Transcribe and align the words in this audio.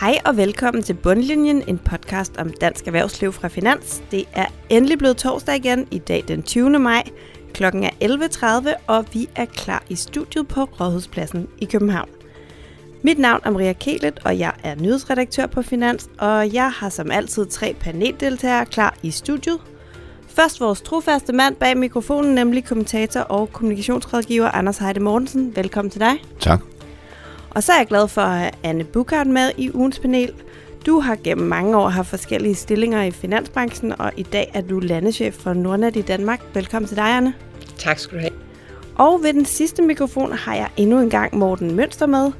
Hej 0.00 0.18
og 0.24 0.36
velkommen 0.36 0.82
til 0.82 0.94
Bundlinjen, 0.94 1.64
en 1.68 1.78
podcast 1.78 2.36
om 2.36 2.52
dansk 2.60 2.86
erhvervsliv 2.86 3.32
fra 3.32 3.48
Finans. 3.48 4.02
Det 4.10 4.24
er 4.32 4.46
endelig 4.68 4.98
blevet 4.98 5.16
torsdag 5.16 5.56
igen, 5.56 5.88
i 5.90 5.98
dag 5.98 6.24
den 6.28 6.42
20. 6.42 6.78
maj. 6.78 7.02
Klokken 7.54 7.84
er 7.84 7.90
11.30, 8.02 8.68
og 8.86 9.06
vi 9.12 9.28
er 9.36 9.44
klar 9.44 9.82
i 9.88 9.94
studiet 9.94 10.48
på 10.48 10.64
Rådhuspladsen 10.64 11.48
i 11.58 11.64
København. 11.64 12.08
Mit 13.02 13.18
navn 13.18 13.40
er 13.44 13.50
Maria 13.50 13.72
Kelet, 13.72 14.20
og 14.24 14.38
jeg 14.38 14.52
er 14.62 14.74
nyhedsredaktør 14.74 15.46
på 15.46 15.62
Finans, 15.62 16.08
og 16.18 16.54
jeg 16.54 16.72
har 16.72 16.88
som 16.88 17.10
altid 17.10 17.46
tre 17.46 17.76
paneldeltagere 17.80 18.66
klar 18.66 18.94
i 19.02 19.10
studiet. 19.10 19.60
Først 20.28 20.60
vores 20.60 20.80
trofaste 20.80 21.32
mand 21.32 21.56
bag 21.56 21.76
mikrofonen, 21.76 22.34
nemlig 22.34 22.64
kommentator 22.64 23.20
og 23.20 23.52
kommunikationsrådgiver 23.52 24.50
Anders 24.50 24.78
Heide 24.78 25.00
Mortensen. 25.00 25.56
Velkommen 25.56 25.90
til 25.90 26.00
dig. 26.00 26.14
Tak. 26.40 26.77
Og 27.58 27.64
så 27.64 27.72
er 27.72 27.76
jeg 27.76 27.86
glad 27.86 28.08
for 28.08 28.20
at 28.20 28.38
have 28.38 28.50
Anne 28.62 28.84
Bukart 28.84 29.26
med 29.26 29.50
i 29.56 29.70
ugens 29.74 29.98
panel. 29.98 30.32
Du 30.86 31.00
har 31.00 31.16
gennem 31.24 31.46
mange 31.46 31.76
år 31.76 31.88
haft 31.88 32.08
forskellige 32.08 32.54
stillinger 32.54 33.02
i 33.02 33.10
finansbranchen, 33.10 34.00
og 34.00 34.12
i 34.16 34.22
dag 34.22 34.50
er 34.54 34.60
du 34.60 34.78
landeschef 34.78 35.34
for 35.34 35.52
Nordnet 35.52 35.96
i 35.96 36.02
Danmark. 36.02 36.40
Velkommen 36.54 36.88
til 36.88 36.96
dig, 36.96 37.16
Anne. 37.16 37.34
Tak 37.78 37.98
skal 37.98 38.18
du 38.18 38.20
have. 38.20 38.32
Og 38.94 39.22
ved 39.22 39.32
den 39.32 39.44
sidste 39.44 39.82
mikrofon 39.82 40.32
har 40.32 40.54
jeg 40.54 40.68
endnu 40.76 41.00
en 41.00 41.10
gang 41.10 41.38
Morten 41.38 41.74
Mønster 41.74 42.06
med. 42.06 42.32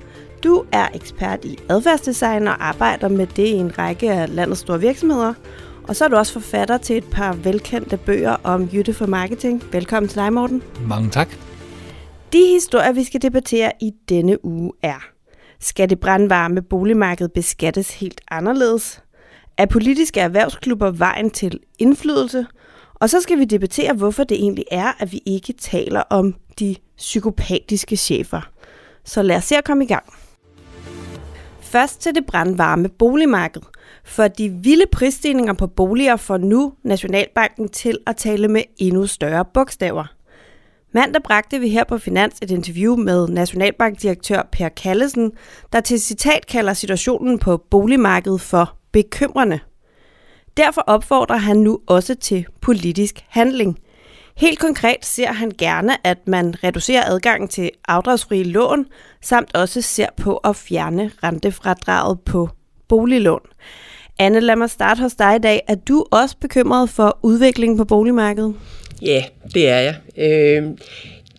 Du 0.45 0.65
er 0.73 0.89
ekspert 0.95 1.45
i 1.45 1.59
adfærdsdesign 1.69 2.48
og 2.48 2.69
arbejder 2.69 3.09
med 3.09 3.27
det 3.27 3.47
i 3.47 3.53
en 3.53 3.78
række 3.78 4.12
af 4.12 4.34
landets 4.34 4.61
store 4.61 4.80
virksomheder. 4.80 5.34
Og 5.89 5.97
så 5.97 6.05
er 6.05 6.09
du 6.09 6.16
også 6.16 6.33
forfatter 6.33 6.78
til 6.78 6.97
et 6.97 7.11
par 7.11 7.33
velkendte 7.33 7.97
bøger 7.97 8.37
om 8.45 8.69
Jytte 8.73 8.95
for 8.95 9.06
Marketing. 9.06 9.64
Velkommen 9.73 10.09
til 10.09 10.19
dig, 10.19 10.33
Morten. 10.33 10.62
Mange 10.87 11.11
tak. 11.11 11.28
De 12.33 12.39
historier, 12.39 12.92
vi 12.92 13.05
skal 13.05 13.23
debattere 13.23 13.73
i 13.80 13.92
denne 14.09 14.45
uge 14.45 14.73
er, 14.83 15.17
skal 15.61 15.91
det 15.91 16.01
brandvarme 16.01 16.62
boligmarked 16.62 17.29
beskattes 17.29 17.95
helt 17.95 18.21
anderledes? 18.30 19.03
Er 19.57 19.67
politiske 19.67 20.21
erhvervsklubber 20.21 20.91
vejen 20.91 21.31
til 21.31 21.61
indflydelse? 21.78 22.47
Og 22.95 23.11
så 23.11 23.20
skal 23.20 23.39
vi 23.39 23.45
debattere, 23.45 23.92
hvorfor 23.92 24.25
det 24.25 24.37
egentlig 24.37 24.65
er, 24.70 24.92
at 24.98 25.12
vi 25.12 25.23
ikke 25.27 25.53
taler 25.53 26.00
om 26.00 26.34
de 26.59 26.77
psykopatiske 26.97 27.97
chefer. 27.97 28.50
Så 29.05 29.23
lad 29.23 29.37
os 29.37 29.45
se 29.45 29.56
at 29.56 29.65
komme 29.65 29.84
i 29.84 29.87
gang. 29.87 30.05
Først 31.61 32.00
til 32.00 32.15
det 32.15 32.27
brandvarme 32.27 32.89
boligmarked. 32.89 33.62
For 34.05 34.28
de 34.28 34.48
vilde 34.48 34.84
prisstigninger 34.93 35.53
på 35.53 35.67
boliger 35.67 36.17
får 36.17 36.37
nu 36.37 36.72
Nationalbanken 36.84 37.69
til 37.69 37.98
at 38.06 38.17
tale 38.17 38.48
med 38.48 38.62
endnu 38.78 39.06
større 39.06 39.45
bogstaver. 39.55 40.17
Mandag 40.92 41.22
bragte 41.22 41.61
vi 41.61 41.69
her 41.69 41.84
på 41.84 41.98
Finans 41.98 42.39
et 42.42 42.50
interview 42.50 42.97
med 42.97 43.28
Nationalbankdirektør 43.28 44.42
Per 44.53 44.69
Kallesen, 44.69 45.33
der 45.72 45.81
til 45.81 46.00
citat 46.00 46.47
kalder 46.47 46.72
situationen 46.72 47.39
på 47.39 47.56
boligmarkedet 47.56 48.41
for 48.41 48.77
bekymrende. 48.92 49.59
Derfor 50.56 50.81
opfordrer 50.81 51.36
han 51.36 51.56
nu 51.56 51.78
også 51.86 52.14
til 52.14 52.47
politisk 52.61 53.25
handling. 53.28 53.78
Helt 54.36 54.59
konkret 54.59 55.05
ser 55.05 55.33
han 55.33 55.53
gerne, 55.59 56.06
at 56.06 56.19
man 56.27 56.55
reducerer 56.64 57.11
adgangen 57.11 57.48
til 57.48 57.70
afdragsfrie 57.89 58.44
lån, 58.44 58.86
samt 59.22 59.56
også 59.56 59.83
ser 59.83 60.09
på 60.16 60.36
at 60.36 60.56
fjerne 60.56 61.11
rentefradraget 61.22 62.20
på 62.20 62.48
boliglån. 62.89 63.41
Anne, 64.19 64.41
lad 64.41 64.56
mig 64.56 64.70
starte 64.70 65.03
hos 65.03 65.14
dig 65.14 65.36
i 65.36 65.39
dag. 65.39 65.61
Er 65.69 65.75
du 65.75 66.05
også 66.11 66.36
bekymret 66.41 66.91
for 66.91 67.19
udviklingen 67.22 67.78
på 67.78 67.84
boligmarkedet? 67.84 68.55
Ja, 69.02 69.24
det 69.54 69.68
er 69.68 69.78
jeg. 69.78 69.96
Øh, 70.16 70.64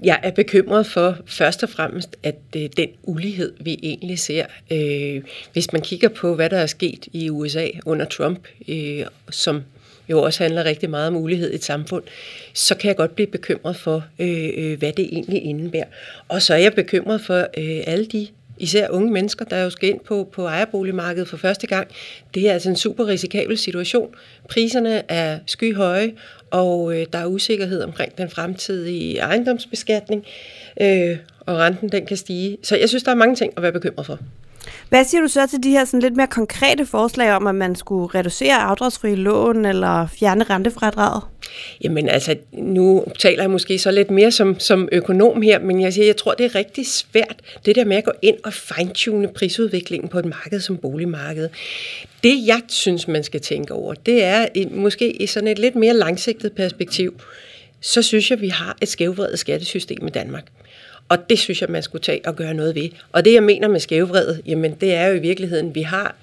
jeg 0.04 0.20
er 0.24 0.32
bekymret 0.32 0.86
for 0.88 1.18
først 1.26 1.64
og 1.64 1.70
fremmest, 1.70 2.18
at 2.24 2.36
øh, 2.56 2.70
den 2.78 2.90
ulighed, 3.04 3.54
vi 3.60 3.80
egentlig 3.84 4.20
ser, 4.20 4.46
øh, 4.72 5.22
hvis 5.54 5.74
man 5.74 5.82
kigger 5.82 6.10
på, 6.10 6.36
hvad 6.36 6.50
der 6.50 6.58
er 6.58 6.66
sket 6.66 7.08
i 7.14 7.30
USA 7.30 7.68
under 7.86 8.06
Trump, 8.06 8.48
øh, 8.68 9.06
som 9.30 9.62
jo 10.10 10.22
også 10.22 10.44
handler 10.44 10.64
rigtig 10.66 10.90
meget 10.90 11.08
om 11.08 11.16
ulighed 11.16 11.52
i 11.52 11.56
et 11.56 11.64
samfund, 11.64 12.04
så 12.54 12.76
kan 12.76 12.88
jeg 12.88 12.96
godt 12.96 13.16
blive 13.16 13.28
bekymret 13.28 13.76
for, 13.76 14.04
øh, 14.20 14.50
øh 14.58 14.80
hvad 14.80 14.94
det 14.94 15.10
egentlig 15.12 15.44
indebærer. 15.44 15.88
Og 16.28 16.42
så 16.42 16.54
er 16.54 16.58
jeg 16.58 16.74
bekymret 16.74 17.22
for 17.22 17.40
øh, 17.40 17.84
alle 17.88 18.06
de 18.06 18.28
især 18.60 18.90
unge 18.90 19.12
mennesker, 19.12 19.46
der 19.46 19.64
jo 19.64 19.70
skal 19.70 19.90
ind 19.90 20.00
på, 20.00 20.30
på 20.32 20.46
ejerboligmarkedet 20.46 21.28
for 21.28 21.38
første 21.38 21.68
gang. 21.68 21.88
Det 22.34 22.50
er 22.50 22.54
altså 22.54 22.70
en 22.70 22.76
super 22.76 23.08
risikabel 23.08 23.58
situation. 23.58 24.16
Priserne 24.50 25.12
er 25.12 25.40
skyhøje, 25.46 26.12
og 26.52 26.96
øh, 26.96 27.06
der 27.14 27.20
er 27.20 27.26
usikkerhed 27.26 27.82
omkring 27.82 28.18
den 28.18 28.30
fremtidige 28.30 29.18
ejendomsbeskatning, 29.18 30.26
øh, 30.82 31.18
og 31.40 31.58
renten 31.58 31.90
den 31.90 32.06
kan 32.06 32.18
stige. 32.18 32.58
Så 32.64 32.78
jeg 32.78 32.90
synes, 32.90 33.04
der 33.04 33.12
er 33.12 33.16
mange 33.16 33.36
ting 33.36 33.54
at 33.58 33.64
være 33.64 33.72
bekymret 33.72 34.06
for. 34.06 34.20
Hvad 34.90 35.06
siger 35.06 35.22
du 35.22 35.28
så 35.28 35.48
til 35.48 35.64
de 35.64 35.70
her 35.70 35.86
sådan 35.86 36.00
lidt 36.00 36.16
mere 36.16 36.28
konkrete 36.28 36.86
forslag 36.86 37.34
om, 37.34 37.48
at 37.48 37.56
man 37.56 37.76
skulle 37.76 38.20
reducere 38.20 38.56
afdragsfri 38.56 39.16
lån 39.16 39.66
eller 39.66 40.08
fjerne 40.08 40.44
rentefradraget? 40.44 41.24
Jamen 41.84 42.10
altså, 42.10 42.36
nu 42.52 43.06
taler 43.20 43.44
jeg 43.44 43.52
måske 43.52 43.80
så 43.80 43.92
lidt 43.92 44.12
mere 44.12 44.32
som, 44.32 44.60
som 44.60 44.90
økonom 44.92 45.42
her, 45.42 45.60
men 45.60 45.82
jeg 45.82 45.94
siger, 45.94 46.06
jeg 46.06 46.18
tror, 46.18 46.34
det 46.34 46.46
er 46.46 46.56
rigtig 46.56 46.88
svært, 46.88 47.36
det 47.66 47.76
der 47.76 47.86
med 47.86 47.98
at 47.98 48.04
gå 48.04 48.12
ind 48.22 48.38
og 48.44 48.54
fine-tune 48.54 49.28
prisudviklingen 49.28 50.10
på 50.10 50.20
et 50.20 50.26
marked 50.26 50.60
som 50.60 50.78
boligmarkedet. 50.78 51.50
Det, 52.24 52.48
jeg 52.48 52.62
synes, 52.68 53.08
man 53.08 53.24
skal 53.24 53.42
tænke 53.42 53.74
over, 53.74 53.94
det 53.94 54.24
er 54.24 54.46
måske 54.72 55.12
i 55.22 55.28
sådan 55.28 55.48
et 55.48 55.60
lidt 55.60 55.76
mere 55.76 55.94
langsigtet 55.94 56.54
perspektiv, 56.54 57.20
så 57.82 58.02
synes 58.02 58.32
jeg, 58.32 58.42
vi 58.42 58.50
har 58.50 58.78
et 58.82 58.88
skævvredet 58.88 59.40
skattesystem 59.40 60.08
i 60.08 60.10
Danmark. 60.10 60.44
Og 61.10 61.30
det 61.30 61.40
synes 61.40 61.62
jeg, 61.62 61.70
man 61.70 61.84
skulle 61.84 62.02
tage 62.02 62.22
og 62.26 62.36
gøre 62.36 62.54
noget 62.54 62.76
ved. 62.76 62.90
Og 63.12 63.26
det, 63.26 63.34
jeg 63.34 63.44
mener 63.44 63.68
med 63.68 63.80
skævvredet, 63.80 64.42
jamen 64.46 64.76
det 64.82 64.94
er 64.94 65.08
jo 65.08 65.16
i 65.16 65.20
virkeligheden, 65.20 65.76
vi 65.76 65.82
har 65.82 66.16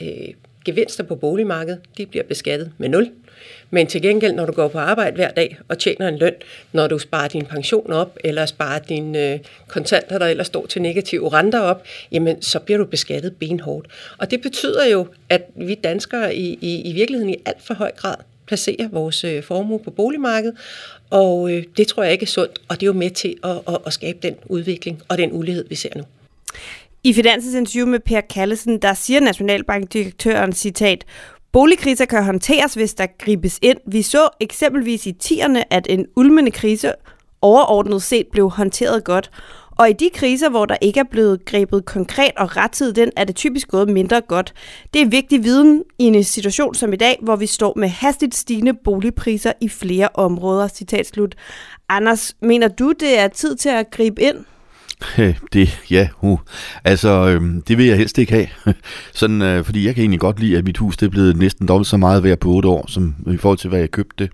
øh, 0.00 0.08
gevinster 0.64 1.04
på 1.04 1.14
boligmarkedet, 1.14 1.80
de 1.98 2.06
bliver 2.06 2.24
beskattet 2.24 2.72
med 2.78 2.88
nul. 2.88 3.10
Men 3.70 3.86
til 3.86 4.02
gengæld, 4.02 4.32
når 4.32 4.46
du 4.46 4.52
går 4.52 4.68
på 4.68 4.78
arbejde 4.78 5.16
hver 5.16 5.30
dag 5.30 5.58
og 5.68 5.78
tjener 5.78 6.08
en 6.08 6.18
løn, 6.18 6.34
når 6.72 6.86
du 6.86 6.98
sparer 6.98 7.28
din 7.28 7.46
pension 7.46 7.92
op, 7.92 8.18
eller 8.24 8.46
sparer 8.46 8.78
dine 8.78 9.32
øh, 9.32 9.38
kontanter, 9.68 10.18
der 10.18 10.26
ellers 10.26 10.46
står 10.46 10.66
til 10.66 10.82
negative 10.82 11.28
renter 11.28 11.60
op, 11.60 11.84
jamen 12.12 12.42
så 12.42 12.58
bliver 12.58 12.78
du 12.78 12.84
beskattet 12.84 13.36
benhårdt. 13.36 13.86
Og 14.18 14.30
det 14.30 14.42
betyder 14.42 14.86
jo, 14.86 15.06
at 15.28 15.42
vi 15.56 15.74
danskere 15.74 16.34
i, 16.34 16.58
i, 16.60 16.90
i 16.90 16.92
virkeligheden 16.92 17.34
i 17.34 17.36
alt 17.46 17.62
for 17.62 17.74
høj 17.74 17.90
grad 17.96 18.16
placerer 18.46 18.88
vores 18.88 19.24
øh, 19.24 19.42
formue 19.42 19.78
på 19.78 19.90
boligmarkedet, 19.90 20.56
og 21.10 21.52
øh, 21.52 21.64
det 21.76 21.86
tror 21.86 22.02
jeg 22.02 22.12
ikke 22.12 22.22
er 22.22 22.26
sundt, 22.26 22.58
og 22.68 22.80
det 22.80 22.82
er 22.82 22.86
jo 22.86 22.92
med 22.92 23.10
til 23.10 23.36
at, 23.44 23.50
at, 23.68 23.78
at 23.86 23.92
skabe 23.92 24.18
den 24.22 24.34
udvikling 24.46 25.02
og 25.08 25.18
den 25.18 25.32
ulighed, 25.32 25.68
vi 25.68 25.74
ser 25.74 25.90
nu. 25.96 26.02
I 27.04 27.12
Finansens 27.12 27.54
interview 27.54 27.86
med 27.86 28.00
Per 28.00 28.20
Kallesen, 28.20 28.82
der 28.82 28.94
siger 28.94 29.20
Nationalbankdirektøren, 29.20 30.52
citat, 30.52 31.04
Boligkriser 31.52 32.04
kan 32.04 32.24
håndteres, 32.24 32.74
hvis 32.74 32.94
der 32.94 33.06
gribes 33.18 33.58
ind. 33.62 33.78
Vi 33.86 34.02
så 34.02 34.28
eksempelvis 34.40 35.06
i 35.06 35.12
tierne, 35.12 35.72
at 35.72 35.86
en 35.90 36.06
ulmende 36.16 36.50
krise 36.50 36.92
overordnet 37.42 38.02
set 38.02 38.26
blev 38.32 38.50
håndteret 38.50 39.04
godt. 39.04 39.30
Og 39.76 39.90
i 39.90 39.92
de 39.92 40.10
kriser, 40.14 40.50
hvor 40.50 40.66
der 40.66 40.76
ikke 40.80 41.00
er 41.00 41.04
blevet 41.10 41.44
grebet 41.44 41.84
konkret 41.84 42.30
og 42.36 42.56
rettidigt 42.56 42.96
den, 42.96 43.10
er 43.16 43.24
det 43.24 43.36
typisk 43.36 43.68
gået 43.68 43.88
mindre 43.88 44.20
godt. 44.20 44.52
Det 44.94 45.02
er 45.02 45.06
vigtig 45.06 45.44
viden 45.44 45.82
i 45.98 46.04
en 46.04 46.24
situation 46.24 46.74
som 46.74 46.92
i 46.92 46.96
dag, 46.96 47.18
hvor 47.22 47.36
vi 47.36 47.46
står 47.46 47.72
med 47.76 47.88
hastigt 47.88 48.34
stigende 48.34 48.74
boligpriser 48.84 49.52
i 49.60 49.68
flere 49.68 50.08
områder. 50.14 50.68
Citat 50.68 51.06
slut. 51.06 51.34
Anders, 51.88 52.36
mener 52.42 52.68
du, 52.68 52.92
det 53.00 53.18
er 53.18 53.28
tid 53.28 53.56
til 53.56 53.68
at 53.68 53.90
gribe 53.90 54.22
ind? 54.22 54.36
Det, 55.52 55.80
ja, 55.90 56.08
uh. 56.20 56.38
altså, 56.84 57.08
øhm, 57.08 57.62
det 57.62 57.78
vil 57.78 57.86
jeg 57.86 57.96
helst 57.96 58.18
ikke 58.18 58.32
have. 58.32 58.46
Sådan, 59.12 59.42
øh, 59.42 59.64
fordi 59.64 59.86
jeg 59.86 59.94
kan 59.94 60.02
egentlig 60.02 60.20
godt 60.20 60.40
lide, 60.40 60.58
at 60.58 60.64
mit 60.64 60.78
hus 60.78 60.96
det 60.96 61.06
er 61.06 61.10
blevet 61.10 61.36
næsten 61.36 61.68
dobbelt 61.68 61.88
så 61.88 61.96
meget 61.96 62.24
værd 62.24 62.38
på 62.38 62.48
8 62.48 62.68
år, 62.68 62.84
som 62.88 63.14
i 63.26 63.36
forhold 63.36 63.58
til, 63.58 63.68
hvad 63.68 63.78
jeg 63.78 63.90
købte 63.90 64.24
det. 64.24 64.32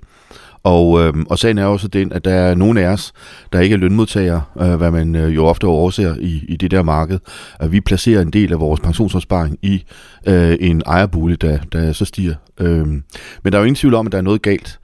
Og, 0.63 1.01
øh, 1.01 1.15
og 1.31 1.39
sagen 1.39 1.59
er 1.59 1.65
også 1.65 1.89
den, 1.89 2.13
at 2.13 2.25
der 2.25 2.35
er 2.35 2.55
nogle 2.55 2.81
af 2.81 2.89
os, 2.89 3.13
der 3.53 3.61
ikke 3.61 3.75
er 3.75 3.79
lønmodtagere, 3.79 4.43
øh, 4.61 4.75
hvad 4.75 4.91
man 4.91 5.17
øh, 5.17 5.35
jo 5.35 5.47
ofte 5.47 5.65
overser 5.65 6.15
i, 6.21 6.45
i 6.49 6.57
det 6.57 6.71
der 6.71 6.83
marked. 6.83 7.19
At 7.61 7.73
vi 7.73 7.81
placerer 7.81 8.23
en 8.23 8.31
del 8.31 8.53
af 8.53 8.61
vores 8.61 8.81
pensionsopsparing 8.81 9.59
i 9.63 9.85
øh, 10.27 10.57
en 10.61 10.83
ejerbolig, 10.87 11.43
der, 11.43 11.59
der 11.73 11.93
så 11.93 12.05
stiger. 12.05 12.35
Øh, 12.61 12.87
men 12.87 13.03
der 13.45 13.53
er 13.53 13.59
jo 13.59 13.65
ingen 13.65 13.75
tvivl 13.75 13.95
om, 13.95 14.07
at 14.07 14.13
der 14.13 14.19
er 14.19 14.23
noget 14.23 14.43
galt. 14.43 14.79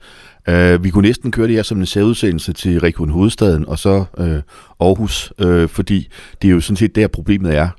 Uh, 0.51 0.83
vi 0.83 0.89
kunne 0.89 1.07
næsten 1.07 1.31
køre 1.31 1.47
det 1.47 1.55
her 1.55 1.63
som 1.63 1.79
en 1.79 1.85
særudsendelse 1.85 2.53
til 2.53 2.79
Region 2.79 3.09
Hovedstaden 3.09 3.67
og 3.67 3.79
så 3.79 4.05
uh, 4.17 4.25
Aarhus, 4.87 5.33
uh, 5.45 5.69
fordi 5.69 6.07
det 6.41 6.47
er 6.47 6.51
jo 6.51 6.59
sådan 6.59 6.77
set 6.77 6.95
der 6.95 7.07
problemet 7.07 7.55
er. 7.55 7.69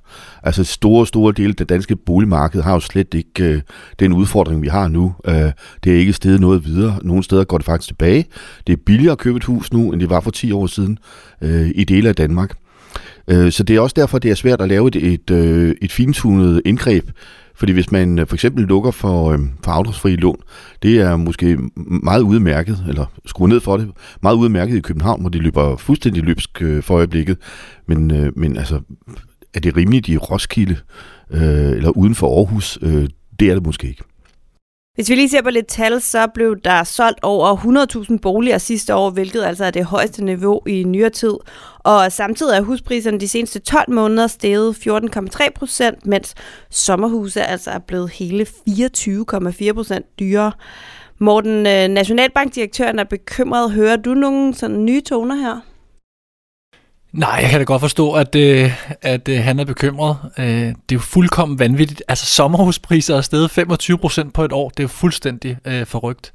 Altså 0.43 0.65
store, 0.65 1.07
store 1.07 1.33
dele 1.37 1.49
af 1.49 1.57
det 1.57 1.69
danske 1.69 1.97
boligmarked 1.97 2.63
har 2.63 2.73
jo 2.73 2.81
slet 2.81 3.15
ikke 3.15 3.55
uh, 3.55 3.61
den 3.99 4.13
udfordring, 4.13 4.63
vi 4.63 4.69
har 4.69 4.89
nu. 4.89 5.15
Uh, 5.29 5.35
det 5.85 5.93
er 5.93 5.99
ikke 5.99 6.13
steget 6.13 6.41
noget 6.41 6.65
videre. 6.65 6.99
Nogle 7.03 7.23
steder 7.23 7.45
går 7.45 7.59
det 7.59 7.67
faktisk 7.67 7.89
tilbage. 7.89 8.27
Det 8.67 8.73
er 8.73 8.77
billigere 8.87 9.13
at 9.13 9.19
købe 9.19 9.37
et 9.37 9.45
hus 9.45 9.73
nu, 9.73 9.93
end 9.93 10.01
det 10.01 10.11
var 10.11 10.21
for 10.21 10.31
10 10.31 10.53
år 10.53 10.67
siden 10.67 10.99
uh, 11.43 11.69
i 11.75 11.85
dele 11.85 12.09
af 12.09 12.15
Danmark. 12.15 12.57
Uh, 13.33 13.51
så 13.51 13.63
det 13.63 13.77
er 13.77 13.81
også 13.81 13.95
derfor, 13.97 14.19
det 14.19 14.31
er 14.31 14.35
svært 14.35 14.61
at 14.61 14.69
lave 14.69 14.89
et, 14.89 14.97
et, 14.97 15.31
uh, 15.31 15.73
et 15.83 15.93
fintunet 15.93 16.63
indgreb 16.65 17.11
fordi 17.59 17.73
hvis 17.73 17.93
man 17.93 18.19
øh, 18.19 18.27
for 18.27 18.37
eksempel 18.37 18.65
lukker 18.65 18.91
for, 18.91 19.31
øh, 19.31 19.39
for 19.65 19.71
afdragsfri 19.71 20.17
lån, 20.17 20.41
det 20.83 21.01
er 21.01 21.17
måske 21.17 21.59
meget 22.03 22.21
udmærket, 22.21 22.85
eller 22.89 23.07
skruer 23.27 23.49
ned 23.49 23.61
for 23.61 23.77
det, 23.77 23.91
meget 24.23 24.37
udmærket 24.37 24.77
i 24.77 24.81
København, 24.81 25.21
hvor 25.21 25.31
de 25.31 25.39
løber 25.39 25.77
fuldstændig 25.77 26.23
løbsk 26.23 26.63
øh, 26.63 26.83
for 26.83 26.95
øjeblikket. 26.95 27.39
Men, 27.87 28.11
øh, 28.11 28.33
men 28.37 28.57
altså, 28.57 28.81
er 29.55 29.61
det 29.61 29.77
rimeligt 29.77 30.09
i 30.09 30.17
Roskilde 30.17 30.77
øh, 31.31 31.71
eller 31.71 31.91
uden 31.91 32.15
for 32.15 32.39
Aarhus? 32.39 32.79
Øh, 32.83 33.09
det 33.41 33.51
er 33.51 33.55
det 33.55 33.67
måske 33.67 33.89
ikke. 33.89 34.03
Hvis 34.99 35.11
vi 35.11 35.15
lige 35.15 35.29
ser 35.29 35.43
på 35.43 35.51
lidt 35.51 35.67
tal, 35.67 36.01
så 36.01 36.27
blev 36.35 36.57
der 36.65 36.85
solgt 36.85 37.19
over 37.23 37.57
100.000 38.11 38.19
boliger 38.19 38.59
sidste 38.59 38.95
år, 38.95 39.11
hvilket 39.11 39.45
altså 39.45 39.65
er 39.65 39.71
det 39.71 39.85
højeste 39.85 40.25
niveau 40.25 40.61
i 40.67 40.85
nyere 40.85 41.11
tid. 41.11 41.35
Og 41.79 42.13
samtidig 42.13 42.57
er 42.57 42.61
huspriserne 42.61 43.21
de 43.21 43.29
seneste 43.29 43.59
12 43.59 43.93
måneder 43.93 44.27
steget 44.27 44.77
14,3 44.87 45.51
procent, 45.55 46.07
mens 46.07 46.35
sommerhuse 46.71 47.43
altså 47.43 47.71
er 47.71 47.79
blevet 47.79 48.11
hele 48.11 48.47
24,4 48.69 49.73
procent 49.73 50.07
dyrere. 50.19 50.53
Morten, 51.19 51.67
øh, 51.67 51.89
Nationalbankdirektøren 51.89 52.99
er 52.99 53.05
bekymret. 53.05 53.73
Hører 53.73 53.97
du 53.97 54.15
nogle 54.15 54.55
sådan 54.55 54.85
nye 54.85 55.01
toner 55.01 55.35
her? 55.35 55.61
Nej, 57.13 57.39
jeg 57.43 57.51
kan 57.51 57.61
da 57.61 57.65
godt 57.65 57.81
forstå, 57.81 58.13
at, 58.13 58.35
øh, 58.35 58.73
at 59.03 59.29
øh, 59.29 59.39
han 59.39 59.59
er 59.59 59.65
bekymret. 59.65 60.17
Øh, 60.39 60.45
det 60.47 60.69
er 60.69 60.75
jo 60.93 60.99
fuldkommen 60.99 61.59
vanvittigt. 61.59 62.03
Altså 62.09 62.27
sommerhuspriser 62.27 63.17
er 63.17 63.21
steget 63.21 63.59
25% 63.59 64.31
på 64.31 64.45
et 64.45 64.53
år. 64.53 64.69
Det 64.69 64.81
er 64.81 64.85
jo 64.85 64.89
fuldstændig 64.89 65.57
øh, 65.65 65.87
forrygt. 65.87 66.33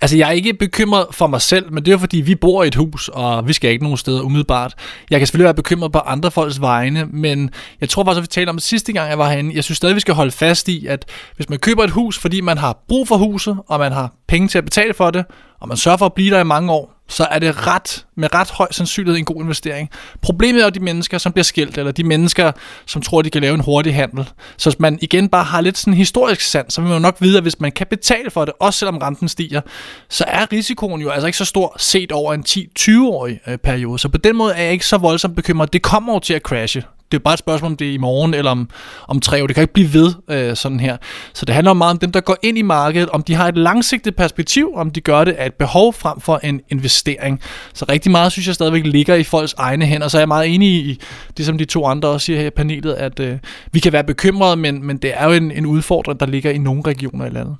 Altså 0.00 0.16
jeg 0.16 0.28
er 0.28 0.32
ikke 0.32 0.54
bekymret 0.54 1.06
for 1.10 1.26
mig 1.26 1.42
selv, 1.42 1.72
men 1.72 1.84
det 1.84 1.92
er 1.92 1.98
fordi, 1.98 2.16
vi 2.16 2.34
bor 2.34 2.62
i 2.62 2.66
et 2.66 2.74
hus, 2.74 3.08
og 3.08 3.48
vi 3.48 3.52
skal 3.52 3.70
ikke 3.70 3.84
nogen 3.84 3.98
steder 3.98 4.20
umiddelbart. 4.22 4.74
Jeg 5.10 5.20
kan 5.20 5.26
selvfølgelig 5.26 5.44
være 5.44 5.54
bekymret 5.54 5.92
på 5.92 5.98
andre 5.98 6.30
folks 6.30 6.60
vegne, 6.60 7.04
men 7.04 7.50
jeg 7.80 7.88
tror 7.88 8.04
faktisk, 8.04 8.18
at 8.18 8.22
vi 8.22 8.26
talte 8.26 8.50
om 8.50 8.56
det 8.56 8.64
sidste 8.64 8.92
gang, 8.92 9.10
jeg 9.10 9.18
var 9.18 9.30
herinde. 9.30 9.54
Jeg 9.54 9.64
synes 9.64 9.76
stadig, 9.76 9.94
vi 9.94 10.00
skal 10.00 10.14
holde 10.14 10.32
fast 10.32 10.68
i, 10.68 10.86
at 10.86 11.04
hvis 11.36 11.48
man 11.48 11.58
køber 11.58 11.84
et 11.84 11.90
hus, 11.90 12.18
fordi 12.18 12.40
man 12.40 12.58
har 12.58 12.84
brug 12.88 13.08
for 13.08 13.16
huset, 13.16 13.58
og 13.68 13.78
man 13.78 13.92
har 13.92 14.12
penge 14.28 14.48
til 14.48 14.58
at 14.58 14.64
betale 14.64 14.94
for 14.94 15.10
det, 15.10 15.24
og 15.60 15.68
man 15.68 15.76
sørger 15.76 15.98
for 15.98 16.06
at 16.06 16.14
blive 16.14 16.34
der 16.34 16.40
i 16.40 16.44
mange 16.44 16.72
år, 16.72 16.97
så 17.08 17.24
er 17.24 17.38
det 17.38 17.66
ret, 17.66 18.06
med 18.16 18.34
ret 18.34 18.50
høj 18.50 18.68
sandsynlighed 18.70 19.18
en 19.18 19.24
god 19.24 19.42
investering. 19.42 19.90
Problemet 20.22 20.60
er 20.60 20.64
jo 20.64 20.70
de 20.70 20.80
mennesker, 20.80 21.18
som 21.18 21.32
bliver 21.32 21.44
skilt, 21.44 21.78
eller 21.78 21.92
de 21.92 22.04
mennesker, 22.04 22.52
som 22.86 23.02
tror, 23.02 23.22
de 23.22 23.30
kan 23.30 23.42
lave 23.42 23.54
en 23.54 23.60
hurtig 23.60 23.94
handel. 23.94 24.28
Så 24.56 24.70
hvis 24.70 24.80
man 24.80 24.98
igen 25.02 25.28
bare 25.28 25.44
har 25.44 25.60
lidt 25.60 25.78
sådan 25.78 25.94
historisk 25.94 26.40
sand, 26.40 26.70
så 26.70 26.80
vil 26.80 26.88
man 26.88 26.96
jo 26.98 27.02
nok 27.02 27.16
vide, 27.20 27.36
at 27.36 27.44
hvis 27.44 27.60
man 27.60 27.72
kan 27.72 27.86
betale 27.90 28.30
for 28.30 28.44
det, 28.44 28.54
også 28.60 28.78
selvom 28.78 28.98
renten 28.98 29.28
stiger, 29.28 29.60
så 30.08 30.24
er 30.28 30.52
risikoen 30.52 31.00
jo 31.00 31.10
altså 31.10 31.26
ikke 31.26 31.38
så 31.38 31.44
stor 31.44 31.76
set 31.78 32.12
over 32.12 32.34
en 32.34 32.44
10-20-årig 32.48 33.40
øh, 33.46 33.58
periode. 33.58 33.98
Så 33.98 34.08
på 34.08 34.18
den 34.18 34.36
måde 34.36 34.54
er 34.54 34.62
jeg 34.62 34.72
ikke 34.72 34.86
så 34.86 34.98
voldsomt 34.98 35.36
bekymret. 35.36 35.72
Det 35.72 35.82
kommer 35.82 36.12
jo 36.12 36.18
til 36.18 36.34
at 36.34 36.42
crashe 36.42 36.82
det 37.12 37.18
er 37.18 37.22
bare 37.22 37.34
et 37.34 37.38
spørgsmål, 37.38 37.70
om 37.70 37.76
det 37.76 37.88
er 37.88 37.92
i 37.92 37.96
morgen 37.96 38.34
eller 38.34 38.50
om, 38.50 38.70
om 39.08 39.20
tre 39.20 39.42
år. 39.42 39.46
Det 39.46 39.54
kan 39.54 39.62
ikke 39.62 39.72
blive 39.72 39.92
ved 39.92 40.12
øh, 40.30 40.56
sådan 40.56 40.80
her. 40.80 40.96
Så 41.34 41.44
det 41.44 41.54
handler 41.54 41.72
meget 41.72 41.90
om 41.90 41.98
dem, 41.98 42.12
der 42.12 42.20
går 42.20 42.36
ind 42.42 42.58
i 42.58 42.62
markedet, 42.62 43.08
om 43.08 43.22
de 43.22 43.34
har 43.34 43.48
et 43.48 43.56
langsigtet 43.56 44.16
perspektiv, 44.16 44.70
om 44.74 44.90
de 44.90 45.00
gør 45.00 45.24
det 45.24 45.32
af 45.32 45.46
et 45.46 45.54
behov 45.54 45.92
frem 45.92 46.20
for 46.20 46.40
en 46.42 46.60
investering. 46.68 47.40
Så 47.74 47.84
rigtig 47.88 48.10
meget 48.10 48.32
synes 48.32 48.46
jeg 48.46 48.54
stadigvæk 48.54 48.86
ligger 48.86 49.14
i 49.14 49.24
folks 49.24 49.54
egne 49.58 49.86
hænder. 49.86 50.08
Så 50.08 50.16
er 50.16 50.20
jeg 50.20 50.28
meget 50.28 50.54
enig 50.54 50.68
i 50.68 51.00
det, 51.36 51.46
som 51.46 51.58
de 51.58 51.64
to 51.64 51.86
andre 51.86 52.08
også 52.08 52.24
siger 52.24 52.40
her 52.40 52.46
i 52.46 52.50
panelet, 52.50 52.92
at 52.92 53.20
øh, 53.20 53.38
vi 53.72 53.80
kan 53.80 53.92
være 53.92 54.04
bekymrede, 54.04 54.56
men, 54.56 54.86
men 54.86 54.96
det 54.96 55.12
er 55.14 55.24
jo 55.24 55.32
en, 55.32 55.50
en 55.50 55.66
udfordring, 55.66 56.20
der 56.20 56.26
ligger 56.26 56.50
i 56.50 56.58
nogle 56.58 56.82
regioner 56.86 57.26
i 57.26 57.30
landet. 57.30 57.56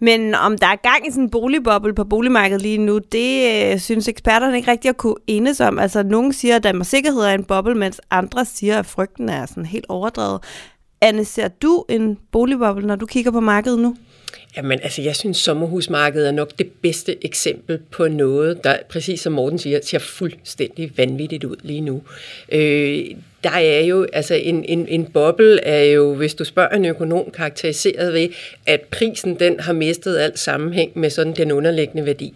Men 0.00 0.34
om 0.34 0.58
der 0.58 0.66
er 0.66 0.76
gang 0.76 1.06
i 1.06 1.10
sådan 1.10 1.24
en 1.24 1.30
boligboble 1.30 1.94
på 1.94 2.04
boligmarkedet 2.04 2.62
lige 2.62 2.78
nu, 2.78 2.98
det 2.98 3.50
øh, 3.72 3.78
synes 3.78 4.08
eksperterne 4.08 4.56
ikke 4.56 4.70
rigtig 4.70 4.88
at 4.88 4.96
kunne 4.96 5.16
enes 5.26 5.60
om. 5.60 5.78
Altså, 5.78 6.02
nogen 6.02 6.32
siger, 6.32 6.56
at 6.56 6.64
Danmarks 6.64 6.90
sikkerhed 6.90 7.20
er 7.20 7.34
en 7.34 7.44
boble, 7.44 7.74
mens 7.74 8.00
andre 8.10 8.44
siger, 8.44 8.78
at 8.78 8.86
frygten 8.86 9.28
er 9.28 9.46
sådan 9.46 9.66
helt 9.66 9.86
overdrevet. 9.88 10.40
Anne, 11.00 11.24
ser 11.24 11.48
du 11.48 11.84
en 11.88 12.18
boligboble, 12.32 12.86
når 12.86 12.96
du 12.96 13.06
kigger 13.06 13.30
på 13.30 13.40
markedet 13.40 13.78
nu? 13.78 13.96
Jamen, 14.56 14.80
altså, 14.82 15.02
jeg 15.02 15.16
synes, 15.16 15.36
sommerhusmarkedet 15.36 16.28
er 16.28 16.32
nok 16.32 16.58
det 16.58 16.70
bedste 16.82 17.24
eksempel 17.24 17.78
på 17.90 18.08
noget, 18.08 18.64
der, 18.64 18.76
præcis 18.90 19.20
som 19.20 19.32
Morten 19.32 19.58
siger, 19.58 19.80
ser 19.82 19.98
fuldstændig 19.98 20.92
vanvittigt 20.96 21.44
ud 21.44 21.56
lige 21.62 21.80
nu. 21.80 22.02
Øh, 22.52 23.04
der 23.44 23.50
er 23.50 23.80
jo, 23.80 24.06
altså 24.12 24.34
en, 24.34 24.64
en, 24.64 24.88
en 24.88 25.04
boble 25.04 25.64
er 25.64 25.84
jo, 25.84 26.14
hvis 26.14 26.34
du 26.34 26.44
spørger 26.44 26.76
en 26.76 26.84
økonom, 26.84 27.30
karakteriseret 27.30 28.12
ved, 28.12 28.28
at 28.66 28.80
prisen 28.80 29.34
den 29.40 29.60
har 29.60 29.72
mistet 29.72 30.18
alt 30.18 30.38
sammenhæng 30.38 30.90
med 30.94 31.10
sådan 31.10 31.36
den 31.36 31.52
underliggende 31.52 32.06
værdi. 32.06 32.34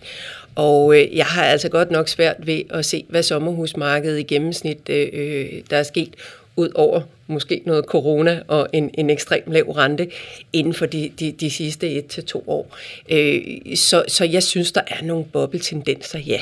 Og 0.54 1.00
øh, 1.00 1.16
jeg 1.16 1.26
har 1.26 1.44
altså 1.44 1.68
godt 1.68 1.90
nok 1.90 2.08
svært 2.08 2.36
ved 2.38 2.62
at 2.70 2.84
se, 2.84 3.04
hvad 3.08 3.22
sommerhusmarkedet 3.22 4.18
i 4.18 4.22
gennemsnit, 4.22 4.88
øh, 4.88 5.08
øh, 5.12 5.46
der 5.70 5.76
er 5.76 5.82
sket, 5.82 6.14
ud 6.56 6.70
over 6.74 7.00
måske 7.26 7.62
noget 7.66 7.84
corona 7.84 8.42
og 8.48 8.68
en, 8.72 8.90
en 8.94 9.10
ekstrem 9.10 9.42
lav 9.46 9.70
rente 9.70 10.10
inden 10.52 10.74
for 10.74 10.86
de, 10.86 11.10
de, 11.20 11.32
de 11.32 11.50
sidste 11.50 11.90
et 11.90 12.06
til 12.06 12.24
to 12.24 12.44
år. 12.46 12.76
Øh, 13.08 13.42
så, 13.76 14.04
så 14.08 14.24
jeg 14.24 14.42
synes, 14.42 14.72
der 14.72 14.80
er 14.86 15.04
nogle 15.04 15.24
bobletendenser, 15.32 16.18
ja. 16.18 16.40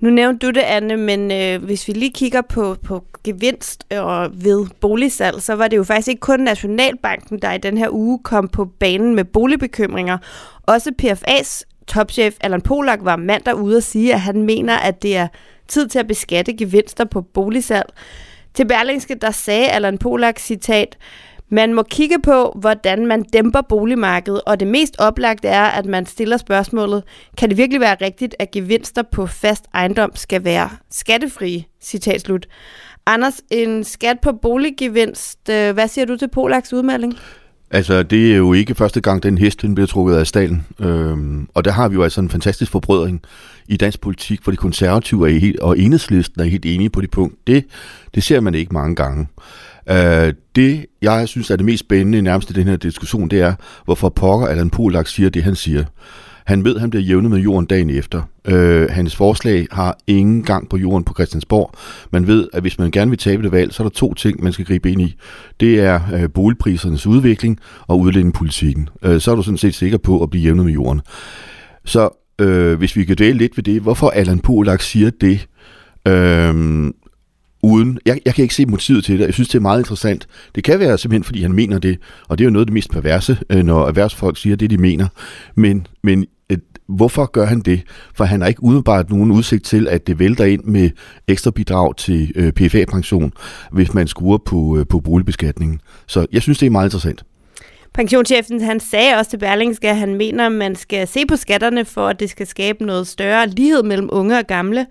Nu 0.00 0.10
nævnte 0.10 0.46
du 0.46 0.50
det, 0.50 0.60
Anne, 0.60 0.96
men 0.96 1.32
øh, 1.32 1.64
hvis 1.64 1.88
vi 1.88 1.92
lige 1.92 2.12
kigger 2.12 2.42
på, 2.42 2.76
på 2.84 3.04
gevinst 3.24 3.84
øh, 3.92 4.04
og 4.04 4.30
ved 4.44 4.66
boligsalg, 4.80 5.42
så 5.42 5.54
var 5.54 5.68
det 5.68 5.76
jo 5.76 5.84
faktisk 5.84 6.08
ikke 6.08 6.20
kun 6.20 6.40
Nationalbanken, 6.40 7.38
der 7.42 7.52
i 7.52 7.58
den 7.58 7.78
her 7.78 7.88
uge 7.90 8.18
kom 8.22 8.48
på 8.48 8.64
banen 8.64 9.14
med 9.14 9.24
boligbekymringer. 9.24 10.18
Også 10.62 10.90
PFA's 11.02 11.62
topchef 11.86 12.36
Allan 12.40 12.60
Polak 12.60 12.98
var 13.02 13.16
mandag 13.16 13.56
ude 13.56 13.76
at 13.76 13.84
sige, 13.84 14.14
at 14.14 14.20
han 14.20 14.42
mener, 14.42 14.76
at 14.76 15.02
det 15.02 15.16
er 15.16 15.28
tid 15.68 15.88
til 15.88 15.98
at 15.98 16.06
beskatte 16.06 16.52
gevinster 16.52 17.04
på 17.04 17.20
boligsalg. 17.20 17.88
Til 18.54 18.66
Berlingske, 18.66 19.14
der 19.14 19.30
sagde 19.30 19.68
Allan 19.68 19.98
Polak, 19.98 20.38
citat, 20.38 20.98
man 21.48 21.74
må 21.74 21.82
kigge 21.82 22.16
på, 22.22 22.56
hvordan 22.60 23.06
man 23.06 23.22
dæmper 23.22 23.60
boligmarkedet, 23.60 24.40
og 24.46 24.60
det 24.60 24.68
mest 24.68 24.96
oplagte 24.98 25.48
er, 25.48 25.64
at 25.64 25.86
man 25.86 26.06
stiller 26.06 26.36
spørgsmålet, 26.36 27.02
kan 27.36 27.48
det 27.48 27.58
virkelig 27.58 27.80
være 27.80 27.96
rigtigt, 28.00 28.34
at 28.38 28.50
gevinster 28.50 29.02
på 29.02 29.26
fast 29.26 29.64
ejendom 29.74 30.10
skal 30.14 30.44
være 30.44 30.70
skattefrie? 30.90 31.64
Citat 31.82 32.20
slut. 32.20 32.46
Anders, 33.06 33.40
en 33.50 33.84
skat 33.84 34.20
på 34.22 34.32
boliggevinst, 34.42 35.48
øh, 35.50 35.74
hvad 35.74 35.88
siger 35.88 36.04
du 36.04 36.16
til 36.16 36.28
Polaks 36.28 36.72
udmelding? 36.72 37.18
Altså, 37.70 38.02
det 38.02 38.32
er 38.32 38.36
jo 38.36 38.52
ikke 38.52 38.74
første 38.74 39.00
gang, 39.00 39.22
den 39.22 39.38
hest 39.38 39.62
den 39.62 39.74
bliver 39.74 39.86
trukket 39.86 40.14
af 40.14 40.26
stalen. 40.26 40.66
Øhm, 40.80 41.48
og 41.54 41.64
der 41.64 41.70
har 41.70 41.88
vi 41.88 41.94
jo 41.94 42.02
altså 42.02 42.20
en 42.20 42.30
fantastisk 42.30 42.72
forbrødring 42.72 43.22
i 43.68 43.76
dansk 43.76 44.00
politik, 44.00 44.40
for 44.42 44.50
de 44.50 44.56
konservative 44.56 45.34
er 45.34 45.38
helt, 45.38 45.60
og 45.60 45.78
enhedslisten 45.78 46.40
er 46.40 46.44
helt 46.44 46.66
enige 46.66 46.90
på 46.90 47.00
det 47.00 47.10
punkt. 47.10 47.34
Det, 47.46 47.64
det 48.14 48.22
ser 48.22 48.40
man 48.40 48.54
ikke 48.54 48.74
mange 48.74 48.94
gange. 48.94 49.26
Øh, 49.90 50.34
det, 50.56 50.86
jeg 51.02 51.28
synes 51.28 51.50
er 51.50 51.56
det 51.56 51.64
mest 51.64 51.80
spændende 51.80 52.22
nærmest 52.22 52.50
i 52.50 52.52
den 52.52 52.66
her 52.66 52.76
diskussion, 52.76 53.28
det 53.28 53.40
er, 53.40 53.54
hvorfor 53.84 54.08
pokker 54.08 54.46
Allan 54.46 54.70
Polak 54.70 55.06
siger 55.06 55.30
det, 55.30 55.42
han 55.42 55.54
siger. 55.54 55.84
Han 56.46 56.64
ved, 56.64 56.74
at 56.74 56.80
han 56.80 56.90
bliver 56.90 57.02
jævnet 57.02 57.30
med 57.30 57.38
jorden 57.38 57.66
dagen 57.66 57.90
efter. 57.90 58.22
Øh, 58.44 58.90
hans 58.90 59.16
forslag 59.16 59.66
har 59.72 59.98
ingen 60.06 60.42
gang 60.42 60.68
på 60.68 60.76
jorden 60.76 61.04
på 61.04 61.14
Christiansborg. 61.14 61.70
Man 62.10 62.26
ved, 62.26 62.48
at 62.52 62.62
hvis 62.62 62.78
man 62.78 62.90
gerne 62.90 63.10
vil 63.10 63.18
tabe 63.18 63.42
det 63.42 63.52
valg, 63.52 63.74
så 63.74 63.82
er 63.82 63.88
der 63.88 63.94
to 63.94 64.14
ting, 64.14 64.42
man 64.42 64.52
skal 64.52 64.64
gribe 64.64 64.90
ind 64.90 65.00
i. 65.00 65.16
Det 65.60 65.80
er 65.80 66.00
øh, 66.14 66.30
boligprisernes 66.34 67.06
udvikling 67.06 67.58
og 67.86 68.00
udlændingepolitikken. 68.00 68.88
Øh, 69.02 69.20
så 69.20 69.30
er 69.30 69.34
du 69.34 69.42
sådan 69.42 69.58
set 69.58 69.74
sikker 69.74 69.98
på 69.98 70.22
at 70.22 70.30
blive 70.30 70.42
jævnet 70.42 70.64
med 70.64 70.72
jorden. 70.72 71.00
Så 71.84 72.22
øh, 72.40 72.78
hvis 72.78 72.96
vi 72.96 73.04
kan 73.04 73.16
dele 73.16 73.38
lidt 73.38 73.56
ved 73.56 73.64
det, 73.64 73.82
hvorfor 73.82 74.10
Allan 74.10 74.38
Polak 74.38 74.82
siger 74.82 75.10
det, 75.20 75.46
øh, 76.08 76.54
uden... 77.66 77.98
Jeg, 78.06 78.20
jeg 78.24 78.34
kan 78.34 78.42
ikke 78.42 78.54
se 78.54 78.66
motivet 78.66 79.04
til 79.04 79.18
det. 79.18 79.26
Jeg 79.26 79.34
synes, 79.34 79.48
det 79.48 79.58
er 79.58 79.62
meget 79.62 79.80
interessant. 79.80 80.26
Det 80.54 80.64
kan 80.64 80.80
være 80.80 80.98
simpelthen, 80.98 81.24
fordi 81.24 81.42
han 81.42 81.52
mener 81.52 81.78
det, 81.78 81.98
og 82.28 82.38
det 82.38 82.44
er 82.44 82.46
jo 82.46 82.52
noget 82.52 82.62
af 82.62 82.66
det 82.66 82.74
mest 82.74 82.90
perverse, 82.90 83.38
øh, 83.50 83.62
når 83.62 83.86
erhvervsfolk 83.86 84.36
siger 84.36 84.56
det, 84.56 84.70
de 84.70 84.78
mener. 84.78 85.06
Men, 85.54 85.86
men 86.02 86.26
et, 86.48 86.60
hvorfor 86.88 87.26
gør 87.26 87.46
han 87.46 87.60
det? 87.60 87.82
For 88.14 88.24
han 88.24 88.40
har 88.40 88.48
ikke 88.48 88.62
umiddelbart 88.62 89.10
nogen 89.10 89.30
udsigt 89.30 89.64
til, 89.64 89.88
at 89.88 90.06
det 90.06 90.18
vælter 90.18 90.44
ind 90.44 90.64
med 90.64 90.90
ekstra 91.28 91.50
bidrag 91.50 91.96
til 91.96 92.32
øh, 92.34 92.52
PFA-pension, 92.52 93.32
hvis 93.72 93.94
man 93.94 94.06
skruer 94.06 94.38
på, 94.38 94.78
øh, 94.78 94.86
på 94.86 95.00
boligbeskatningen. 95.00 95.80
Så 96.06 96.26
jeg 96.32 96.42
synes, 96.42 96.58
det 96.58 96.66
er 96.66 96.70
meget 96.70 96.86
interessant. 96.86 97.24
Pensionschefen 97.94 98.60
han 98.60 98.80
sagde 98.80 99.14
også 99.14 99.30
til 99.30 99.38
Berlingske, 99.38 99.88
at 99.88 99.96
han 99.96 100.14
mener, 100.14 100.46
at 100.46 100.52
man 100.52 100.76
skal 100.76 101.08
se 101.08 101.26
på 101.28 101.36
skatterne 101.36 101.84
for, 101.84 102.08
at 102.08 102.20
det 102.20 102.30
skal 102.30 102.46
skabe 102.46 102.84
noget 102.84 103.06
større 103.06 103.48
lighed 103.48 103.82
mellem 103.82 104.08
unge 104.12 104.38
og 104.38 104.46
gamle. 104.46 104.86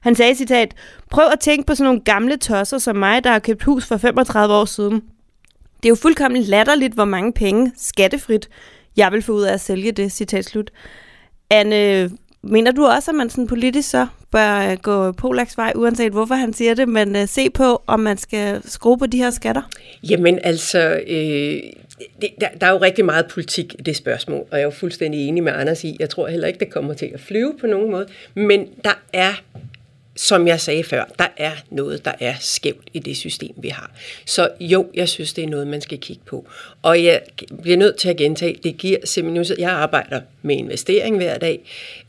Han 0.00 0.14
sagde 0.14 0.34
citat, 0.34 0.74
prøv 1.10 1.24
at 1.32 1.40
tænke 1.40 1.66
på 1.66 1.74
sådan 1.74 1.84
nogle 1.84 2.00
gamle 2.00 2.36
tosser 2.36 2.78
som 2.78 2.96
mig, 2.96 3.24
der 3.24 3.30
har 3.30 3.38
købt 3.38 3.62
hus 3.62 3.86
for 3.86 3.96
35 3.96 4.54
år 4.54 4.64
siden. 4.64 5.02
Det 5.82 5.84
er 5.84 5.88
jo 5.88 5.94
fuldkommen 5.94 6.42
latterligt, 6.42 6.94
hvor 6.94 7.04
mange 7.04 7.32
penge 7.32 7.72
skattefrit 7.76 8.48
jeg 8.96 9.12
vil 9.12 9.22
få 9.22 9.32
ud 9.32 9.42
af 9.42 9.52
at 9.52 9.60
sælge 9.60 9.92
det, 9.92 10.12
citat 10.12 10.44
slut. 10.44 10.70
Anne, 11.50 12.10
mener 12.42 12.70
du 12.70 12.86
også, 12.86 13.10
at 13.10 13.14
man 13.14 13.30
sådan 13.30 13.46
politisk 13.46 13.90
så 13.90 14.06
bør 14.30 14.70
øh, 14.70 14.76
gå 14.82 15.12
Polaks 15.12 15.56
vej, 15.56 15.72
uanset 15.76 16.12
hvorfor 16.12 16.34
han 16.34 16.52
siger 16.52 16.74
det, 16.74 16.88
men 16.88 17.16
øh, 17.16 17.28
se 17.28 17.50
på, 17.50 17.82
om 17.86 18.00
man 18.00 18.16
skal 18.16 18.60
skrue 18.64 18.98
på 18.98 19.06
de 19.06 19.18
her 19.18 19.30
skatter? 19.30 19.62
Jamen 20.10 20.38
altså, 20.44 21.00
øh, 21.06 21.62
det, 22.20 22.30
der, 22.40 22.48
der 22.60 22.66
er 22.66 22.70
jo 22.70 22.78
rigtig 22.78 23.04
meget 23.04 23.26
politik 23.26 23.74
i 23.78 23.82
det 23.82 23.96
spørgsmål, 23.96 24.40
og 24.50 24.58
jeg 24.58 24.60
er 24.60 24.64
jo 24.64 24.70
fuldstændig 24.70 25.28
enig 25.28 25.42
med 25.42 25.52
Anders 25.52 25.84
i, 25.84 25.96
jeg 26.00 26.10
tror 26.10 26.28
heller 26.28 26.48
ikke, 26.48 26.58
det 26.58 26.70
kommer 26.70 26.94
til 26.94 27.10
at 27.14 27.20
flyve 27.20 27.54
på 27.60 27.66
nogen 27.66 27.90
måde, 27.90 28.06
men 28.34 28.66
der 28.84 29.02
er 29.12 29.42
som 30.20 30.46
jeg 30.46 30.60
sagde 30.60 30.84
før, 30.84 31.04
der 31.18 31.26
er 31.36 31.52
noget, 31.70 32.04
der 32.04 32.12
er 32.20 32.34
skævt 32.40 32.88
i 32.94 32.98
det 32.98 33.16
system, 33.16 33.54
vi 33.56 33.68
har. 33.68 33.90
Så 34.26 34.50
jo, 34.60 34.90
jeg 34.94 35.08
synes, 35.08 35.32
det 35.32 35.44
er 35.44 35.48
noget, 35.48 35.66
man 35.66 35.80
skal 35.80 35.98
kigge 35.98 36.22
på. 36.26 36.46
Og 36.82 37.04
jeg 37.04 37.22
bliver 37.62 37.76
nødt 37.76 37.96
til 37.96 38.08
at 38.08 38.16
gentage, 38.16 38.58
det 38.62 38.76
giver 38.76 38.98
simpelthen... 39.04 39.58
Jeg 39.58 39.70
arbejder 39.70 40.20
med 40.42 40.56
investering 40.56 41.16
hver 41.16 41.38
dag. 41.38 41.60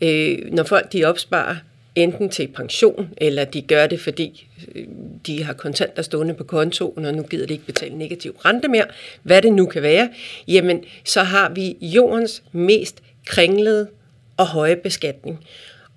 Øh, 0.01 0.51
når 0.51 0.63
folk 0.63 0.93
de 0.93 1.05
opsparer 1.05 1.55
enten 1.95 2.29
til 2.29 2.47
pension, 2.47 3.09
eller 3.17 3.45
de 3.45 3.61
gør 3.61 3.87
det, 3.87 3.99
fordi 3.99 4.47
øh, 4.75 4.85
de 5.27 5.43
har 5.43 5.53
kontanter 5.53 6.01
stående 6.01 6.33
på 6.33 6.43
kontoen, 6.43 7.05
og 7.05 7.13
nu 7.13 7.23
gider 7.23 7.47
de 7.47 7.53
ikke 7.53 7.65
betale 7.65 7.97
negativ 7.97 8.35
rente 8.45 8.67
mere, 8.67 8.85
hvad 9.23 9.41
det 9.41 9.53
nu 9.53 9.65
kan 9.65 9.81
være, 9.81 10.09
jamen 10.47 10.83
så 11.05 11.23
har 11.23 11.49
vi 11.49 11.77
jordens 11.81 12.43
mest 12.51 13.03
kringlede 13.25 13.87
og 14.37 14.47
høje 14.47 14.75
beskatning. 14.75 15.45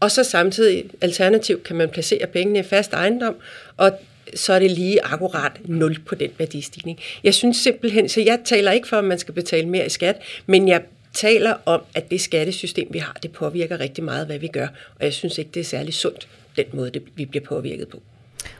Og 0.02 0.10
så 0.10 0.24
samtidig 0.24 0.84
alternativt 1.00 1.64
kan 1.64 1.76
man 1.76 1.88
placere 1.88 2.26
pengene 2.26 2.58
i 2.58 2.62
fast 2.62 2.92
ejendom, 2.92 3.34
og 3.76 3.90
så 4.34 4.52
er 4.52 4.58
det 4.58 4.70
lige 4.70 5.04
akkurat 5.04 5.52
0 5.64 5.98
på 6.06 6.14
den 6.14 6.30
værdistigning. 6.38 6.98
Jeg 7.24 7.34
synes 7.34 7.56
simpelthen, 7.56 8.08
så 8.08 8.20
jeg 8.20 8.38
taler 8.44 8.72
ikke 8.72 8.88
for, 8.88 8.96
at 8.96 9.04
man 9.04 9.18
skal 9.18 9.34
betale 9.34 9.68
mere 9.68 9.86
i 9.86 9.88
skat, 9.88 10.16
men 10.46 10.68
jeg 10.68 10.82
taler 11.14 11.54
om, 11.66 11.80
at 11.94 12.10
det 12.10 12.20
skattesystem, 12.20 12.88
vi 12.90 12.98
har, 12.98 13.16
det 13.22 13.32
påvirker 13.32 13.80
rigtig 13.80 14.04
meget, 14.04 14.26
hvad 14.26 14.38
vi 14.38 14.46
gør. 14.46 14.66
Og 14.98 15.04
jeg 15.04 15.12
synes 15.12 15.38
ikke, 15.38 15.50
det 15.54 15.60
er 15.60 15.64
særlig 15.64 15.94
sundt, 15.94 16.28
den 16.56 16.64
måde, 16.72 16.90
det, 16.90 17.02
vi 17.14 17.24
bliver 17.24 17.44
påvirket 17.44 17.88
på. 17.88 18.02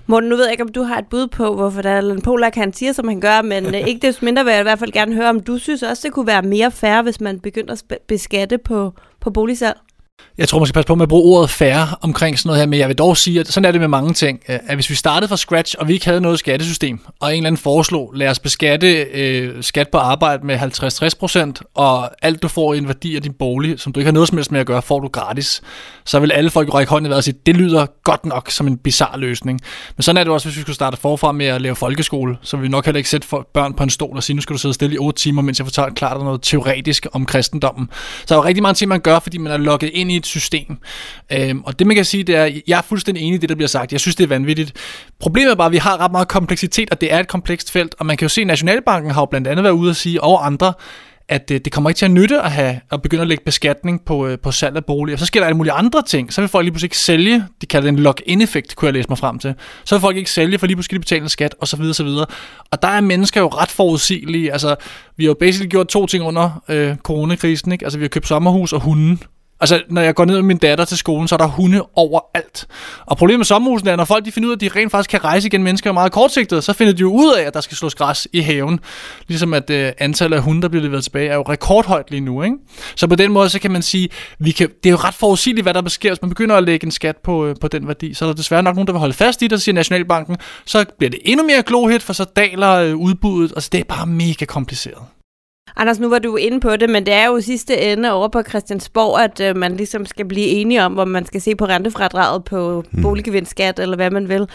Morten, 0.06 0.28
nu 0.28 0.36
ved 0.36 0.44
jeg 0.44 0.52
ikke, 0.52 0.64
om 0.64 0.72
du 0.72 0.82
har 0.82 0.98
et 0.98 1.06
bud 1.10 1.26
på, 1.26 1.54
hvorfor 1.54 1.82
der 1.82 1.90
er 1.90 2.02
en 2.02 2.22
Polak, 2.22 2.54
han 2.54 2.72
siger, 2.72 2.92
som 2.92 3.08
han 3.08 3.20
gør, 3.20 3.42
men 3.42 3.66
øh, 3.74 3.88
ikke 3.88 4.06
desto 4.06 4.24
mindre 4.24 4.44
vil 4.44 4.50
jeg 4.50 4.60
i 4.60 4.62
hvert 4.62 4.78
fald 4.78 4.92
gerne 4.92 5.14
høre, 5.14 5.28
om 5.28 5.40
du 5.40 5.58
synes 5.58 5.82
også, 5.82 6.08
det 6.08 6.14
kunne 6.14 6.26
være 6.26 6.42
mere 6.42 6.70
fair, 6.70 7.02
hvis 7.02 7.20
man 7.20 7.40
begynder 7.40 7.72
at 7.72 7.98
beskatte 8.06 8.58
på, 8.58 8.94
på 9.20 9.30
boligsalg? 9.30 9.76
Jeg 10.38 10.48
tror, 10.48 10.58
man 10.58 10.66
skal 10.66 10.74
passe 10.74 10.86
på 10.86 10.94
med 10.94 11.02
at 11.02 11.08
bruge 11.08 11.38
ordet 11.38 11.50
færre 11.50 11.88
omkring 12.00 12.38
sådan 12.38 12.48
noget 12.48 12.60
her, 12.60 12.66
men 12.66 12.78
jeg 12.78 12.88
vil 12.88 12.98
dog 12.98 13.16
sige, 13.16 13.40
at 13.40 13.48
sådan 13.48 13.64
er 13.64 13.72
det 13.72 13.80
med 13.80 13.88
mange 13.88 14.12
ting. 14.12 14.40
Øh, 14.48 14.58
at 14.66 14.76
hvis 14.76 14.90
vi 14.90 14.94
startede 14.94 15.28
fra 15.28 15.36
scratch, 15.36 15.74
og 15.78 15.88
vi 15.88 15.92
ikke 15.92 16.06
havde 16.06 16.20
noget 16.20 16.38
skattesystem, 16.38 17.00
og 17.20 17.30
en 17.30 17.36
eller 17.36 17.46
anden 17.46 17.58
foreslog, 17.58 18.12
lad 18.14 18.28
os 18.28 18.38
beskatte 18.38 19.02
øh, 19.02 19.62
skat 19.62 19.88
på 19.88 19.98
arbejde 19.98 20.46
med 20.46 20.58
50-60%, 21.58 21.72
og 21.74 22.10
alt 22.22 22.42
du 22.42 22.48
får 22.48 22.74
i 22.74 22.78
en 22.78 22.88
værdi 22.88 23.16
af 23.16 23.22
din 23.22 23.32
bolig, 23.32 23.80
som 23.80 23.92
du 23.92 24.00
ikke 24.00 24.06
har 24.06 24.12
noget 24.12 24.28
som 24.28 24.38
helst 24.38 24.52
med 24.52 24.60
at 24.60 24.66
gøre, 24.66 24.82
får 24.82 25.00
du 25.00 25.08
gratis, 25.08 25.62
så 26.04 26.20
vil 26.20 26.32
alle 26.32 26.50
folk 26.50 26.74
række 26.74 26.90
hånden 26.90 27.12
i 27.12 27.14
og 27.14 27.24
sige, 27.24 27.34
det 27.46 27.56
lyder 27.56 27.86
godt 28.04 28.26
nok 28.26 28.50
som 28.50 28.66
en 28.66 28.78
bizarre 28.78 29.20
løsning. 29.20 29.60
Men 29.96 30.02
sådan 30.02 30.16
er 30.16 30.24
det 30.24 30.32
også, 30.32 30.48
hvis 30.48 30.56
vi 30.56 30.60
skulle 30.60 30.74
starte 30.74 30.96
forfra 30.96 31.32
med 31.32 31.46
at 31.46 31.62
lave 31.62 31.76
folkeskole, 31.76 32.38
så 32.42 32.56
vil 32.56 32.64
vi 32.64 32.68
nok 32.68 32.84
heller 32.84 32.96
ikke 32.96 33.10
sætte 33.10 33.28
børn 33.54 33.74
på 33.74 33.82
en 33.82 33.90
stol 33.90 34.16
og 34.16 34.22
sige, 34.22 34.36
nu 34.36 34.42
skal 34.42 34.54
du 34.54 34.58
sidde 34.58 34.74
stille 34.74 34.94
i 34.94 34.98
8 34.98 35.20
timer, 35.20 35.42
mens 35.42 35.58
jeg 35.58 35.66
fortæller 35.66 35.90
klart 35.94 36.20
noget 36.20 36.42
teoretisk 36.42 37.06
om 37.12 37.26
kristendommen. 37.26 37.88
Så 38.20 38.24
der 38.28 38.34
er 38.34 38.38
jo 38.38 38.44
rigtig 38.44 38.62
mange 38.62 38.74
ting, 38.74 38.88
man 38.88 39.00
gør, 39.00 39.18
fordi 39.18 39.38
man 39.38 39.52
er 39.52 39.56
lukket 39.56 39.90
ind 39.92 40.12
i 40.12 40.16
et 40.16 40.26
system. 40.26 40.78
Øhm, 41.32 41.62
og 41.64 41.78
det 41.78 41.86
man 41.86 41.96
kan 41.96 42.04
sige, 42.04 42.24
det 42.24 42.36
er, 42.36 42.50
jeg 42.66 42.78
er 42.78 42.82
fuldstændig 42.82 43.22
enig 43.22 43.34
i 43.34 43.38
det, 43.38 43.48
der 43.48 43.54
bliver 43.54 43.68
sagt. 43.68 43.92
Jeg 43.92 44.00
synes, 44.00 44.16
det 44.16 44.24
er 44.24 44.28
vanvittigt. 44.28 44.72
Problemet 45.20 45.50
er 45.50 45.54
bare, 45.54 45.66
at 45.66 45.72
vi 45.72 45.76
har 45.76 46.00
ret 46.00 46.12
meget 46.12 46.28
kompleksitet, 46.28 46.90
og 46.90 47.00
det 47.00 47.12
er 47.12 47.20
et 47.20 47.28
komplekst 47.28 47.70
felt. 47.70 47.94
Og 47.98 48.06
man 48.06 48.16
kan 48.16 48.24
jo 48.24 48.28
se, 48.28 48.40
at 48.40 48.46
Nationalbanken 48.46 49.10
har 49.10 49.22
jo 49.22 49.26
blandt 49.26 49.48
andet 49.48 49.62
været 49.62 49.74
ude 49.74 49.90
at 49.90 49.96
sige, 49.96 50.22
og 50.22 50.46
andre, 50.46 50.72
at 51.32 51.48
det, 51.48 51.64
det 51.64 51.72
kommer 51.72 51.90
ikke 51.90 51.98
til 51.98 52.04
at 52.04 52.10
nytte 52.10 52.40
at, 52.40 52.52
have, 52.52 52.80
at 52.92 53.02
begynde 53.02 53.22
at 53.22 53.28
lægge 53.28 53.44
beskatning 53.44 54.04
på, 54.04 54.26
øh, 54.26 54.38
på 54.38 54.50
salg 54.50 54.76
af 54.76 54.84
boliger. 54.84 55.16
Så 55.16 55.26
sker 55.26 55.40
der 55.40 55.46
alle 55.46 55.56
mulige 55.56 55.72
andre 55.72 56.02
ting. 56.02 56.32
Så 56.32 56.40
vil 56.40 56.48
folk 56.48 56.64
lige 56.64 56.72
pludselig 56.72 56.86
ikke 56.86 56.98
sælge. 56.98 57.44
De 57.60 57.66
kalder 57.66 57.90
det 57.90 57.98
en 57.98 58.02
lock-in-effekt, 58.02 58.76
kunne 58.76 58.86
jeg 58.86 58.94
læse 58.94 59.08
mig 59.08 59.18
frem 59.18 59.38
til. 59.38 59.54
Så 59.84 59.94
vil 59.94 60.00
folk 60.00 60.16
ikke 60.16 60.30
sælge, 60.30 60.58
for 60.58 60.66
lige 60.66 60.76
pludselig 60.76 60.96
de 60.96 61.00
betale 61.00 61.22
en 61.22 61.28
skat, 61.28 61.54
og 61.60 61.68
så 61.68 61.76
videre, 61.76 61.94
så 61.94 62.04
videre. 62.04 62.26
Og 62.70 62.82
der 62.82 62.88
er 62.88 63.00
mennesker 63.00 63.40
jo 63.40 63.48
ret 63.48 63.70
forudsigelige. 63.70 64.52
Altså, 64.52 64.76
vi 65.16 65.24
har 65.24 65.28
jo 65.28 65.36
basically 65.40 65.70
gjort 65.70 65.88
to 65.88 66.06
ting 66.06 66.24
under 66.24 66.62
øh, 66.68 66.96
coronakrisen. 66.96 67.72
Ikke? 67.72 67.84
Altså, 67.84 67.98
vi 67.98 68.04
har 68.04 68.08
købt 68.08 68.28
sommerhus 68.28 68.72
og 68.72 68.80
hunden. 68.80 69.20
Altså, 69.62 69.82
når 69.88 70.02
jeg 70.02 70.14
går 70.14 70.24
ned 70.24 70.34
med 70.34 70.42
min 70.42 70.56
datter 70.56 70.84
til 70.84 70.96
skolen, 70.96 71.28
så 71.28 71.34
er 71.34 71.36
der 71.36 71.46
hunde 71.46 71.82
overalt. 71.94 72.66
Og 73.06 73.16
problemet 73.16 73.38
med 73.38 73.44
sommerhusen 73.44 73.88
er, 73.88 73.96
når 73.96 74.04
folk 74.04 74.24
de 74.24 74.32
finder 74.32 74.46
ud 74.48 74.52
af, 74.52 74.56
at 74.56 74.60
de 74.60 74.80
rent 74.80 74.90
faktisk 74.90 75.10
kan 75.10 75.24
rejse 75.24 75.46
igen 75.46 75.62
mennesker 75.62 75.90
er 75.90 75.94
meget 75.94 76.12
kortsigtet, 76.12 76.64
så 76.64 76.72
finder 76.72 76.92
de 76.92 77.00
jo 77.00 77.12
ud 77.12 77.34
af, 77.34 77.42
at 77.42 77.54
der 77.54 77.60
skal 77.60 77.76
slås 77.76 77.94
græs 77.94 78.28
i 78.32 78.40
haven. 78.40 78.80
Ligesom 79.28 79.54
at 79.54 79.70
øh, 79.70 79.92
antallet 79.98 80.36
af 80.36 80.42
hunde, 80.42 80.62
der 80.62 80.68
bliver 80.68 80.82
leveret 80.82 81.04
tilbage, 81.04 81.28
er 81.28 81.34
jo 81.34 81.42
rekordhøjt 81.42 82.10
lige 82.10 82.20
nu. 82.20 82.42
Ikke? 82.42 82.56
Så 82.96 83.06
på 83.06 83.14
den 83.14 83.32
måde, 83.32 83.48
så 83.48 83.58
kan 83.58 83.70
man 83.70 83.82
sige, 83.82 84.08
vi 84.38 84.50
kan, 84.50 84.68
det 84.68 84.88
er 84.88 84.90
jo 84.90 84.96
ret 84.96 85.14
forudsigeligt, 85.14 85.64
hvad 85.64 85.74
der 85.74 85.88
sker, 85.88 86.10
hvis 86.10 86.22
man 86.22 86.28
begynder 86.28 86.56
at 86.56 86.64
lægge 86.64 86.84
en 86.84 86.90
skat 86.90 87.16
på, 87.16 87.46
øh, 87.46 87.56
på 87.60 87.68
den 87.68 87.88
værdi. 87.88 88.14
Så 88.14 88.24
er 88.24 88.28
der 88.28 88.34
desværre 88.34 88.62
nok 88.62 88.74
nogen, 88.74 88.86
der 88.86 88.92
vil 88.92 89.00
holde 89.00 89.14
fast 89.14 89.42
i 89.42 89.46
det, 89.46 89.62
siger 89.62 89.74
Nationalbanken. 89.74 90.36
Så 90.66 90.84
bliver 90.98 91.10
det 91.10 91.20
endnu 91.24 91.46
mere 91.46 91.62
glohit, 91.62 92.02
for 92.02 92.12
så 92.12 92.24
daler 92.24 92.70
øh, 92.70 92.96
udbuddet. 92.96 93.52
Altså, 93.56 93.68
det 93.72 93.80
er 93.80 93.84
bare 93.84 94.06
mega 94.06 94.44
kompliceret. 94.44 95.02
Anders, 95.76 95.98
nu 95.98 96.08
var 96.08 96.18
du 96.18 96.36
inde 96.36 96.60
på 96.60 96.76
det, 96.76 96.90
men 96.90 97.06
det 97.06 97.14
er 97.14 97.26
jo 97.26 97.40
sidste 97.40 97.78
ende 97.78 98.12
over 98.12 98.28
på 98.28 98.42
Christiansborg, 98.42 99.20
at 99.20 99.40
øh, 99.40 99.56
man 99.56 99.76
ligesom 99.76 100.06
skal 100.06 100.28
blive 100.28 100.46
enige 100.46 100.84
om, 100.84 100.92
hvor 100.92 101.04
man 101.04 101.26
skal 101.26 101.40
se 101.40 101.54
på 101.54 101.64
rentefradraget 101.64 102.44
på 102.44 102.84
mm. 102.90 103.02
boliggevindskat, 103.02 103.78
eller 103.78 103.96
hvad 103.96 104.10
man 104.10 104.28
vil. 104.28 104.46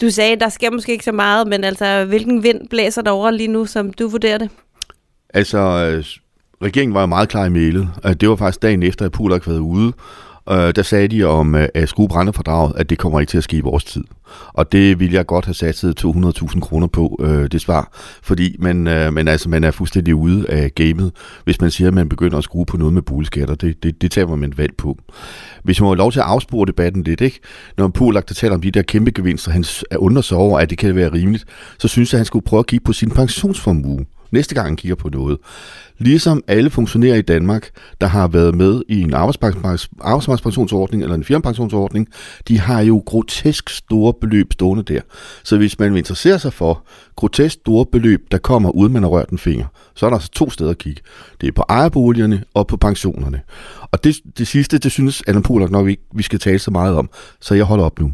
Du 0.00 0.10
sagde, 0.10 0.36
der 0.36 0.48
sker 0.48 0.70
måske 0.70 0.92
ikke 0.92 1.04
så 1.04 1.12
meget, 1.12 1.46
men 1.46 1.64
altså, 1.64 2.04
hvilken 2.04 2.42
vind 2.42 2.68
blæser 2.68 3.02
der 3.02 3.10
over 3.10 3.30
lige 3.30 3.48
nu, 3.48 3.66
som 3.66 3.92
du 3.92 4.08
vurderer 4.08 4.38
det? 4.38 4.50
Altså, 5.34 5.58
øh, 5.58 6.04
regeringen 6.62 6.94
var 6.94 7.00
jo 7.00 7.06
meget 7.06 7.28
klar 7.28 7.44
i 7.44 7.50
mailet. 7.50 7.88
Det 8.20 8.28
var 8.28 8.36
faktisk 8.36 8.62
dagen 8.62 8.82
efter, 8.82 9.04
at 9.04 9.12
Pulak 9.12 9.44
havde 9.44 9.60
ude 9.60 9.92
øh, 10.50 10.74
der 10.76 10.82
sagde 10.82 11.08
de 11.08 11.24
om 11.24 11.54
øh, 11.54 11.68
at 11.74 11.88
skrue 11.88 12.08
brændefordraget, 12.08 12.72
at 12.76 12.90
det 12.90 12.98
kommer 12.98 13.20
ikke 13.20 13.30
til 13.30 13.38
at 13.38 13.44
ske 13.44 13.56
i 13.56 13.60
vores 13.60 13.84
tid. 13.84 14.04
Og 14.48 14.72
det 14.72 15.00
ville 15.00 15.14
jeg 15.14 15.26
godt 15.26 15.44
have 15.44 15.54
satset 15.54 16.04
200.000 16.04 16.60
kroner 16.60 16.86
på, 16.86 17.20
øh, 17.20 17.48
det 17.52 17.60
svar. 17.60 17.90
Fordi 18.22 18.56
man, 18.58 18.86
øh, 18.86 19.12
man, 19.12 19.28
altså, 19.28 19.48
man 19.48 19.64
er 19.64 19.70
fuldstændig 19.70 20.14
ude 20.14 20.50
af 20.50 20.74
gamet, 20.74 21.12
hvis 21.44 21.60
man 21.60 21.70
siger, 21.70 21.88
at 21.88 21.94
man 21.94 22.08
begynder 22.08 22.38
at 22.38 22.44
skrue 22.44 22.66
på 22.66 22.76
noget 22.76 22.94
med 22.94 23.02
boligskatter. 23.02 23.54
Det, 23.54 23.82
det, 23.82 24.02
det 24.02 24.10
tager 24.10 24.36
man 24.36 24.52
valg 24.56 24.72
på. 24.78 24.98
Hvis 25.64 25.80
man 25.80 25.86
må 25.86 25.94
lov 25.94 26.12
til 26.12 26.20
at 26.20 26.26
afspore 26.26 26.66
debatten 26.66 27.02
lidt, 27.02 27.20
ikke? 27.20 27.40
når 27.76 27.88
Polak 27.88 28.28
der 28.28 28.34
taler 28.34 28.54
om 28.54 28.60
de 28.60 28.70
der 28.70 28.82
kæmpe 28.82 29.10
gevinster, 29.10 29.50
han 29.50 29.64
undrer 29.96 30.22
sig 30.22 30.38
over, 30.38 30.58
at 30.60 30.70
det 30.70 30.78
kan 30.78 30.94
være 30.94 31.12
rimeligt, 31.12 31.44
så 31.78 31.88
synes 31.88 32.12
jeg, 32.12 32.16
at 32.16 32.20
han 32.20 32.26
skulle 32.26 32.44
prøve 32.44 32.60
at 32.60 32.66
kigge 32.66 32.84
på 32.84 32.92
sin 32.92 33.10
pensionsformue 33.10 34.06
næste 34.32 34.54
gang 34.54 34.66
han 34.66 34.76
kigger 34.76 34.96
på 34.96 35.08
noget. 35.08 35.38
Ligesom 35.98 36.42
alle 36.46 36.70
funktionærer 36.70 37.16
i 37.16 37.22
Danmark, 37.22 37.70
der 38.00 38.06
har 38.06 38.28
været 38.28 38.54
med 38.54 38.82
i 38.88 39.00
en 39.00 39.14
arbejdsmarkedspensionsordning 39.14 41.02
eller 41.02 41.14
en 41.14 41.24
firmapensionsordning, 41.24 42.08
de 42.48 42.58
har 42.60 42.80
jo 42.80 43.02
grotesk 43.06 43.70
store 43.70 44.14
beløb 44.20 44.52
stående 44.52 44.82
der. 44.82 45.00
Så 45.44 45.56
hvis 45.56 45.78
man 45.78 45.92
vil 45.92 45.98
interessere 45.98 46.38
sig 46.38 46.52
for 46.52 46.86
grotesk 47.16 47.54
store 47.54 47.86
beløb, 47.86 48.20
der 48.30 48.38
kommer 48.38 48.70
uden 48.70 48.92
man 48.92 49.02
har 49.02 49.10
rørt 49.10 49.30
en 49.30 49.38
finger, 49.38 49.66
så 49.94 50.06
er 50.06 50.10
der 50.10 50.16
altså 50.16 50.30
to 50.30 50.50
steder 50.50 50.70
at 50.70 50.78
kigge. 50.78 51.02
Det 51.40 51.46
er 51.46 51.52
på 51.52 51.64
ejerboligerne 51.68 52.44
og 52.54 52.66
på 52.66 52.76
pensionerne. 52.76 53.40
Og 53.80 54.04
det, 54.04 54.16
det 54.38 54.46
sidste, 54.46 54.78
det 54.78 54.92
synes 54.92 55.22
Anna 55.26 55.40
Polak 55.40 55.70
nok 55.70 55.88
ikke, 55.88 56.02
vi 56.14 56.22
skal 56.22 56.38
tale 56.38 56.58
så 56.58 56.70
meget 56.70 56.94
om, 56.96 57.10
så 57.40 57.54
jeg 57.54 57.64
holder 57.64 57.84
op 57.84 58.00
nu. 58.00 58.12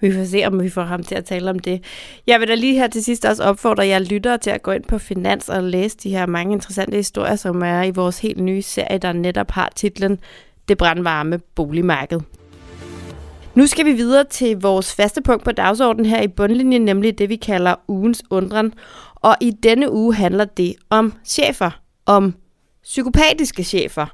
Vi 0.00 0.12
får 0.12 0.24
se, 0.24 0.44
om 0.46 0.62
vi 0.62 0.70
får 0.70 0.82
ham 0.82 1.02
til 1.02 1.14
at 1.14 1.24
tale 1.24 1.50
om 1.50 1.58
det. 1.58 1.84
Jeg 2.26 2.40
vil 2.40 2.48
da 2.48 2.54
lige 2.54 2.74
her 2.74 2.88
til 2.88 3.04
sidst 3.04 3.24
også 3.24 3.42
opfordre 3.42 3.86
jer 3.86 3.98
lyttere 3.98 4.38
til 4.38 4.50
at 4.50 4.62
gå 4.62 4.70
ind 4.70 4.84
på 4.84 4.98
Finans 4.98 5.48
og 5.48 5.62
læse 5.62 5.96
de 5.96 6.10
her 6.10 6.26
mange 6.26 6.52
interessante 6.52 6.96
historier, 6.96 7.36
som 7.36 7.62
er 7.62 7.82
i 7.82 7.90
vores 7.90 8.18
helt 8.18 8.40
nye 8.40 8.62
serie, 8.62 8.98
der 8.98 9.12
netop 9.12 9.50
har 9.50 9.72
titlen 9.76 10.20
Det 10.68 10.78
brandvarme 10.78 11.38
boligmarked. 11.54 12.20
Nu 13.54 13.66
skal 13.66 13.86
vi 13.86 13.92
videre 13.92 14.24
til 14.24 14.56
vores 14.60 14.94
faste 14.94 15.22
punkt 15.22 15.44
på 15.44 15.52
dagsordenen 15.52 16.06
her 16.06 16.22
i 16.22 16.28
bundlinjen, 16.28 16.82
nemlig 16.82 17.18
det, 17.18 17.28
vi 17.28 17.36
kalder 17.36 17.74
ugens 17.88 18.22
undren. 18.30 18.74
Og 19.14 19.36
i 19.40 19.50
denne 19.50 19.92
uge 19.92 20.14
handler 20.14 20.44
det 20.44 20.74
om 20.90 21.12
chefer, 21.24 21.70
om 22.06 22.34
psykopatiske 22.82 23.64
chefer. 23.64 24.06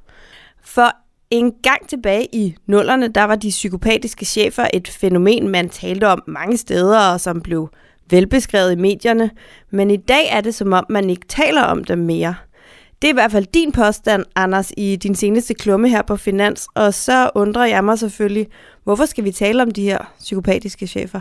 For 0.64 0.96
en 1.30 1.52
gang 1.62 1.88
tilbage 1.88 2.26
i 2.32 2.54
nullerne, 2.66 3.08
der 3.08 3.24
var 3.24 3.36
de 3.36 3.48
psykopatiske 3.48 4.24
chefer 4.24 4.66
et 4.74 4.88
fænomen, 4.88 5.48
man 5.48 5.68
talte 5.68 6.08
om 6.08 6.22
mange 6.26 6.56
steder, 6.56 6.98
og 6.98 7.20
som 7.20 7.40
blev 7.40 7.68
velbeskrevet 8.10 8.72
i 8.72 8.76
medierne. 8.76 9.30
Men 9.70 9.90
i 9.90 9.96
dag 9.96 10.28
er 10.30 10.40
det 10.40 10.54
som 10.54 10.72
om, 10.72 10.86
man 10.88 11.10
ikke 11.10 11.26
taler 11.28 11.62
om 11.62 11.84
dem 11.84 11.98
mere. 11.98 12.34
Det 13.02 13.08
er 13.08 13.12
i 13.12 13.14
hvert 13.14 13.32
fald 13.32 13.46
din 13.54 13.72
påstand, 13.72 14.24
Anders, 14.36 14.72
i 14.76 14.96
din 14.96 15.14
seneste 15.14 15.54
klumme 15.54 15.88
her 15.88 16.02
på 16.02 16.16
Finans. 16.16 16.66
Og 16.74 16.94
så 16.94 17.30
undrer 17.34 17.66
jeg 17.66 17.84
mig 17.84 17.98
selvfølgelig, 17.98 18.46
hvorfor 18.84 19.04
skal 19.04 19.24
vi 19.24 19.32
tale 19.32 19.62
om 19.62 19.70
de 19.70 19.82
her 19.82 20.12
psykopatiske 20.18 20.86
chefer? 20.86 21.20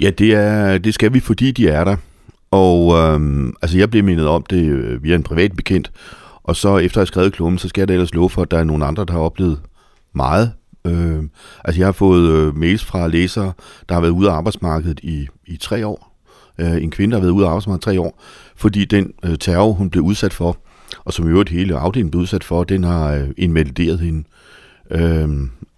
Ja, 0.00 0.10
det, 0.10 0.34
er, 0.34 0.78
det 0.78 0.94
skal 0.94 1.14
vi, 1.14 1.20
fordi 1.20 1.50
de 1.50 1.68
er 1.68 1.84
der. 1.84 1.96
Og 2.50 2.96
øhm, 2.96 3.54
altså, 3.62 3.78
jeg 3.78 3.90
blev 3.90 4.04
mindet 4.04 4.28
om 4.28 4.42
det 4.42 4.64
øh, 4.64 5.02
via 5.02 5.14
en 5.14 5.22
privat 5.22 5.52
bekendt, 5.56 5.90
og 6.46 6.56
så 6.56 6.78
efter 6.78 7.00
jeg 7.00 7.02
har 7.02 7.06
skrevet 7.06 7.32
klummen, 7.32 7.58
så 7.58 7.68
skal 7.68 7.80
jeg 7.80 7.88
da 7.88 7.92
ellers 7.92 8.14
love 8.14 8.30
for, 8.30 8.42
at 8.42 8.50
der 8.50 8.58
er 8.58 8.64
nogle 8.64 8.86
andre, 8.86 9.04
der 9.04 9.12
har 9.12 9.20
oplevet 9.20 9.60
meget. 10.12 10.52
Øh, 10.86 11.22
altså 11.64 11.80
jeg 11.80 11.86
har 11.86 11.92
fået 11.92 12.30
øh, 12.30 12.56
mails 12.56 12.84
fra 12.84 13.08
læsere, 13.08 13.52
der 13.88 13.94
har 13.94 14.00
været 14.00 14.12
ude 14.12 14.30
af 14.30 14.34
arbejdsmarkedet 14.34 15.00
i, 15.02 15.28
i 15.46 15.56
tre 15.56 15.86
år. 15.86 16.12
Øh, 16.58 16.82
en 16.82 16.90
kvinde, 16.90 17.12
der 17.12 17.18
har 17.18 17.22
været 17.22 17.32
ude 17.32 17.44
af 17.44 17.48
arbejdsmarkedet 17.48 17.82
i 17.82 17.84
tre 17.84 18.00
år, 18.00 18.22
fordi 18.56 18.84
den 18.84 19.12
øh, 19.24 19.38
terror, 19.38 19.72
hun 19.72 19.90
blev 19.90 20.02
udsat 20.02 20.32
for, 20.32 20.56
og 21.04 21.12
som 21.12 21.26
i 21.26 21.30
øvrigt 21.30 21.50
hele 21.50 21.76
afdelingen 21.76 22.10
blev 22.10 22.20
udsat 22.20 22.44
for, 22.44 22.64
den 22.64 22.84
har 22.84 23.12
øh, 23.12 23.28
invalideret 23.36 23.98
hende. 23.98 24.24
Øh, 24.90 25.28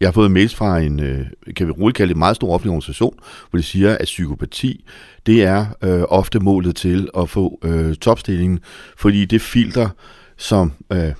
jeg 0.00 0.08
har 0.08 0.12
fået 0.12 0.30
mails 0.30 0.54
fra 0.54 0.78
en, 0.78 1.00
øh, 1.00 1.26
kan 1.56 1.66
vi 1.66 1.72
roligt 1.72 1.96
kalde 1.96 2.08
det, 2.08 2.16
meget 2.18 2.36
stor 2.36 2.54
offentlig 2.54 2.70
organisation, 2.70 3.14
hvor 3.50 3.56
de 3.56 3.62
siger, 3.62 3.96
at 3.96 4.04
psykopati, 4.04 4.84
det 5.26 5.42
er 5.42 5.66
øh, 5.82 6.02
ofte 6.08 6.40
målet 6.40 6.76
til 6.76 7.08
at 7.18 7.28
få 7.28 7.58
øh, 7.64 7.94
topstillingen, 7.94 8.58
fordi 8.96 9.24
det 9.24 9.42
filter, 9.42 9.88
som 10.38 10.72
øh, 10.92 11.12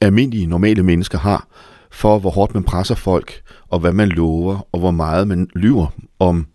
almindelige, 0.00 0.46
normale 0.46 0.82
mennesker 0.82 1.18
har, 1.18 1.48
for 1.90 2.18
hvor 2.18 2.30
hårdt 2.30 2.54
man 2.54 2.64
presser 2.64 2.94
folk, 2.94 3.42
og 3.68 3.80
hvad 3.80 3.92
man 3.92 4.08
lover, 4.08 4.68
og 4.72 4.80
hvor 4.80 4.90
meget 4.90 5.28
man 5.28 5.48
lyver 5.54 5.86
om 6.18 6.46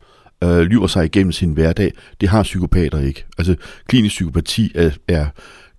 øh, 0.43 0.59
lyver 0.59 0.87
sig 0.87 1.05
igennem 1.05 1.31
sin 1.31 1.53
hverdag, 1.53 1.91
det 2.21 2.29
har 2.29 2.43
psykopater 2.43 2.99
ikke. 2.99 3.25
Altså 3.37 3.55
klinisk 3.87 4.13
psykopati 4.15 4.71
er, 4.75 4.91
er 5.07 5.25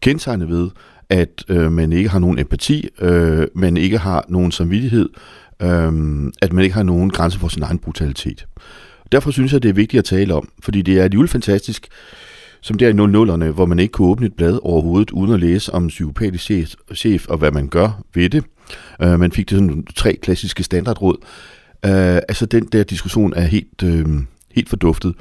kendetegnet 0.01 0.49
ved, 0.49 0.71
at 1.11 1.45
øh, 1.49 1.73
man 1.73 1.93
ikke 1.93 2.09
har 2.09 2.19
nogen 2.19 2.39
empati, 2.39 2.89
øh, 3.01 3.47
man 3.55 3.77
ikke 3.77 3.99
har 3.99 4.25
nogen 4.29 4.53
samvittighed, 4.53 5.09
øh, 5.63 6.33
at 6.43 6.53
man 6.53 6.65
ikke 6.65 6.75
har 6.75 6.83
nogen 6.83 7.11
grænse 7.11 7.39
for 7.39 7.49
sin 7.49 7.63
egen 7.63 7.79
brutalitet. 7.79 8.47
Derfor 9.13 9.31
synes 9.31 9.53
jeg, 9.53 9.63
det 9.63 9.69
er 9.69 9.73
vigtigt 9.73 9.99
at 9.99 10.05
tale 10.05 10.35
om, 10.35 10.49
fordi 10.63 10.83
det 10.83 10.99
er 10.99 11.05
alligevel 11.05 11.29
fantastisk, 11.29 11.89
som 12.61 12.79
der 12.79 12.89
i 12.89 12.93
00'erne, 12.93 13.53
hvor 13.53 13.67
man 13.67 13.79
ikke 13.79 13.93
kunne 13.93 14.09
åbne 14.09 14.27
et 14.27 14.35
blad 14.35 14.59
overhovedet, 14.63 15.11
uden 15.11 15.35
at 15.35 15.41
læse 15.41 15.75
om 15.75 15.83
en 15.83 15.89
psykopatisk 15.89 16.45
chef, 16.45 16.75
chef 16.95 17.27
og 17.29 17.39
hvad 17.39 17.51
man 17.51 17.69
gør 17.69 18.03
ved 18.15 18.31
det. 18.31 18.45
Uh, 19.05 19.21
man 19.21 19.33
fik 19.33 19.51
det 19.51 19.59
sådan 19.59 19.87
tre 19.97 20.17
klassiske 20.23 20.63
standardråd. 20.63 21.17
Uh, 21.87 22.17
altså 22.29 22.47
den 22.47 22.65
der 22.65 22.83
diskussion 22.85 23.33
er 23.37 23.43
helt, 23.43 23.83
uh, 23.83 24.23
helt 24.55 24.69
forduftet. 24.69 25.15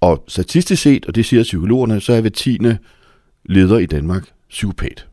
Og 0.00 0.24
statistisk 0.28 0.82
set, 0.82 1.06
og 1.06 1.14
det 1.14 1.26
siger 1.26 1.42
psykologerne, 1.42 2.00
så 2.00 2.12
er 2.12 2.20
hver 2.20 2.30
tiende 2.30 2.78
leder 3.44 3.78
i 3.78 3.86
Danmark 3.86 4.24
psykopat. 4.50 5.06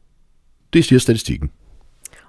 Det 0.74 0.86
siger 0.86 1.00
statistikken. 1.00 1.50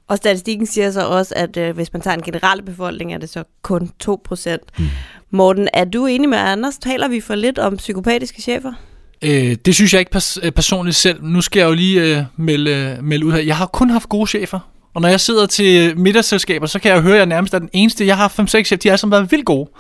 Og 0.08 0.16
statistikken 0.16 0.66
siger 0.66 0.90
så 0.90 1.06
også, 1.06 1.34
at 1.36 1.56
øh, 1.56 1.74
hvis 1.74 1.92
man 1.92 2.02
tager 2.02 2.14
en 2.14 2.22
generel 2.22 2.62
befolkning, 2.62 3.14
er 3.14 3.18
det 3.18 3.28
så 3.28 3.44
kun 3.62 3.90
2%. 4.04 4.56
Mm. 4.78 4.84
Morten, 5.30 5.68
er 5.74 5.84
du 5.84 6.06
enig 6.06 6.28
med 6.28 6.38
Anders? 6.38 6.78
Taler 6.78 7.08
vi 7.08 7.20
for 7.20 7.34
lidt 7.34 7.58
om 7.58 7.76
psykopatiske 7.76 8.42
chefer? 8.42 8.72
Øh, 9.22 9.56
det 9.64 9.74
synes 9.74 9.92
jeg 9.92 10.00
ikke 10.00 10.16
pers- 10.16 10.38
øh, 10.42 10.52
personligt 10.52 10.96
selv. 10.96 11.24
Nu 11.24 11.40
skal 11.40 11.60
jeg 11.60 11.66
jo 11.68 11.74
lige 11.74 12.00
øh, 12.18 12.22
melde, 12.36 12.70
øh, 12.70 13.04
melde 13.04 13.26
ud 13.26 13.32
her. 13.32 13.40
Jeg 13.40 13.56
har 13.56 13.66
kun 13.66 13.90
haft 13.90 14.08
gode 14.08 14.26
chefer. 14.26 14.58
Og 14.94 15.00
når 15.00 15.08
jeg 15.08 15.20
sidder 15.20 15.46
til 15.46 15.98
middagsselskaber, 15.98 16.66
så 16.66 16.78
kan 16.78 16.92
jeg 16.92 17.00
høre, 17.00 17.12
at 17.12 17.18
jeg 17.18 17.26
nærmest 17.26 17.54
er 17.54 17.58
den 17.58 17.68
eneste. 17.72 18.06
Jeg 18.06 18.16
har 18.16 18.28
5-6 18.28 18.46
chefer, 18.46 18.76
de 18.76 18.88
har 18.88 18.96
som 18.96 19.10
været 19.10 19.30
vildt 19.30 19.44
gode. 19.44 19.70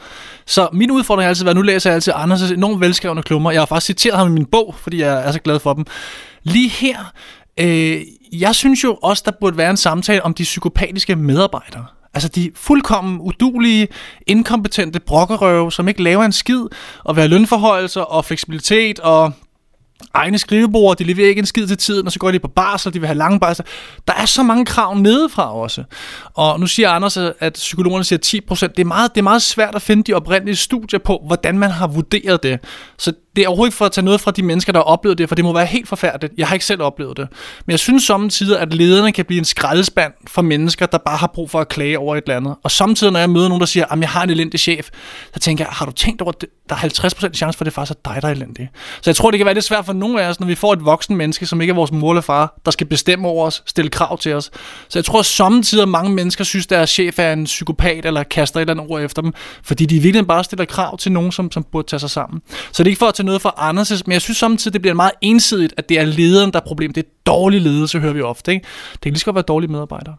Så 0.46 0.68
min 0.72 0.90
udfordring 0.90 1.24
har 1.24 1.28
altid 1.28 1.44
været, 1.44 1.56
nu 1.56 1.62
læser 1.62 1.90
jeg 1.90 1.94
altid 1.94 2.12
Anders' 2.12 2.52
enormt 2.54 2.80
velskrevne 2.80 3.22
klummer. 3.22 3.50
Jeg 3.50 3.60
har 3.60 3.66
faktisk 3.66 3.86
citeret 3.86 4.18
ham 4.18 4.28
i 4.28 4.30
min 4.30 4.46
bog, 4.46 4.74
fordi 4.78 5.00
jeg 5.00 5.26
er 5.26 5.32
så 5.32 5.38
glad 5.40 5.60
for 5.60 5.72
dem. 5.74 5.84
Lige 6.42 6.68
her, 6.68 7.12
øh, 7.60 8.00
jeg 8.32 8.54
synes 8.54 8.84
jo 8.84 8.94
også, 9.02 9.22
der 9.26 9.32
burde 9.40 9.56
være 9.56 9.70
en 9.70 9.76
samtale 9.76 10.24
om 10.24 10.34
de 10.34 10.42
psykopatiske 10.42 11.16
medarbejdere. 11.16 11.84
Altså 12.14 12.28
de 12.28 12.50
fuldkommen 12.54 13.20
udulige, 13.20 13.88
inkompetente 14.26 15.00
brokkerøve, 15.00 15.72
som 15.72 15.88
ikke 15.88 16.02
laver 16.02 16.24
en 16.24 16.32
skid, 16.32 16.62
og 17.04 17.16
være 17.16 17.28
lønforhøjelser 17.28 18.00
og 18.00 18.24
fleksibilitet 18.24 18.98
og 19.00 19.32
egne 20.14 20.38
skrivebord, 20.38 20.96
de 20.96 21.04
leverer 21.04 21.28
ikke 21.28 21.38
en 21.38 21.46
skid 21.46 21.66
til 21.66 21.78
tiden, 21.78 22.06
og 22.06 22.12
så 22.12 22.18
går 22.18 22.30
de 22.30 22.38
på 22.38 22.48
barsel, 22.48 22.94
de 22.94 23.00
vil 23.00 23.06
have 23.06 23.18
lange 23.18 23.40
barsel. 23.40 23.64
Der 24.08 24.14
er 24.14 24.26
så 24.26 24.42
mange 24.42 24.64
krav 24.64 24.94
nedefra 24.94 25.54
også. 25.54 25.84
Og 26.34 26.60
nu 26.60 26.66
siger 26.66 26.90
Anders, 26.90 27.16
at 27.16 27.52
psykologerne 27.52 28.04
siger 28.04 28.42
10%. 28.52 28.66
Det 28.66 28.78
er 28.78 28.84
meget, 28.84 29.14
det 29.14 29.18
er 29.18 29.22
meget 29.22 29.42
svært 29.42 29.74
at 29.74 29.82
finde 29.82 30.02
de 30.02 30.12
oprindelige 30.12 30.56
studier 30.56 31.00
på, 31.00 31.22
hvordan 31.26 31.58
man 31.58 31.70
har 31.70 31.86
vurderet 31.86 32.42
det. 32.42 32.60
Så 32.98 33.12
det 33.36 33.44
er 33.44 33.48
overhovedet 33.48 33.70
ikke 33.70 33.76
for 33.76 33.84
at 33.84 33.92
tage 33.92 34.04
noget 34.04 34.20
fra 34.20 34.30
de 34.30 34.42
mennesker, 34.42 34.72
der 34.72 34.78
har 34.78 34.84
oplevet 34.84 35.18
det, 35.18 35.28
for 35.28 35.34
det 35.34 35.44
må 35.44 35.52
være 35.52 35.66
helt 35.66 35.88
forfærdeligt. 35.88 36.34
Jeg 36.38 36.48
har 36.48 36.54
ikke 36.54 36.66
selv 36.66 36.82
oplevet 36.82 37.16
det. 37.16 37.28
Men 37.66 37.70
jeg 37.70 37.78
synes 37.78 38.04
samtidig, 38.04 38.58
at 38.58 38.74
lederne 38.74 39.12
kan 39.12 39.24
blive 39.24 39.38
en 39.38 39.44
skraldespand 39.44 40.12
for 40.26 40.42
mennesker, 40.42 40.86
der 40.86 40.98
bare 40.98 41.16
har 41.16 41.26
brug 41.26 41.50
for 41.50 41.60
at 41.60 41.68
klage 41.68 41.98
over 41.98 42.16
et 42.16 42.22
eller 42.24 42.36
andet. 42.36 42.54
Og 42.62 42.70
samtidig, 42.70 43.12
når 43.12 43.20
jeg 43.20 43.30
møder 43.30 43.48
nogen, 43.48 43.60
der 43.60 43.66
siger, 43.66 43.86
at 43.86 44.00
jeg 44.00 44.08
har 44.08 44.22
en 44.22 44.30
elendig 44.30 44.60
chef, 44.60 44.88
så 45.34 45.40
tænker 45.40 45.64
jeg, 45.64 45.72
har 45.72 45.86
du 45.86 45.92
tænkt 45.92 46.22
over, 46.22 46.32
at 46.32 46.44
der 46.68 46.74
er 46.74 46.80
50% 47.28 47.34
chance 47.34 47.58
for, 47.58 47.62
at 47.62 47.66
det 47.66 47.72
faktisk 47.72 47.98
er 48.04 48.12
dig, 48.12 48.22
der 48.22 48.28
er 48.28 48.32
elendig. 48.32 48.68
Så 48.74 49.10
jeg 49.10 49.16
tror, 49.16 49.30
det 49.30 49.38
kan 49.38 49.44
være 49.44 49.54
lidt 49.54 49.64
svært 49.64 49.86
for 49.86 49.92
nogle 49.92 50.22
af 50.22 50.28
os, 50.28 50.40
når 50.40 50.46
vi 50.46 50.54
får 50.54 50.72
et 50.72 50.84
voksen 50.84 51.16
menneske, 51.16 51.46
som 51.46 51.60
ikke 51.60 51.70
er 51.70 51.74
vores 51.74 51.92
mor 51.92 52.10
eller 52.10 52.20
far, 52.20 52.60
der 52.64 52.70
skal 52.70 52.86
bestemme 52.86 53.28
over 53.28 53.46
os, 53.46 53.62
stille 53.66 53.90
krav 53.90 54.18
til 54.18 54.34
os. 54.34 54.50
Så 54.88 54.98
jeg 54.98 55.04
tror, 55.04 55.18
at 55.18 55.26
samtidig 55.26 55.88
mange 55.88 56.10
mennesker 56.10 56.44
synes, 56.44 56.66
at 56.66 56.70
deres 56.70 56.90
chef 56.90 57.18
er 57.18 57.32
en 57.32 57.44
psykopat, 57.44 58.06
eller 58.06 58.22
kaster 58.22 58.56
et 58.56 58.60
eller 58.60 58.74
andet 58.74 58.86
ord 58.90 59.02
efter 59.02 59.22
dem, 59.22 59.32
fordi 59.62 59.86
de 59.86 60.00
virkelig 60.00 60.26
bare 60.26 60.44
stiller 60.44 60.64
krav 60.64 60.98
til 60.98 61.12
nogen, 61.12 61.32
som, 61.32 61.52
som 61.52 61.64
burde 61.72 61.88
tage 61.88 62.00
sig 62.00 62.10
sammen. 62.10 62.40
Så 62.72 62.82
det 62.82 62.88
er 62.88 62.90
ikke 62.90 62.98
for 62.98 63.06
at 63.06 63.14
til 63.22 63.26
noget 63.26 63.42
fra 63.42 63.54
Anders, 63.56 64.06
men 64.06 64.12
jeg 64.12 64.20
synes 64.20 64.36
samtidig, 64.36 64.72
det 64.72 64.82
bliver 64.82 64.94
meget 64.94 65.12
ensidigt, 65.20 65.74
at 65.76 65.88
det 65.88 65.98
er 65.98 66.04
lederen, 66.04 66.52
der 66.52 66.60
er 66.60 66.64
problemet. 66.64 66.96
Det 66.96 67.04
er 67.04 67.08
dårlig 67.26 67.60
ledelse, 67.60 67.98
hører 67.98 68.12
vi 68.12 68.20
ofte. 68.20 68.52
Ikke? 68.52 68.66
Det 68.92 69.00
kan 69.00 69.12
lige 69.12 69.18
så 69.18 69.24
godt 69.24 69.34
være 69.34 69.44
dårlige 69.48 69.70
medarbejdere. 69.70 70.16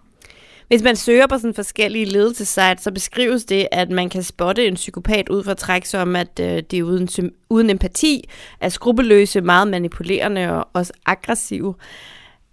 Hvis 0.68 0.84
man 0.84 0.96
søger 0.96 1.28
på 1.28 1.38
sådan 1.38 1.54
forskellige 1.54 2.06
ledelsessites, 2.06 2.84
så 2.84 2.92
beskrives 2.92 3.46
det, 3.46 3.68
at 3.72 3.90
man 3.90 4.10
kan 4.10 4.24
spotte 4.24 4.68
en 4.68 4.74
psykopat 4.74 5.30
ud 5.30 5.44
fra 5.44 5.54
træk 5.54 5.86
som, 5.86 6.16
at 6.16 6.40
øh, 6.40 6.64
det 6.72 6.80
er 6.80 6.84
uden, 6.84 7.32
uden 7.50 7.70
empati, 7.70 8.30
er 8.60 8.70
skrupelløse, 8.70 9.42
meget 9.42 9.68
manipulerende 9.68 10.50
og 10.50 10.68
også 10.74 10.94
aggressive. 11.06 11.76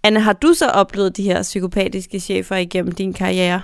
Anne, 0.03 0.19
har 0.19 0.33
du 0.33 0.53
så 0.53 0.67
oplevet 0.67 1.17
de 1.17 1.23
her 1.23 1.41
psykopatiske 1.41 2.19
chefer 2.19 2.55
igennem 2.55 2.91
din 2.91 3.13
karriere? 3.13 3.61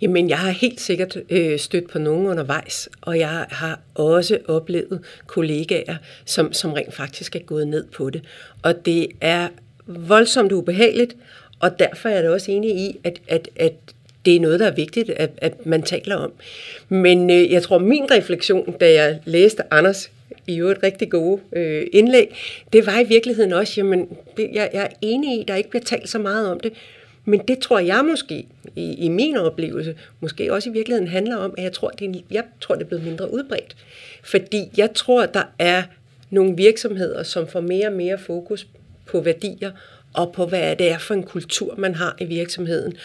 Jamen, 0.00 0.28
jeg 0.28 0.38
har 0.38 0.50
helt 0.50 0.80
sikkert 0.80 1.16
øh, 1.30 1.58
stødt 1.58 1.90
på 1.90 1.98
nogen 1.98 2.26
undervejs, 2.26 2.88
og 3.00 3.18
jeg 3.18 3.46
har 3.50 3.80
også 3.94 4.38
oplevet 4.48 5.00
kollegaer, 5.26 5.96
som, 6.24 6.52
som 6.52 6.72
rent 6.72 6.94
faktisk 6.94 7.36
er 7.36 7.40
gået 7.40 7.68
ned 7.68 7.84
på 7.84 8.10
det. 8.10 8.22
Og 8.62 8.86
det 8.86 9.06
er 9.20 9.48
voldsomt 9.86 10.52
ubehageligt, 10.52 11.16
og 11.60 11.78
derfor 11.78 12.08
er 12.08 12.20
jeg 12.20 12.30
også 12.30 12.50
enig 12.50 12.70
i, 12.70 12.98
at, 13.04 13.20
at, 13.28 13.48
at 13.56 13.72
det 14.24 14.36
er 14.36 14.40
noget, 14.40 14.60
der 14.60 14.66
er 14.66 14.74
vigtigt, 14.74 15.10
at, 15.10 15.30
at 15.38 15.66
man 15.66 15.82
taler 15.82 16.16
om. 16.16 16.32
Men 16.88 17.30
øh, 17.30 17.52
jeg 17.52 17.62
tror, 17.62 17.78
min 17.78 18.10
refleksion, 18.10 18.72
da 18.80 18.92
jeg 18.92 19.20
læste 19.24 19.62
Anders 19.70 20.10
i 20.46 20.60
øvrigt 20.60 20.82
rigtig 20.82 21.10
gode 21.10 21.40
øh, 21.52 21.86
indlæg, 21.92 22.36
det 22.72 22.86
var 22.86 23.00
i 23.00 23.04
virkeligheden 23.04 23.52
også, 23.52 23.74
jamen, 23.76 24.08
det, 24.36 24.50
jeg, 24.52 24.70
jeg 24.72 24.82
er 24.82 24.96
enig 25.00 25.38
i, 25.38 25.40
at 25.40 25.48
der 25.48 25.54
ikke 25.54 25.70
bliver 25.70 25.84
talt 25.84 26.08
så 26.08 26.18
meget 26.18 26.50
om 26.50 26.60
det, 26.60 26.72
men 27.24 27.40
det 27.48 27.58
tror 27.58 27.78
jeg 27.78 28.04
måske, 28.04 28.46
i, 28.76 28.94
i 28.94 29.08
min 29.08 29.36
oplevelse, 29.36 29.96
måske 30.20 30.52
også 30.52 30.70
i 30.70 30.72
virkeligheden 30.72 31.08
handler 31.08 31.36
om, 31.36 31.54
at 31.58 31.64
jeg 31.64 31.72
tror, 31.72 31.88
det 31.88 32.16
er, 32.16 32.20
jeg 32.30 32.44
tror, 32.60 32.74
det 32.74 32.82
er 32.82 32.88
blevet 32.88 33.04
mindre 33.04 33.32
udbredt. 33.32 33.76
Fordi 34.22 34.70
jeg 34.76 34.90
tror, 34.94 35.26
der 35.26 35.42
er 35.58 35.82
nogle 36.30 36.56
virksomheder, 36.56 37.22
som 37.22 37.48
får 37.48 37.60
mere 37.60 37.86
og 37.86 37.92
mere 37.92 38.18
fokus 38.18 38.66
på 39.06 39.20
værdier, 39.20 39.70
og 40.14 40.32
på 40.32 40.46
hvad 40.46 40.76
det 40.76 40.90
er 40.90 40.98
for 40.98 41.14
en 41.14 41.22
kultur, 41.22 41.74
man 41.78 41.94
har 41.94 42.16
i 42.20 42.24
virksomheden. 42.24 42.96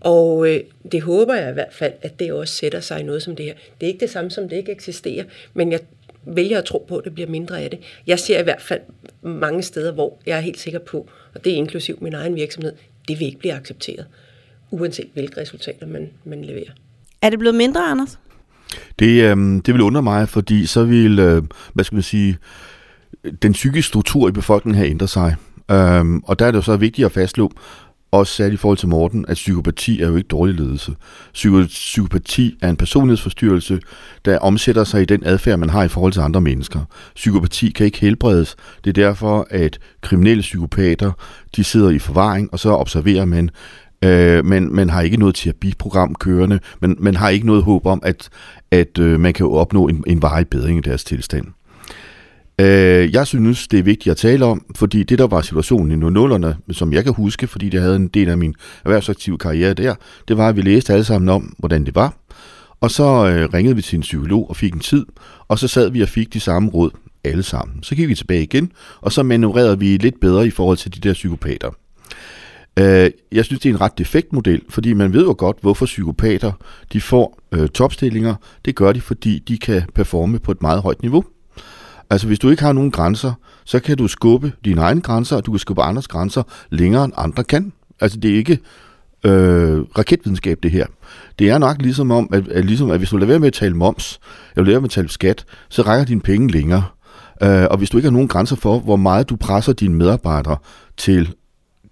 Og 0.00 0.48
øh, 0.48 0.60
det 0.92 1.02
håber 1.02 1.34
jeg 1.34 1.50
i 1.50 1.52
hvert 1.52 1.72
fald, 1.72 1.92
at 2.02 2.18
det 2.18 2.32
også 2.32 2.54
sætter 2.54 2.80
sig 2.80 3.00
i 3.00 3.02
noget 3.02 3.22
som 3.22 3.36
det 3.36 3.46
her. 3.46 3.54
Det 3.80 3.86
er 3.86 3.88
ikke 3.88 4.00
det 4.00 4.10
samme 4.10 4.30
som 4.30 4.48
det 4.48 4.56
ikke 4.56 4.72
eksisterer, 4.72 5.24
men 5.54 5.72
jeg 5.72 5.80
vælger 6.24 6.58
at 6.58 6.64
tro 6.64 6.84
på, 6.88 6.96
at 6.96 7.04
det 7.04 7.14
bliver 7.14 7.28
mindre 7.30 7.62
af 7.62 7.70
det. 7.70 7.78
Jeg 8.06 8.18
ser 8.18 8.40
i 8.40 8.42
hvert 8.42 8.62
fald 8.62 8.80
mange 9.22 9.62
steder, 9.62 9.92
hvor 9.92 10.18
jeg 10.26 10.36
er 10.36 10.40
helt 10.40 10.58
sikker 10.58 10.78
på, 10.78 11.08
og 11.34 11.44
det 11.44 11.52
er 11.52 11.56
inklusiv 11.56 11.98
min 12.00 12.14
egen 12.14 12.36
virksomhed, 12.36 12.72
det 13.08 13.18
vil 13.18 13.26
ikke 13.26 13.38
blive 13.38 13.54
accepteret, 13.54 14.06
uanset 14.70 15.08
hvilke 15.14 15.40
resultater 15.40 15.86
man, 15.86 16.10
man 16.24 16.44
leverer. 16.44 16.72
Er 17.22 17.30
det 17.30 17.38
blevet 17.38 17.54
mindre, 17.54 17.80
Anders? 17.80 18.18
Det, 18.98 19.22
øh, 19.22 19.36
det 19.66 19.74
vil 19.74 19.80
undre 19.80 20.02
mig, 20.02 20.28
fordi 20.28 20.66
så 20.66 20.84
vil, 20.84 21.18
øh, 21.18 21.42
hvad 21.72 21.84
skal 21.84 21.96
man 21.96 22.02
sige, 22.02 22.38
den 23.42 23.52
psykiske 23.52 23.88
struktur 23.88 24.28
i 24.28 24.32
befolkningen 24.32 24.76
have 24.76 24.90
ændret 24.90 25.10
sig. 25.10 25.36
Øhm, 25.70 26.18
og 26.24 26.38
der 26.38 26.46
er 26.46 26.50
det 26.50 26.56
jo 26.56 26.62
så 26.62 26.76
vigtigt 26.76 27.06
at 27.06 27.12
fastslå, 27.12 27.52
også 28.12 28.32
særligt 28.32 28.54
i 28.54 28.60
forhold 28.60 28.78
til 28.78 28.88
Morten, 28.88 29.24
at 29.28 29.34
psykopati 29.34 30.00
er 30.00 30.08
jo 30.08 30.16
ikke 30.16 30.28
dårlig 30.28 30.54
ledelse. 30.54 30.94
Psyko- 31.34 31.66
psykopati 31.66 32.58
er 32.62 32.70
en 32.70 32.76
personlighedsforstyrrelse, 32.76 33.80
der 34.24 34.38
omsætter 34.38 34.84
sig 34.84 35.02
i 35.02 35.04
den 35.04 35.22
adfærd, 35.24 35.58
man 35.58 35.70
har 35.70 35.84
i 35.84 35.88
forhold 35.88 36.12
til 36.12 36.20
andre 36.20 36.40
mennesker. 36.40 36.80
Psykopati 37.14 37.70
kan 37.70 37.86
ikke 37.86 38.00
helbredes. 38.00 38.56
Det 38.84 38.90
er 38.90 39.04
derfor, 39.04 39.46
at 39.50 39.78
kriminelle 40.00 40.40
psykopater, 40.40 41.12
de 41.56 41.64
sidder 41.64 41.90
i 41.90 41.98
forvaring, 41.98 42.48
og 42.52 42.58
så 42.58 42.70
observerer 42.70 43.24
man, 43.24 43.50
øh, 44.04 44.44
men 44.44 44.74
man 44.74 44.90
har 44.90 45.00
ikke 45.02 45.16
noget 45.16 45.34
terapiprogram 45.34 46.14
kørende, 46.14 46.60
men 46.80 46.96
man 46.98 47.14
har 47.14 47.28
ikke 47.28 47.46
noget 47.46 47.62
håb 47.62 47.86
om, 47.86 48.00
at, 48.04 48.28
at 48.70 48.98
øh, 48.98 49.20
man 49.20 49.32
kan 49.32 49.46
opnå 49.46 49.88
en, 49.88 50.04
en 50.06 50.22
varig 50.22 50.48
bedring 50.48 50.78
i 50.78 50.82
deres 50.82 51.04
tilstand. 51.04 51.46
Øh, 52.60 53.12
jeg 53.12 53.26
synes, 53.26 53.68
det 53.68 53.78
er 53.78 53.82
vigtigt 53.82 54.10
at 54.10 54.16
tale 54.16 54.44
om, 54.44 54.64
fordi 54.76 55.02
det, 55.02 55.18
der 55.18 55.26
var 55.26 55.40
situationen 55.40 55.92
i 55.92 56.10
nullerne, 56.10 56.56
som 56.70 56.92
jeg 56.92 57.04
kan 57.04 57.12
huske, 57.12 57.46
fordi 57.46 57.68
det 57.68 57.80
havde 57.80 57.96
en 57.96 58.08
del 58.08 58.28
af 58.28 58.38
min 58.38 58.54
erhvervsaktive 58.84 59.38
karriere 59.38 59.74
der, 59.74 59.94
det 60.28 60.36
var, 60.36 60.48
at 60.48 60.56
vi 60.56 60.62
læste 60.62 60.92
alle 60.92 61.04
sammen 61.04 61.28
om, 61.28 61.54
hvordan 61.58 61.86
det 61.86 61.94
var. 61.94 62.14
Og 62.80 62.90
så 62.90 63.04
øh, 63.04 63.48
ringede 63.54 63.76
vi 63.76 63.82
til 63.82 63.96
en 63.96 64.02
psykolog 64.02 64.50
og 64.50 64.56
fik 64.56 64.74
en 64.74 64.80
tid, 64.80 65.06
og 65.48 65.58
så 65.58 65.68
sad 65.68 65.90
vi 65.90 66.00
og 66.00 66.08
fik 66.08 66.32
de 66.32 66.40
samme 66.40 66.70
råd 66.70 66.90
alle 67.24 67.42
sammen. 67.42 67.82
Så 67.82 67.94
gik 67.94 68.08
vi 68.08 68.14
tilbage 68.14 68.42
igen, 68.42 68.72
og 69.00 69.12
så 69.12 69.22
manøvrerede 69.22 69.78
vi 69.78 69.96
lidt 69.96 70.20
bedre 70.20 70.46
i 70.46 70.50
forhold 70.50 70.76
til 70.76 70.94
de 70.94 71.08
der 71.08 71.12
psykopater. 71.12 71.70
Øh, 72.78 73.10
jeg 73.32 73.44
synes, 73.44 73.60
det 73.60 73.68
er 73.68 73.74
en 73.74 73.80
ret 73.80 73.98
defekt 73.98 74.32
model, 74.32 74.62
fordi 74.68 74.92
man 74.92 75.12
ved 75.12 75.24
jo 75.24 75.34
godt, 75.38 75.56
hvorfor 75.60 75.86
psykopater 75.86 76.52
de 76.92 77.00
får 77.00 77.38
øh, 77.52 77.68
topstillinger. 77.68 78.34
Det 78.64 78.74
gør 78.74 78.92
de, 78.92 79.00
fordi 79.00 79.38
de 79.38 79.58
kan 79.58 79.82
performe 79.94 80.38
på 80.38 80.52
et 80.52 80.62
meget 80.62 80.82
højt 80.82 81.02
niveau. 81.02 81.24
Altså, 82.12 82.26
hvis 82.26 82.38
du 82.38 82.50
ikke 82.50 82.62
har 82.62 82.72
nogen 82.72 82.90
grænser, 82.90 83.32
så 83.64 83.80
kan 83.80 83.96
du 83.96 84.08
skubbe 84.08 84.52
dine 84.64 84.80
egne 84.80 85.00
grænser, 85.00 85.36
og 85.36 85.46
du 85.46 85.50
kan 85.50 85.58
skubbe 85.58 85.82
andres 85.82 86.08
grænser 86.08 86.42
længere 86.70 87.04
end 87.04 87.12
andre 87.16 87.44
kan. 87.44 87.72
Altså, 88.00 88.18
det 88.18 88.30
er 88.30 88.36
ikke 88.36 88.58
øh, 89.24 89.80
raketvidenskab, 89.98 90.58
det 90.62 90.70
her. 90.70 90.86
Det 91.38 91.50
er 91.50 91.58
nok 91.58 91.82
ligesom 91.82 92.10
om, 92.10 92.28
at, 92.32 92.48
at, 92.48 92.64
ligesom, 92.64 92.90
at 92.90 92.98
hvis 92.98 93.08
du 93.08 93.16
lader 93.16 93.26
være 93.26 93.38
med 93.38 93.46
at 93.46 93.52
tale 93.52 93.76
moms, 93.76 94.20
eller 94.50 94.64
lader 94.64 94.74
være 94.74 94.80
med 94.80 94.88
at 94.88 94.90
tale 94.90 95.08
skat, 95.08 95.44
så 95.68 95.82
rækker 95.82 96.04
dine 96.04 96.20
penge 96.20 96.50
længere. 96.50 96.84
Øh, 97.42 97.66
og 97.70 97.78
hvis 97.78 97.90
du 97.90 97.96
ikke 97.96 98.06
har 98.06 98.12
nogen 98.12 98.28
grænser 98.28 98.56
for, 98.56 98.78
hvor 98.78 98.96
meget 98.96 99.28
du 99.28 99.36
presser 99.36 99.72
dine 99.72 99.94
medarbejdere 99.94 100.56
til 100.96 101.34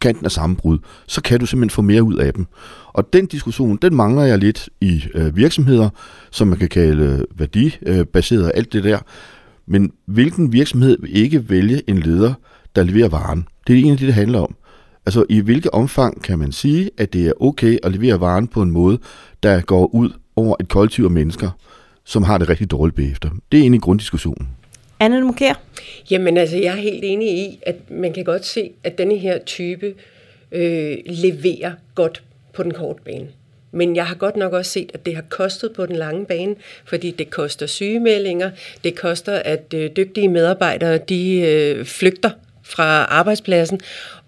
kanten 0.00 0.24
af 0.24 0.32
sammenbrud, 0.32 0.78
så 1.06 1.22
kan 1.22 1.40
du 1.40 1.46
simpelthen 1.46 1.74
få 1.74 1.82
mere 1.82 2.02
ud 2.02 2.16
af 2.16 2.34
dem. 2.34 2.46
Og 2.92 3.12
den 3.12 3.26
diskussion, 3.26 3.78
den 3.82 3.94
mangler 3.94 4.22
jeg 4.22 4.38
lidt 4.38 4.68
i 4.80 5.04
øh, 5.14 5.36
virksomheder, 5.36 5.88
som 6.30 6.48
man 6.48 6.58
kan 6.58 6.68
kalde 6.68 7.04
øh, 7.04 7.38
værdibaseret 7.38 8.44
og 8.44 8.56
alt 8.56 8.72
det 8.72 8.84
der. 8.84 8.98
Men 9.66 9.92
hvilken 10.06 10.52
virksomhed 10.52 10.96
vil 11.00 11.16
ikke 11.16 11.50
vælge 11.50 11.82
en 11.86 11.98
leder, 11.98 12.34
der 12.76 12.82
leverer 12.82 13.08
varen? 13.08 13.48
Det 13.66 13.72
er 13.72 13.76
egentlig 13.76 13.98
det, 13.98 14.06
det 14.06 14.14
handler 14.14 14.38
om. 14.38 14.56
Altså, 15.06 15.24
i 15.28 15.40
hvilket 15.40 15.70
omfang 15.70 16.22
kan 16.22 16.38
man 16.38 16.52
sige, 16.52 16.90
at 16.98 17.12
det 17.12 17.26
er 17.26 17.32
okay 17.40 17.78
at 17.82 17.92
levere 17.92 18.20
varen 18.20 18.48
på 18.48 18.62
en 18.62 18.70
måde, 18.70 18.98
der 19.42 19.60
går 19.60 19.94
ud 19.94 20.10
over 20.36 20.56
et 20.60 20.68
kollektiv 20.68 21.04
af 21.04 21.10
mennesker, 21.10 21.50
som 22.04 22.22
har 22.22 22.38
det 22.38 22.48
rigtig 22.48 22.70
dårligt 22.70 22.96
bagefter. 22.96 23.30
Det 23.52 23.58
er 23.58 23.62
egentlig 23.62 23.80
grunddiskussionen. 23.80 24.48
Anne 25.00 25.24
Mokær? 25.24 25.62
Jamen 26.10 26.36
altså, 26.36 26.56
jeg 26.56 26.72
er 26.72 26.80
helt 26.80 27.04
enig 27.04 27.38
i, 27.38 27.58
at 27.66 27.90
man 27.90 28.12
kan 28.12 28.24
godt 28.24 28.46
se, 28.46 28.70
at 28.84 28.98
denne 28.98 29.18
her 29.18 29.38
type 29.46 29.94
øh, 30.52 30.96
leverer 31.06 31.72
godt 31.94 32.22
på 32.54 32.62
den 32.62 32.74
korte 32.74 33.02
bane. 33.04 33.28
Men 33.72 33.96
jeg 33.96 34.06
har 34.06 34.14
godt 34.14 34.36
nok 34.36 34.52
også 34.52 34.70
set, 34.70 34.90
at 34.94 35.06
det 35.06 35.14
har 35.14 35.24
kostet 35.28 35.72
på 35.72 35.86
den 35.86 35.96
lange 35.96 36.26
bane, 36.26 36.54
fordi 36.84 37.10
det 37.10 37.30
koster 37.30 37.66
sygemeldinger, 37.66 38.50
det 38.84 38.96
koster, 38.96 39.34
at 39.34 39.74
øh, 39.74 39.90
dygtige 39.96 40.28
medarbejdere 40.28 40.98
de 40.98 41.40
øh, 41.40 41.84
flygter 41.84 42.30
fra 42.62 43.04
arbejdspladsen, 43.04 43.80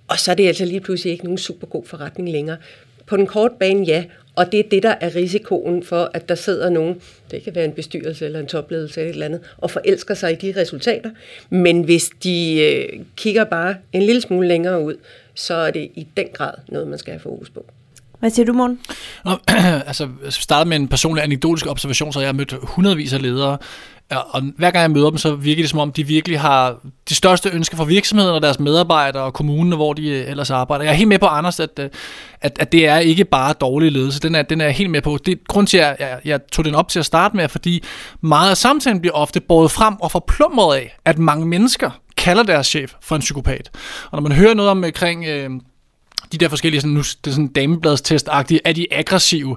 og 0.09 0.19
så 0.19 0.31
er 0.31 0.35
det 0.35 0.47
altså 0.47 0.65
lige 0.65 0.81
pludselig 0.81 1.13
ikke 1.13 1.25
nogen 1.25 1.39
super 1.39 1.67
god 1.67 1.85
forretning 1.87 2.29
længere. 2.31 2.57
På 3.07 3.17
den 3.17 3.27
korte 3.27 3.55
bane, 3.59 3.85
ja, 3.85 4.05
og 4.35 4.53
det 4.53 4.61
er 4.61 4.69
det, 4.71 4.83
der 4.83 4.95
er 5.01 5.15
risikoen 5.15 5.83
for, 5.83 6.11
at 6.15 6.29
der 6.29 6.35
sidder 6.35 6.71
nogen, 6.71 7.03
det 7.31 7.43
kan 7.43 7.55
være 7.55 7.65
en 7.65 7.73
bestyrelse 7.73 8.25
eller 8.25 8.41
en 8.41 8.47
topledelse 8.47 9.01
eller 9.01 9.11
et 9.11 9.13
eller 9.13 9.27
andet, 9.27 9.41
og 9.59 9.71
forelsker 9.71 10.15
sig 10.15 10.33
i 10.33 10.35
de 10.35 10.61
resultater. 10.61 11.11
Men 11.51 11.83
hvis 11.83 12.11
de 12.25 12.61
øh, 12.61 13.01
kigger 13.17 13.45
bare 13.45 13.77
en 13.93 14.03
lille 14.03 14.21
smule 14.21 14.49
længere 14.49 14.83
ud, 14.83 14.95
så 15.35 15.55
er 15.55 15.71
det 15.71 15.91
i 15.95 16.07
den 16.17 16.29
grad 16.33 16.55
noget, 16.69 16.89
man 16.89 16.99
skal 16.99 17.13
have 17.13 17.21
fokus 17.21 17.51
på. 17.51 17.67
Hvad 18.23 18.31
siger 18.31 18.47
du, 18.47 18.53
Morten? 18.53 18.79
altså, 19.87 20.09
startet 20.31 20.69
med 20.69 20.77
en 20.77 20.89
personlig 20.89 21.25
anekdotisk 21.25 21.67
observation, 21.67 22.13
så 22.13 22.21
jeg 22.21 22.29
har 22.29 22.33
mødt 22.33 22.55
hundredvis 22.63 23.13
af 23.13 23.23
ledere, 23.23 23.59
og 24.11 24.43
hver 24.57 24.71
gang 24.71 24.83
jeg 24.83 24.91
møder 24.91 25.11
dem, 25.11 25.19
så 25.19 25.35
virker 25.35 25.63
det 25.63 25.71
som 25.71 25.79
om, 25.79 25.93
de 25.93 26.07
virkelig 26.07 26.41
har 26.41 26.77
de 27.09 27.15
største 27.15 27.51
ønsker 27.53 27.77
for 27.77 27.85
virksomheden 27.85 28.35
og 28.35 28.43
deres 28.43 28.61
medarbejdere 28.61 29.23
og 29.23 29.35
kommunen, 29.35 29.73
hvor 29.73 29.93
de 29.93 30.09
øh, 30.09 30.31
ellers 30.31 30.51
arbejder. 30.51 30.85
Jeg 30.85 30.91
er 30.91 30.97
helt 30.97 31.09
med 31.09 31.19
på, 31.19 31.27
Anders, 31.27 31.61
at, 31.61 31.79
øh, 31.79 31.91
at, 32.41 32.59
at 32.61 32.73
det 32.73 32.89
er 32.89 32.99
ikke 32.99 33.25
bare 33.25 33.53
dårlig 33.61 33.93
ledelse. 33.93 34.21
Den 34.21 34.35
er, 34.35 34.43
den 34.43 34.61
er 34.61 34.65
jeg 34.65 34.75
helt 34.75 34.91
med 34.91 35.03
på. 35.03 35.19
Det, 35.27 35.49
grund 35.49 35.67
til, 35.67 35.79
at 35.79 35.97
jeg, 35.99 36.21
jeg 36.25 36.41
tog 36.53 36.65
den 36.65 36.75
op 36.75 36.89
til 36.89 36.99
at 36.99 37.07
starte 37.07 37.37
med, 37.37 37.45
er, 37.45 37.49
fordi 37.49 37.83
meget 38.21 38.51
af 38.51 38.57
samtalen 38.57 39.01
bliver 39.01 39.15
ofte 39.15 39.41
båret 39.41 39.71
frem 39.71 39.95
og 40.01 40.11
forplumret 40.11 40.77
af, 40.77 40.97
at 41.05 41.19
mange 41.19 41.47
mennesker 41.47 41.91
kalder 42.17 42.43
deres 42.43 42.67
chef 42.67 42.93
for 43.03 43.15
en 43.15 43.21
psykopat. 43.21 43.71
Og 44.11 44.23
når 44.23 44.29
man 44.29 44.39
hører 44.39 44.55
noget 44.55 44.71
om 44.71 44.85
omkring... 44.85 45.25
Øh, 45.27 45.45
øh 45.45 45.51
de 46.33 46.39
der 46.39 46.49
forskellige, 46.49 46.81
sådan, 46.81 46.95
nu, 46.95 47.01
det 47.01 47.27
er 47.27 47.31
sådan 47.31 47.51
damebladstest-agtige, 47.59 48.59
er 48.65 48.73
de 48.73 48.87
aggressive, 48.91 49.57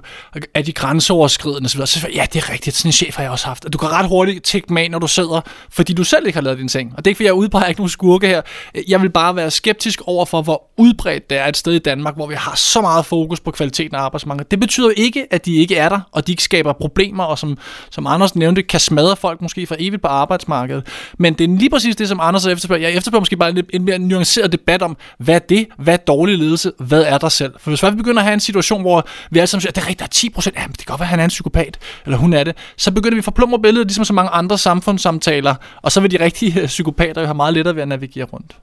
er 0.54 0.62
de 0.62 0.72
grænseoverskridende 0.72 1.66
osv. 1.66 1.86
Så 1.86 2.08
ja, 2.14 2.26
det 2.32 2.42
er 2.42 2.50
rigtigt, 2.52 2.76
sådan 2.76 2.88
en 2.88 2.92
chef 2.92 3.16
har 3.16 3.22
jeg 3.22 3.32
også 3.32 3.46
haft. 3.46 3.64
Og 3.64 3.72
du 3.72 3.78
kan 3.78 3.88
ret 3.88 4.08
hurtigt 4.08 4.44
tække 4.44 4.72
med 4.72 4.88
når 4.88 4.98
du 4.98 5.08
sidder, 5.08 5.40
fordi 5.70 5.92
du 5.92 6.04
selv 6.04 6.26
ikke 6.26 6.36
har 6.36 6.42
lavet 6.42 6.58
din 6.58 6.68
ting. 6.68 6.92
Og 6.96 7.04
det 7.04 7.06
er 7.06 7.10
ikke, 7.10 7.16
fordi 7.16 7.26
jeg 7.26 7.34
udpeger 7.34 7.66
ikke 7.66 7.80
nogen 7.80 7.88
skurke 7.88 8.26
her. 8.26 8.42
Jeg 8.88 9.02
vil 9.02 9.10
bare 9.10 9.36
være 9.36 9.50
skeptisk 9.50 10.02
over 10.06 10.24
for, 10.24 10.42
hvor 10.42 10.62
udbredt 10.76 11.30
det 11.30 11.38
er 11.38 11.46
et 11.46 11.56
sted 11.56 11.72
i 11.72 11.78
Danmark, 11.78 12.16
hvor 12.16 12.26
vi 12.26 12.34
har 12.34 12.54
så 12.56 12.80
meget 12.80 13.06
fokus 13.06 13.40
på 13.40 13.50
kvaliteten 13.50 13.96
af 13.96 14.00
arbejdsmarkedet. 14.00 14.50
Det 14.50 14.60
betyder 14.60 14.90
ikke, 14.96 15.26
at 15.30 15.46
de 15.46 15.56
ikke 15.56 15.76
er 15.76 15.88
der, 15.88 16.00
og 16.12 16.26
de 16.26 16.32
ikke 16.32 16.42
skaber 16.42 16.72
problemer, 16.72 17.24
og 17.24 17.38
som, 17.38 17.58
som 17.90 18.06
Anders 18.06 18.36
nævnte, 18.36 18.62
kan 18.62 18.80
smadre 18.80 19.16
folk 19.16 19.42
måske 19.42 19.66
for 19.66 19.76
evigt 19.78 20.02
på 20.02 20.08
arbejdsmarkedet. 20.08 20.86
Men 21.18 21.34
det 21.34 21.50
er 21.50 21.58
lige 21.58 21.70
præcis 21.70 21.96
det, 21.96 22.08
som 22.08 22.20
Anders 22.20 22.46
efterspørger. 22.46 22.82
Jeg 22.82 22.96
efterspørger 22.96 23.20
måske 23.20 23.36
bare 23.36 23.50
en, 23.50 23.62
en 23.72 23.84
mere 23.84 23.98
nuanceret 23.98 24.52
debat 24.52 24.82
om, 24.82 24.96
hvad 25.18 25.34
er 25.34 25.38
det? 25.38 25.66
Hvad 25.78 25.94
er 25.94 25.98
dårlig 25.98 26.38
ledelse? 26.38 26.65
Altid, 26.66 26.86
hvad 26.86 27.02
er 27.02 27.18
der 27.18 27.28
selv? 27.28 27.52
For 27.58 27.70
hvis 27.70 27.82
vi 27.82 27.90
begynder 27.90 28.18
at 28.18 28.24
have 28.24 28.34
en 28.34 28.40
situation, 28.40 28.80
hvor 28.80 29.06
vi 29.30 29.38
alle 29.38 29.46
sammen 29.46 29.60
siger, 29.60 29.70
at 29.70 29.76
det 29.76 29.82
er 29.82 29.88
rigtigt, 29.88 30.22
der 30.22 30.28
er 30.28 30.40
10%, 30.40 30.60
jamen 30.60 30.72
det 30.72 30.78
kan 30.78 30.92
godt 30.92 31.00
være, 31.00 31.06
at 31.06 31.10
han 31.10 31.20
er 31.20 31.24
en 31.24 31.28
psykopat, 31.28 31.78
eller 32.04 32.18
hun 32.18 32.32
er 32.32 32.44
det, 32.44 32.56
så 32.76 32.92
begynder 32.92 33.14
vi 33.14 33.18
at 33.18 33.24
forplumre 33.24 33.58
billedet, 33.58 33.86
ligesom 33.86 34.04
så 34.04 34.12
mange 34.12 34.30
andre 34.30 34.58
samfundssamtaler, 34.58 35.54
og 35.82 35.92
så 35.92 36.00
vil 36.00 36.10
de 36.10 36.24
rigtige 36.24 36.60
øh, 36.60 36.66
psykopater 36.66 37.20
jo 37.20 37.26
have 37.26 37.34
meget 37.34 37.54
lettere 37.54 37.74
ved 37.74 37.82
at 37.82 37.88
navigere 37.88 38.24
rundt. 38.24 38.56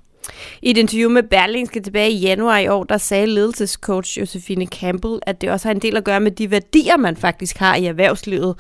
I 0.62 0.72
et 0.72 0.78
interview 0.78 1.10
med 1.10 1.24
Berlingske 1.24 1.80
tilbage 1.80 2.12
i 2.12 2.20
januar 2.20 2.58
i 2.58 2.68
år, 2.68 2.84
der 2.84 2.98
sagde 2.98 3.26
ledelsescoach 3.26 4.20
Josefine 4.20 4.66
Campbell, 4.66 5.20
at 5.22 5.42
det 5.42 5.50
også 5.50 5.68
har 5.68 5.76
en 5.76 5.82
del 5.82 5.98
at 5.98 6.04
gøre 6.04 6.20
med 6.20 6.32
de 6.32 6.52
værdier, 6.52 6.98
man 6.98 7.16
faktisk 7.18 7.58
har 7.58 7.76
i 7.76 7.86
erhvervslivet. 7.86 8.56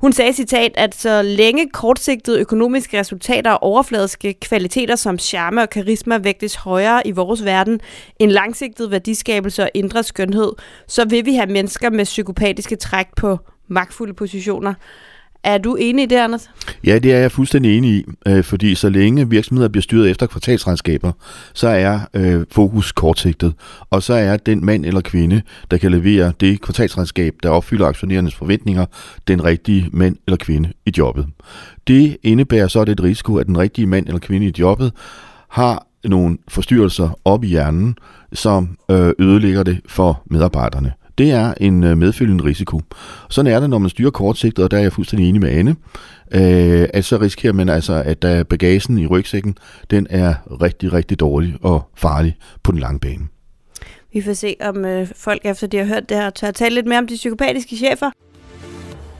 Hun 0.00 0.12
sagde 0.12 0.32
citat, 0.32 0.72
at 0.74 0.94
så 0.94 1.22
længe 1.22 1.68
kortsigtede 1.70 2.40
økonomiske 2.40 2.98
resultater 3.00 3.50
og 3.50 3.62
overfladiske 3.62 4.34
kvaliteter 4.34 4.96
som 4.96 5.18
charme 5.18 5.62
og 5.62 5.70
karisma 5.70 6.18
vægtes 6.18 6.54
højere 6.54 7.06
i 7.06 7.10
vores 7.10 7.44
verden 7.44 7.80
end 8.18 8.30
langsigtet 8.30 8.90
værdiskabelse 8.90 9.62
og 9.62 9.70
indre 9.74 10.02
skønhed, 10.02 10.52
så 10.88 11.04
vil 11.04 11.26
vi 11.26 11.34
have 11.34 11.46
mennesker 11.52 11.90
med 11.90 12.04
psykopatiske 12.04 12.76
træk 12.76 13.06
på 13.16 13.38
magtfulde 13.68 14.14
positioner. 14.14 14.74
Er 15.44 15.58
du 15.58 15.74
enig 15.74 16.02
i 16.02 16.06
det, 16.06 16.16
Anders? 16.16 16.50
Ja, 16.84 16.98
det 16.98 17.12
er 17.12 17.18
jeg 17.18 17.32
fuldstændig 17.32 17.78
enig 17.78 17.90
i, 17.90 18.04
øh, 18.28 18.44
fordi 18.44 18.74
så 18.74 18.88
længe 18.88 19.30
virksomheder 19.30 19.68
bliver 19.68 19.82
styret 19.82 20.10
efter 20.10 20.26
kvartalsregnskaber, 20.26 21.12
så 21.54 21.68
er 21.68 22.00
øh, 22.14 22.44
fokus 22.52 22.92
kortsigtet, 22.92 23.54
og 23.90 24.02
så 24.02 24.14
er 24.14 24.36
den 24.36 24.64
mand 24.64 24.86
eller 24.86 25.00
kvinde, 25.00 25.42
der 25.70 25.78
kan 25.78 25.90
levere 25.90 26.32
det 26.40 26.60
kvartalsregnskab, 26.60 27.34
der 27.42 27.48
opfylder 27.48 27.86
aktionærernes 27.86 28.34
forventninger, 28.34 28.86
den 29.28 29.44
rigtige 29.44 29.88
mand 29.92 30.16
eller 30.26 30.36
kvinde 30.36 30.72
i 30.86 30.92
jobbet. 30.98 31.26
Det 31.88 32.16
indebærer 32.22 32.68
så 32.68 32.84
det 32.84 33.02
risiko, 33.02 33.36
at 33.36 33.46
den 33.46 33.58
rigtige 33.58 33.86
mand 33.86 34.06
eller 34.06 34.20
kvinde 34.20 34.46
i 34.46 34.52
jobbet 34.58 34.92
har 35.48 35.86
nogle 36.04 36.38
forstyrrelser 36.48 37.18
op 37.24 37.44
i 37.44 37.46
hjernen, 37.46 37.96
som 38.32 38.78
øh, 38.90 39.12
ødelægger 39.18 39.62
det 39.62 39.80
for 39.88 40.22
medarbejderne. 40.26 40.92
Det 41.18 41.30
er 41.30 41.54
en 41.60 41.84
øh, 41.84 41.98
medfølgende 41.98 42.44
risiko. 42.44 42.80
Sådan 43.30 43.52
er 43.52 43.60
det, 43.60 43.70
når 43.70 43.78
man 43.78 43.90
styrer 43.90 44.10
kortsigtet, 44.10 44.64
og 44.64 44.70
der 44.70 44.76
er 44.76 44.82
jeg 44.82 44.92
fuldstændig 44.92 45.28
enig 45.28 45.40
med 45.40 45.50
Anne, 45.50 45.76
øh, 46.34 46.88
at 46.92 47.04
så 47.04 47.20
risikerer 47.20 47.52
man 47.52 47.68
altså, 47.68 48.02
at 48.06 48.22
der 48.22 48.42
bagagen 48.42 48.98
i 48.98 49.06
rygsækken, 49.06 49.58
den 49.90 50.06
er 50.10 50.34
rigtig, 50.62 50.92
rigtig 50.92 51.20
dårlig 51.20 51.56
og 51.62 51.90
farlig 51.96 52.36
på 52.62 52.72
den 52.72 52.80
lange 52.80 53.00
bane. 53.00 53.26
Vi 54.12 54.22
får 54.22 54.32
se, 54.32 54.56
om 54.60 54.84
øh, 54.84 55.08
folk 55.16 55.40
efter 55.44 55.66
de 55.66 55.76
har 55.76 55.84
hørt 55.84 56.08
det 56.08 56.16
her, 56.16 56.30
tør 56.30 56.48
at 56.48 56.54
tale 56.54 56.74
lidt 56.74 56.86
mere 56.86 56.98
om 56.98 57.06
de 57.06 57.14
psykopatiske 57.14 57.76
chefer. 57.76 58.10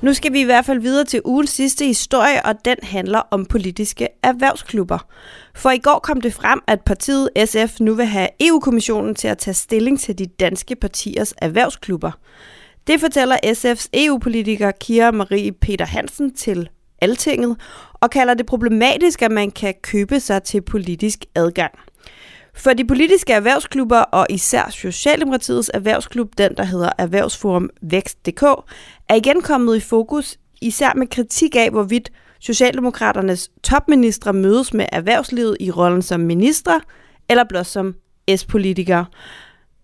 Nu 0.05 0.15
skal 0.15 0.33
vi 0.33 0.41
i 0.41 0.45
hvert 0.45 0.65
fald 0.65 0.81
videre 0.81 1.05
til 1.05 1.21
ugens 1.25 1.51
sidste 1.51 1.87
historie, 1.87 2.47
og 2.47 2.65
den 2.65 2.77
handler 2.83 3.19
om 3.31 3.47
politiske 3.47 4.09
erhvervsklubber. 4.23 4.99
For 5.55 5.71
i 5.71 5.79
går 5.79 5.99
kom 5.99 6.21
det 6.21 6.35
frem, 6.35 6.61
at 6.67 6.81
partiet 6.81 7.31
SF 7.45 7.81
nu 7.81 7.95
vil 7.95 8.07
have 8.07 8.29
EU-kommissionen 8.41 9.15
til 9.15 9.29
at 9.29 9.39
tage 9.39 9.55
stilling 9.55 10.01
til 10.01 10.19
de 10.19 10.27
danske 10.27 10.77
partiers 10.77 11.35
erhvervsklubber. 11.43 12.11
Det 12.87 13.01
fortæller 13.01 13.37
SF's 13.47 13.89
EU-politiker 13.95 14.71
Kira 14.71 15.11
Marie 15.11 15.53
Peter 15.53 15.87
Hansen 15.87 16.35
til 16.35 16.69
Altinget, 17.01 17.57
og 17.93 18.11
kalder 18.11 18.35
det 18.35 18.47
problematisk, 18.47 19.23
at 19.23 19.31
man 19.31 19.51
kan 19.51 19.75
købe 19.83 20.21
sig 20.21 20.43
til 20.43 20.61
politisk 20.61 21.25
adgang. 21.35 21.73
For 22.57 22.73
de 22.73 22.85
politiske 22.85 23.33
erhvervsklubber, 23.33 23.99
og 23.99 24.27
især 24.31 24.71
Socialdemokratiets 24.71 25.71
erhvervsklub, 25.75 26.29
den 26.39 26.57
der 26.57 26.65
hedder 26.65 26.91
Erhvervsforum 26.99 27.71
Vækst.dk, 27.83 28.45
er 29.09 29.15
igen 29.15 29.43
kommet 29.43 29.77
i 29.77 29.81
fokus, 29.81 30.39
især 30.61 30.95
med 30.95 31.07
kritik 31.07 31.57
af, 31.57 31.71
hvorvidt 31.71 32.11
Socialdemokraternes 32.41 33.51
topministre 33.63 34.33
mødes 34.33 34.75
med 34.75 34.87
erhvervslivet 34.93 35.57
i 35.61 35.71
rollen 35.71 36.03
som 36.03 36.21
ministre, 36.21 36.81
eller 37.29 37.45
blot 37.49 37.67
som 37.67 37.95
S-politikere. 38.37 39.07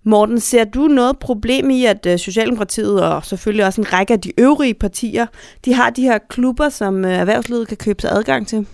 Morten, 0.05 0.41
ser 0.41 0.65
du 0.65 0.81
noget 0.81 1.19
problem 1.19 1.71
i, 1.71 1.85
at 1.85 2.07
øh, 2.07 2.19
Socialdemokratiet 2.19 3.03
og 3.03 3.25
selvfølgelig 3.25 3.67
også 3.67 3.81
en 3.81 3.93
række 3.93 4.13
af 4.13 4.21
de 4.21 4.41
øvrige 4.41 4.75
partier, 4.75 5.27
de 5.65 5.75
har 5.75 5.91
de 5.91 6.03
her 6.03 6.19
klubber, 6.29 6.69
som 6.69 7.05
øh, 7.05 7.13
erhvervslivet 7.13 7.69
kan 7.69 7.77
købe 7.77 8.03
sig 8.03 8.11
adgang 8.11 8.47
til? 8.49 8.67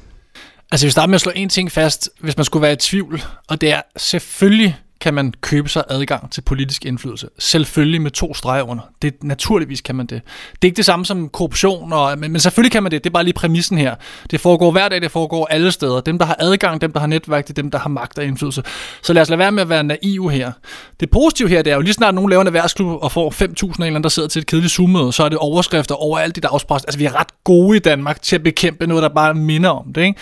Altså, 0.72 0.86
vi 0.86 0.90
starter 0.90 0.90
starte 0.90 1.10
med 1.10 1.14
at 1.14 1.20
slå 1.20 1.32
en 1.34 1.48
ting 1.48 1.72
fast, 1.72 2.10
hvis 2.20 2.36
man 2.36 2.44
skulle 2.44 2.62
være 2.62 2.72
i 2.72 2.76
tvivl, 2.76 3.22
og 3.48 3.60
det 3.60 3.72
er 3.72 3.82
selvfølgelig 3.96 4.76
kan 5.00 5.14
man 5.14 5.32
købe 5.40 5.68
sig 5.68 5.84
adgang 5.90 6.32
til 6.32 6.40
politisk 6.40 6.84
indflydelse. 6.84 7.28
Selvfølgelig 7.38 8.02
med 8.02 8.10
to 8.10 8.34
streger 8.34 8.62
under. 8.62 8.82
Det, 9.02 9.24
naturligvis 9.24 9.80
kan 9.80 9.94
man 9.94 10.06
det. 10.06 10.20
Det 10.52 10.58
er 10.62 10.66
ikke 10.66 10.76
det 10.76 10.84
samme 10.84 11.06
som 11.06 11.28
korruption, 11.28 11.92
og, 11.92 12.18
men, 12.18 12.32
men 12.32 12.40
selvfølgelig 12.40 12.72
kan 12.72 12.82
man 12.82 12.92
det. 12.92 13.04
Det 13.04 13.10
er 13.10 13.12
bare 13.12 13.24
lige 13.24 13.34
præmissen 13.34 13.78
her. 13.78 13.94
Det 14.30 14.40
foregår 14.40 14.70
hver 14.70 14.88
dag, 14.88 15.00
det 15.00 15.10
foregår 15.10 15.46
alle 15.46 15.72
steder. 15.72 16.00
Dem, 16.00 16.18
der 16.18 16.26
har 16.26 16.36
adgang, 16.38 16.80
dem, 16.80 16.92
der 16.92 17.00
har 17.00 17.06
netværk, 17.06 17.48
det 17.48 17.58
er 17.58 17.62
dem, 17.62 17.70
der 17.70 17.78
har 17.78 17.88
magt 17.88 18.18
og 18.18 18.24
indflydelse. 18.24 18.62
Så 19.02 19.12
lad 19.12 19.22
os 19.22 19.28
lade 19.28 19.38
være 19.38 19.52
med 19.52 19.62
at 19.62 19.68
være 19.68 19.84
naive 19.84 20.30
her. 20.30 20.52
Det 21.00 21.10
positive 21.10 21.48
her, 21.48 21.62
det 21.62 21.70
er 21.70 21.74
jo 21.74 21.82
lige 21.82 21.94
snart 21.94 22.14
nogen 22.14 22.30
laver 22.30 22.40
en 22.40 22.46
erhvervsklub 22.46 23.02
og 23.02 23.12
får 23.12 23.30
5.000 23.30 23.72
eller 23.72 23.86
anden, 23.86 24.02
der 24.02 24.08
sidder 24.08 24.28
til 24.28 24.40
et 24.40 24.46
kedeligt 24.46 24.72
zoom 24.72 25.12
så 25.12 25.24
er 25.24 25.28
det 25.28 25.38
overskrifter 25.38 25.94
over 25.94 26.18
alt 26.18 26.34
dit 26.34 26.42
dagspost. 26.42 26.84
Altså, 26.84 26.98
vi 26.98 27.04
er 27.04 27.20
ret 27.20 27.44
gode 27.44 27.76
i 27.76 27.80
Danmark 27.80 28.22
til 28.22 28.36
at 28.36 28.42
bekæmpe 28.42 28.86
noget, 28.86 29.02
der 29.02 29.08
bare 29.08 29.34
minder 29.34 29.70
om 29.70 29.92
det, 29.92 30.02
ikke? 30.02 30.20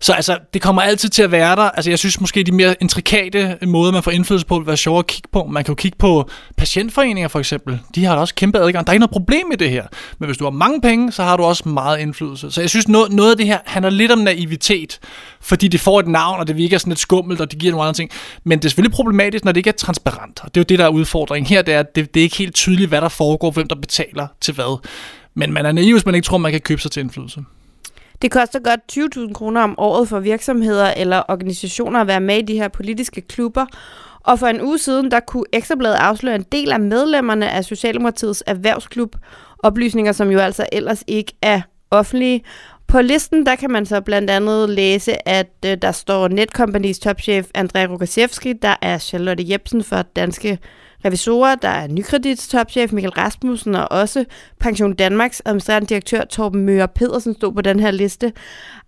Så 0.00 0.12
altså, 0.12 0.38
det 0.54 0.62
kommer 0.62 0.82
altid 0.82 1.08
til 1.08 1.22
at 1.22 1.30
være 1.30 1.56
der. 1.56 1.62
Altså, 1.62 1.90
jeg 1.90 1.98
synes 1.98 2.20
måske, 2.20 2.42
de 2.42 2.52
mere 2.52 2.74
intrikate 2.80 3.58
måder, 3.66 3.92
man 3.92 4.02
får 4.02 4.10
indflydelse 4.10 4.46
på, 4.46 4.58
vil 4.58 4.66
være 4.66 4.76
sjovere 4.76 4.98
at 4.98 5.06
kigge 5.06 5.28
på. 5.32 5.46
Man 5.46 5.64
kan 5.64 5.72
jo 5.72 5.74
kigge 5.74 5.98
på 5.98 6.28
patientforeninger 6.56 7.28
for 7.28 7.38
eksempel. 7.38 7.78
De 7.94 8.04
har 8.04 8.14
da 8.14 8.20
også 8.20 8.34
kæmpe 8.34 8.58
adgang. 8.58 8.86
Der 8.86 8.90
er 8.90 8.94
ikke 8.94 9.00
noget 9.00 9.10
problem 9.10 9.46
med 9.50 9.56
det 9.56 9.70
her. 9.70 9.86
Men 10.18 10.26
hvis 10.26 10.36
du 10.36 10.44
har 10.44 10.50
mange 10.50 10.80
penge, 10.80 11.12
så 11.12 11.22
har 11.22 11.36
du 11.36 11.42
også 11.42 11.68
meget 11.68 12.00
indflydelse. 12.00 12.50
Så 12.50 12.60
jeg 12.60 12.70
synes, 12.70 12.88
noget, 12.88 13.12
noget 13.12 13.30
af 13.30 13.36
det 13.36 13.46
her 13.46 13.58
handler 13.64 13.90
lidt 13.90 14.12
om 14.12 14.18
naivitet. 14.18 14.98
Fordi 15.40 15.68
det 15.68 15.80
får 15.80 16.00
et 16.00 16.08
navn, 16.08 16.40
og 16.40 16.46
det 16.46 16.56
virker 16.56 16.78
sådan 16.78 16.90
lidt 16.90 16.98
skummelt, 16.98 17.40
og 17.40 17.50
det 17.50 17.58
giver 17.58 17.72
nogle 17.72 17.88
andre 17.88 17.94
ting. 17.94 18.10
Men 18.44 18.58
det 18.58 18.64
er 18.64 18.68
selvfølgelig 18.68 18.94
problematisk, 18.94 19.44
når 19.44 19.52
det 19.52 19.56
ikke 19.56 19.70
er 19.70 19.72
transparent. 19.72 20.40
Og 20.42 20.54
det 20.54 20.60
er 20.60 20.64
jo 20.64 20.66
det, 20.68 20.78
der 20.78 20.84
er 20.84 20.88
udfordringen. 20.88 21.48
Her 21.48 21.62
det 21.62 21.74
er, 21.74 21.82
det, 21.82 22.14
det 22.14 22.20
er 22.20 22.24
ikke 22.24 22.36
helt 22.36 22.54
tydeligt, 22.54 22.88
hvad 22.88 23.00
der 23.00 23.08
foregår, 23.08 23.50
hvem 23.50 23.68
der 23.68 23.76
betaler 23.76 24.26
til 24.40 24.54
hvad. 24.54 24.78
Men 25.34 25.52
man 25.52 25.66
er 25.66 25.72
naiv, 25.72 25.94
hvis 25.94 26.06
man 26.06 26.14
ikke 26.14 26.24
tror, 26.24 26.38
man 26.38 26.52
kan 26.52 26.60
købe 26.60 26.80
sig 26.80 26.90
til 26.90 27.00
indflydelse. 27.00 27.40
Det 28.22 28.30
koster 28.30 28.58
godt 28.58 28.80
20.000 29.28 29.32
kroner 29.32 29.60
om 29.60 29.74
året 29.78 30.08
for 30.08 30.20
virksomheder 30.20 30.86
eller 30.86 31.22
organisationer 31.28 32.00
at 32.00 32.06
være 32.06 32.20
med 32.20 32.38
i 32.38 32.42
de 32.42 32.54
her 32.54 32.68
politiske 32.68 33.20
klubber. 33.20 33.66
Og 34.20 34.38
for 34.38 34.46
en 34.46 34.60
uge 34.60 34.78
siden, 34.78 35.10
der 35.10 35.20
kunne 35.20 35.44
Ekstrabladet 35.52 35.94
afsløre 35.94 36.34
en 36.34 36.46
del 36.52 36.72
af 36.72 36.80
medlemmerne 36.80 37.50
af 37.50 37.64
Socialdemokratiets 37.64 38.42
erhvervsklub, 38.46 39.16
oplysninger, 39.58 40.12
som 40.12 40.30
jo 40.30 40.38
altså 40.38 40.66
ellers 40.72 41.04
ikke 41.06 41.32
er 41.42 41.60
offentlige. 41.90 42.44
På 42.86 43.00
listen, 43.00 43.46
der 43.46 43.54
kan 43.54 43.70
man 43.70 43.86
så 43.86 44.00
blandt 44.00 44.30
andet 44.30 44.70
læse, 44.70 45.28
at 45.28 45.52
øh, 45.66 45.76
der 45.82 45.92
står 45.92 46.28
Netcompanies 46.28 46.98
topchef 46.98 47.46
André 47.58 47.86
Rukasiewski, 47.86 48.52
der 48.52 48.74
er 48.82 48.98
Charlotte 48.98 49.44
Jebsen 49.50 49.84
for 49.84 50.02
Danske 50.02 50.58
Revisorer, 51.04 51.54
der 51.54 51.68
er 51.68 51.88
Nykredits 51.88 52.48
topchef 52.48 52.92
Michael 52.92 53.12
Rasmussen, 53.12 53.74
og 53.74 53.92
også 53.92 54.24
Pension 54.60 54.94
Danmarks 54.94 55.42
administrerende 55.44 55.88
direktør 55.88 56.24
Torben 56.24 56.66
Møre 56.66 56.88
Pedersen 56.88 57.34
stod 57.34 57.52
på 57.52 57.62
den 57.62 57.80
her 57.80 57.90
liste. 57.90 58.32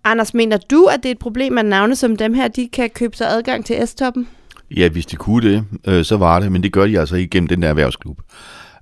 Anders, 0.03 0.33
mener 0.33 0.57
du, 0.57 0.85
at 0.85 1.03
det 1.03 1.09
er 1.09 1.11
et 1.11 1.19
problem, 1.19 1.57
at 1.57 1.65
navne 1.65 1.95
som 1.95 2.15
dem 2.15 2.33
her, 2.33 2.47
de 2.47 2.69
kan 2.73 2.89
købe 2.89 3.17
sig 3.17 3.27
adgang 3.29 3.65
til 3.65 3.87
S-toppen? 3.87 4.27
Ja, 4.71 4.89
hvis 4.89 5.05
de 5.05 5.15
kunne 5.15 5.51
det, 5.51 5.63
øh, 5.87 6.05
så 6.05 6.17
var 6.17 6.39
det, 6.39 6.51
men 6.51 6.63
det 6.63 6.73
gør 6.73 6.85
de 6.87 6.99
altså 6.99 7.15
ikke 7.15 7.29
gennem 7.29 7.47
den 7.47 7.61
der 7.61 7.69
erhvervsklub. 7.69 8.21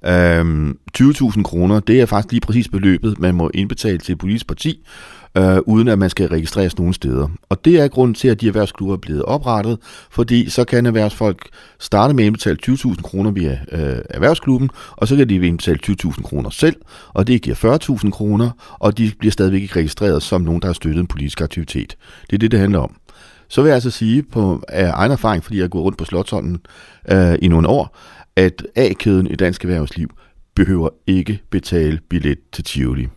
Øhm, 0.06 0.78
20.000 1.02 1.44
kroner, 1.44 1.80
det 1.80 2.02
er 2.02 2.06
faktisk 2.06 2.32
lige 2.32 2.42
præcis 2.42 2.68
beløbet, 2.68 3.20
man 3.20 3.36
må 3.36 3.52
indbetale 3.54 3.98
til 3.98 4.12
et 4.12 4.18
politisk 4.18 4.48
parti, 4.48 4.86
øh, 5.38 5.58
uden 5.66 5.88
at 5.88 6.00
man 6.00 6.10
skal 6.10 6.28
registreres 6.28 6.78
nogen 6.78 6.94
steder. 6.94 7.28
Og 7.50 7.66
det 7.66 7.80
er 7.80 7.88
grunden 7.88 8.16
til, 8.16 8.28
at 8.28 8.42
de 8.42 8.48
erhvervsklubber 8.48 8.96
er 8.96 9.00
blevet 9.00 9.24
oprettet, 9.24 9.78
fordi 10.12 10.50
så 10.50 10.64
kan 10.64 10.86
erhvervsfolk 10.86 11.50
starte 11.80 12.14
med 12.14 12.24
at 12.24 12.28
indbetale 12.28 12.58
20.000 12.64 13.02
kroner 13.02 13.32
via 13.32 13.60
øh, 13.72 14.00
erhvervsklubben, 14.10 14.70
og 14.92 15.08
så 15.08 15.16
kan 15.16 15.30
de 15.30 15.36
indbetale 15.36 15.80
20.000 15.86 16.22
kroner 16.22 16.50
selv, 16.50 16.76
og 17.14 17.28
det 17.28 17.42
giver 17.42 17.80
40.000 18.04 18.10
kroner, 18.10 18.50
og 18.80 18.98
de 18.98 19.12
bliver 19.20 19.32
stadigvæk 19.32 19.62
ikke 19.62 19.76
registreret 19.76 20.24
som 20.24 20.42
nogen, 20.42 20.62
der 20.62 20.68
har 20.68 20.74
støttet 20.74 21.00
en 21.00 21.08
politisk 21.08 21.42
aktivitet. 21.42 21.98
Det 22.30 22.36
er 22.36 22.38
det, 22.38 22.52
det 22.52 22.60
handler 22.60 22.80
om. 22.80 22.96
Så 23.50 23.62
vil 23.62 23.68
jeg 23.70 23.76
altså 23.76 23.90
sige 23.90 24.24
på 24.24 24.64
af 24.68 24.92
egen 24.94 25.12
erfaring, 25.12 25.44
fordi 25.44 25.58
jeg 25.58 25.64
har 25.64 25.70
gået 25.70 25.84
rundt 25.84 25.98
på 25.98 26.06
Slottsholmen 26.06 26.60
øh, 27.12 27.36
i 27.42 27.48
nogle 27.48 27.68
år, 27.68 27.98
at 28.36 28.68
A-kæden 28.76 29.28
i 29.28 29.36
dansk 29.36 29.64
erhvervsliv 29.64 30.10
behøver 30.56 30.90
ikke 31.08 31.42
betale 31.50 32.00
billet 32.10 32.38
til 32.54 32.64
Tivoli. 32.64 33.08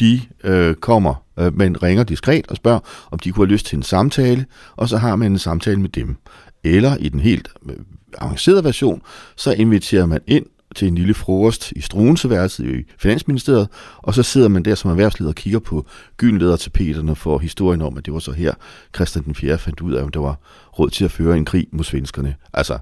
De 0.00 0.20
øh, 0.44 0.74
kommer, 0.74 1.14
øh, 1.38 1.58
man 1.58 1.82
ringer 1.82 2.04
diskret 2.04 2.46
og 2.48 2.56
spørger, 2.56 2.80
om 3.10 3.18
de 3.18 3.32
kunne 3.32 3.46
have 3.46 3.52
lyst 3.52 3.66
til 3.66 3.76
en 3.76 3.82
samtale, 3.82 4.46
og 4.76 4.88
så 4.88 4.96
har 4.96 5.16
man 5.16 5.32
en 5.32 5.38
samtale 5.38 5.80
med 5.80 5.88
dem. 5.88 6.16
Eller 6.64 6.96
i 6.96 7.08
den 7.08 7.20
helt 7.20 7.48
øh, 7.70 7.76
avancerede 8.18 8.64
version, 8.64 9.02
så 9.36 9.52
inviterer 9.52 10.06
man 10.06 10.20
ind 10.26 10.46
til 10.74 10.88
en 10.88 10.94
lille 10.94 11.14
frokost 11.14 11.72
i 11.72 11.80
Struenseværelset 11.80 12.64
i 12.64 12.84
Finansministeriet, 12.98 13.68
og 13.96 14.14
så 14.14 14.22
sidder 14.22 14.48
man 14.48 14.62
der 14.62 14.74
som 14.74 14.90
erhvervsleder 14.90 15.30
og 15.30 15.34
kigger 15.34 15.58
på 15.58 15.86
gyldenledertapeterne 16.16 17.16
for 17.16 17.38
historien 17.38 17.82
om, 17.82 17.98
at 17.98 18.06
det 18.06 18.14
var 18.14 18.18
så 18.18 18.32
her, 18.32 18.54
Christian 18.94 19.24
den 19.24 19.34
4. 19.34 19.58
fandt 19.58 19.80
ud 19.80 19.92
af, 19.92 20.02
om 20.02 20.08
der 20.08 20.20
var 20.20 20.38
råd 20.78 20.90
til 20.90 21.04
at 21.04 21.10
føre 21.10 21.36
en 21.36 21.44
krig 21.44 21.66
mod 21.72 21.84
svenskerne. 21.84 22.34
Altså, 22.52 22.78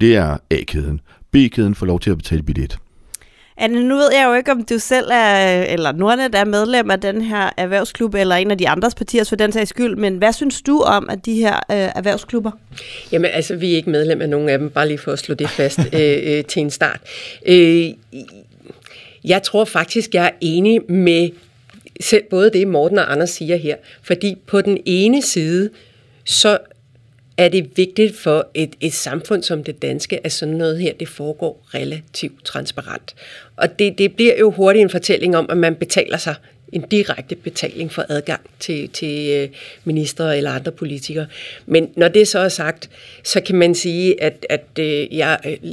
det 0.00 0.16
er 0.16 0.36
A-kæden. 0.50 1.00
B-kæden 1.30 1.74
får 1.74 1.86
lov 1.86 2.00
til 2.00 2.10
at 2.10 2.16
betale 2.16 2.42
billet. 2.42 2.78
Anne, 3.60 3.88
nu 3.88 3.94
ved 3.94 4.08
jeg 4.12 4.24
jo 4.28 4.34
ikke, 4.34 4.52
om 4.52 4.64
du 4.64 4.78
selv 4.78 5.08
er, 5.12 5.62
eller 5.62 5.92
Nordnet 5.92 6.34
er 6.34 6.44
medlem 6.44 6.90
af 6.90 7.00
den 7.00 7.22
her 7.22 7.50
erhvervsklub, 7.56 8.14
eller 8.14 8.34
en 8.34 8.50
af 8.50 8.58
de 8.58 8.68
andres 8.68 8.94
partier 8.94 9.24
for 9.24 9.36
den 9.36 9.52
sags 9.52 9.68
skyld, 9.68 9.96
men 9.96 10.16
hvad 10.16 10.32
synes 10.32 10.62
du 10.62 10.80
om 10.80 11.10
at 11.10 11.26
de 11.26 11.34
her 11.34 11.54
øh, 11.54 11.60
erhvervsklubber? 11.70 12.50
Jamen 13.12 13.30
altså, 13.34 13.56
vi 13.56 13.72
er 13.72 13.76
ikke 13.76 13.90
medlem 13.90 14.20
af 14.20 14.28
nogen 14.28 14.48
af 14.48 14.58
dem, 14.58 14.70
bare 14.70 14.88
lige 14.88 14.98
for 14.98 15.12
at 15.12 15.18
slå 15.18 15.34
det 15.34 15.50
fast 15.50 15.78
øh, 15.92 16.18
øh, 16.22 16.44
til 16.44 16.60
en 16.60 16.70
start. 16.70 17.00
Øh, 17.46 17.90
jeg 19.24 19.42
tror 19.42 19.64
faktisk, 19.64 20.14
jeg 20.14 20.24
er 20.24 20.30
enig 20.40 20.92
med 20.92 21.30
selv 22.00 22.24
både 22.30 22.50
det, 22.50 22.68
Morten 22.68 22.98
og 22.98 23.12
Anders 23.12 23.30
siger 23.30 23.56
her, 23.56 23.76
fordi 24.02 24.36
på 24.46 24.60
den 24.60 24.78
ene 24.86 25.22
side, 25.22 25.70
så 26.24 26.58
er 27.38 27.48
det 27.48 27.70
vigtigt 27.76 28.16
for 28.16 28.48
et, 28.54 28.76
et 28.80 28.92
samfund 28.92 29.42
som 29.42 29.64
det 29.64 29.82
danske, 29.82 30.26
at 30.26 30.32
sådan 30.32 30.54
noget 30.54 30.78
her, 30.78 30.92
det 30.92 31.08
foregår 31.08 31.66
relativt 31.74 32.44
transparent. 32.44 33.14
Og 33.56 33.78
det, 33.78 33.98
det 33.98 34.16
bliver 34.16 34.38
jo 34.38 34.50
hurtigt 34.50 34.82
en 34.82 34.90
fortælling 34.90 35.36
om, 35.36 35.46
at 35.50 35.56
man 35.56 35.74
betaler 35.74 36.16
sig 36.16 36.34
en 36.72 36.84
direkte 36.90 37.36
betaling 37.36 37.92
for 37.92 38.04
adgang 38.08 38.40
til, 38.60 38.88
til 38.88 39.30
øh, 39.30 39.48
ministre 39.84 40.36
eller 40.36 40.50
andre 40.50 40.72
politikere. 40.72 41.26
Men 41.66 41.90
når 41.96 42.08
det 42.08 42.28
så 42.28 42.38
er 42.38 42.48
sagt, 42.48 42.90
så 43.24 43.40
kan 43.40 43.56
man 43.56 43.74
sige, 43.74 44.22
at, 44.22 44.46
at 44.50 44.64
øh, 44.78 45.16
jeg 45.16 45.38
øh, 45.44 45.72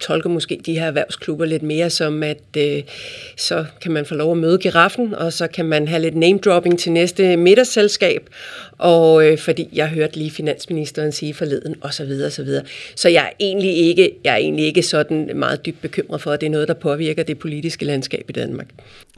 tolker 0.00 0.30
måske 0.30 0.60
de 0.66 0.78
her 0.78 0.86
erhvervsklubber 0.86 1.44
lidt 1.44 1.62
mere 1.62 1.90
som, 1.90 2.22
at 2.22 2.42
øh, 2.56 2.82
så 3.36 3.64
kan 3.80 3.92
man 3.92 4.06
få 4.06 4.14
lov 4.14 4.32
at 4.32 4.38
møde 4.38 4.58
giraffen, 4.58 5.14
og 5.14 5.32
så 5.32 5.46
kan 5.46 5.64
man 5.64 5.88
have 5.88 6.02
lidt 6.02 6.16
name-dropping 6.16 6.78
til 6.78 6.92
næste 6.92 7.36
middagsselskab, 7.36 8.28
og 8.78 9.26
øh, 9.26 9.38
fordi 9.38 9.68
jeg 9.72 9.88
hørte 9.88 10.16
lige 10.18 10.30
finansministeren 10.30 11.12
sige 11.12 11.34
forleden, 11.34 11.74
og 11.80 11.94
så 11.94 12.04
videre, 12.04 12.26
og 12.26 12.32
så 12.32 12.42
videre. 12.42 12.64
Så 12.96 13.08
jeg 13.08 13.24
er 13.24 13.30
egentlig 13.40 13.76
ikke, 13.76 14.10
jeg 14.24 14.32
er 14.32 14.36
egentlig 14.36 14.64
ikke 14.64 14.82
sådan 14.82 15.30
meget 15.34 15.66
dybt 15.66 15.82
bekymret 15.82 16.20
for, 16.20 16.32
at 16.32 16.40
det 16.40 16.46
er 16.46 16.50
noget, 16.50 16.68
der 16.68 16.74
påvirker 16.74 17.22
det 17.22 17.38
politiske 17.38 17.84
landskab 17.84 18.24
i 18.28 18.32
Danmark. 18.32 18.66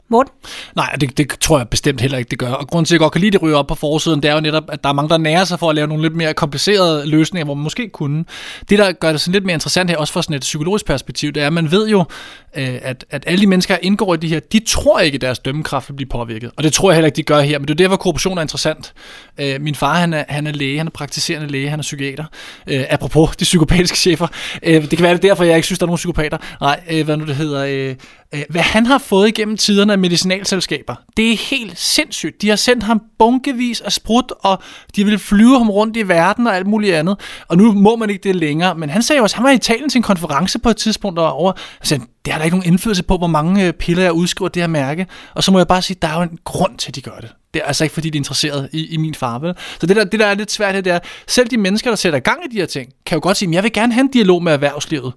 Morten? 0.09 0.33
Nej, 0.75 0.95
det, 1.01 1.17
det 1.17 1.29
tror 1.29 1.57
jeg 1.57 1.69
bestemt 1.69 2.01
heller 2.01 2.17
ikke, 2.17 2.29
det 2.29 2.39
gør. 2.39 2.51
Og 2.51 2.67
grunden 2.67 2.85
til, 2.85 2.93
at 2.93 2.95
jeg 2.95 2.99
godt 2.99 3.13
kan 3.13 3.21
lide 3.21 3.31
det 3.31 3.41
ryge 3.41 3.55
op 3.55 3.67
på 3.67 3.75
forsiden, 3.75 4.23
det 4.23 4.29
er 4.29 4.33
jo 4.33 4.39
netop, 4.39 4.63
at 4.69 4.83
der 4.83 4.89
er 4.89 4.93
mange, 4.93 5.09
der 5.09 5.17
nærer 5.17 5.45
sig 5.45 5.59
for 5.59 5.69
at 5.69 5.75
lave 5.75 5.87
nogle 5.87 6.03
lidt 6.03 6.15
mere 6.15 6.33
komplicerede 6.33 7.05
løsninger, 7.05 7.45
hvor 7.45 7.53
man 7.53 7.63
måske 7.63 7.89
kunne. 7.89 8.25
Det, 8.69 8.79
der 8.79 8.91
gør 8.91 9.11
det 9.11 9.21
sådan 9.21 9.33
lidt 9.33 9.45
mere 9.45 9.53
interessant 9.53 9.89
her, 9.89 9.97
også 9.97 10.13
fra 10.13 10.21
sådan 10.21 10.35
et 10.35 10.45
psykologisk 10.67 10.85
perspektiv, 10.85 11.31
det 11.31 11.43
er, 11.43 11.47
at 11.47 11.53
man 11.53 11.71
ved 11.71 11.87
jo, 11.87 11.99
øh, 12.57 12.79
at, 12.81 13.05
at 13.09 13.23
alle 13.27 13.41
de 13.41 13.47
mennesker, 13.47 13.75
der 13.75 13.79
indgår 13.83 14.13
i 14.13 14.17
de 14.17 14.27
her, 14.27 14.39
de 14.39 14.59
tror 14.67 14.99
ikke, 14.99 15.15
at 15.15 15.21
deres 15.21 15.39
dømmekraft 15.39 15.89
vil 15.89 15.95
blive 15.95 16.09
påvirket. 16.09 16.51
Og 16.57 16.63
det 16.63 16.73
tror 16.73 16.91
jeg 16.91 16.95
heller 16.95 17.05
ikke, 17.05 17.15
de 17.15 17.23
gør 17.23 17.39
her. 17.39 17.59
Men 17.59 17.67
det 17.67 17.73
er 17.73 17.77
der, 17.77 17.87
hvor 17.87 17.97
korruption 17.97 18.37
er 18.37 18.41
interessant. 18.41 18.93
Øh, 19.37 19.61
min 19.61 19.75
far, 19.75 19.93
han 19.93 20.13
er, 20.13 20.23
han 20.29 20.47
er 20.47 20.51
læge, 20.51 20.77
han 20.77 20.87
er 20.87 20.91
praktiserende 20.91 21.47
læge, 21.47 21.69
han 21.69 21.79
er 21.79 21.83
psykiater. 21.83 22.25
Øh, 22.67 22.83
apropos 22.89 23.35
de 23.35 23.43
psykopatiske 23.43 23.97
chefer. 23.97 24.27
det 24.63 24.89
kan 24.89 25.03
være 25.03 25.13
det 25.13 25.21
derfor, 25.21 25.43
jeg 25.43 25.55
ikke 25.55 25.65
synes, 25.65 25.79
der 25.79 25.85
er 25.85 25.87
nogen 25.87 25.97
psykopater. 25.97 26.37
Nej, 26.61 27.03
hvad 27.03 27.17
nu 27.17 27.25
det 27.25 27.35
hedder 27.35 27.95
Øh, 28.33 28.43
hvad 28.49 28.61
han 28.61 28.85
har 28.85 28.97
fået 28.97 29.27
igennem 29.27 29.57
tiderne 29.57 29.93
af 29.93 29.99
medicinalselskaber, 29.99 30.95
det 31.17 31.31
er 31.31 31.37
helt 31.37 31.79
sindssygt. 31.79 32.41
De 32.41 32.49
har 32.49 32.55
sendt 32.55 32.83
ham 32.83 33.01
bunkevis 33.19 33.81
af 33.81 33.91
sprut, 33.91 34.33
og 34.39 34.61
de 34.95 35.05
vil 35.05 35.19
flyve 35.19 35.57
ham 35.57 35.69
rundt 35.69 35.97
i 35.97 36.07
verden 36.07 36.47
og 36.47 36.55
alt 36.55 36.67
muligt 36.67 36.95
andet. 36.95 37.19
Og 37.47 37.57
nu 37.57 37.73
må 37.73 37.95
man 37.95 38.09
ikke 38.09 38.23
det 38.23 38.35
længere. 38.35 38.75
Men 38.75 38.89
han 38.89 39.03
sagde 39.03 39.17
jo 39.17 39.23
også, 39.23 39.35
han 39.35 39.43
var 39.43 39.51
i 39.51 39.55
Italien 39.55 39.89
til 39.89 39.99
en 39.99 40.03
konference 40.03 40.59
på 40.59 40.69
et 40.69 40.77
tidspunkt 40.77 41.17
derovre. 41.17 41.53
Han 41.79 41.87
sagde, 41.87 42.03
det 42.25 42.33
har 42.33 42.39
der 42.39 42.45
ikke 42.45 42.57
nogen 42.57 42.73
indflydelse 42.73 43.03
på, 43.03 43.17
hvor 43.17 43.27
mange 43.27 43.67
øh, 43.67 43.73
piller 43.73 44.03
jeg 44.03 44.13
udskriver 44.13 44.49
det 44.49 44.61
her 44.61 44.67
mærke. 44.67 45.07
Og 45.33 45.43
så 45.43 45.51
må 45.51 45.59
jeg 45.59 45.67
bare 45.67 45.81
sige, 45.81 45.97
der 46.01 46.07
er 46.07 46.15
jo 46.15 46.21
en 46.21 46.39
grund 46.43 46.77
til, 46.77 46.91
at 46.91 46.95
de 46.95 47.01
gør 47.01 47.17
det. 47.21 47.29
Det 47.57 47.63
er 47.63 47.67
altså 47.67 47.83
ikke, 47.83 47.93
fordi 47.93 48.09
de 48.09 48.17
er 48.17 48.19
interesseret 48.19 48.69
i, 48.71 48.93
i 48.93 48.97
min 48.97 49.13
farve. 49.13 49.53
Så 49.79 49.87
det 49.87 49.95
der, 49.95 50.03
det, 50.03 50.19
der 50.19 50.25
er 50.25 50.33
lidt 50.33 50.51
svært 50.51 50.73
her, 50.73 50.81
det 50.81 50.93
er, 50.93 50.99
selv 51.27 51.47
de 51.47 51.57
mennesker, 51.57 51.91
der 51.91 51.95
sætter 51.95 52.19
gang 52.19 52.39
i 52.45 52.53
de 52.53 52.57
her 52.57 52.65
ting, 52.65 52.93
kan 53.05 53.15
jo 53.15 53.19
godt 53.23 53.37
sige, 53.37 53.49
at 53.49 53.55
jeg 53.55 53.63
vil 53.63 53.73
gerne 53.73 53.93
have 53.93 54.01
en 54.01 54.11
dialog 54.11 54.43
med 54.43 54.53
erhvervslivet. 54.53 55.13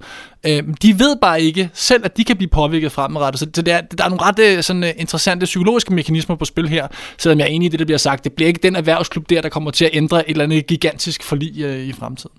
Øh, 0.46 0.62
de 0.82 0.98
ved 0.98 1.16
bare 1.20 1.42
ikke 1.42 1.70
selv, 1.74 2.04
at 2.04 2.16
de 2.16 2.24
kan 2.24 2.36
blive 2.36 2.48
påvirket 2.48 2.92
fremadrettet. 2.92 3.40
Så 3.40 3.46
det 3.46 3.68
er, 3.68 3.80
der 3.80 4.04
er 4.04 4.08
nogle 4.08 4.24
ret 4.24 4.38
øh, 4.38 4.62
sådan, 4.62 4.84
øh, 4.84 4.90
interessante 4.96 5.44
psykologiske 5.44 5.94
mekanismer 5.94 6.36
på 6.36 6.44
spil 6.44 6.68
her, 6.68 6.88
selvom 7.18 7.38
jeg 7.38 7.44
er 7.44 7.50
enig 7.50 7.66
i 7.66 7.68
det, 7.68 7.78
der 7.78 7.84
bliver 7.84 7.98
sagt. 7.98 8.24
Det 8.24 8.32
bliver 8.32 8.48
ikke 8.48 8.60
den 8.62 8.76
erhvervsklub 8.76 9.30
der, 9.30 9.42
der 9.42 9.48
kommer 9.48 9.70
til 9.70 9.84
at 9.84 9.90
ændre 9.92 10.30
et 10.30 10.32
eller 10.32 10.44
andet 10.44 10.66
gigantisk 10.66 11.22
forlig 11.22 11.60
øh, 11.60 11.78
i 11.80 11.92
fremtiden. 11.92 12.36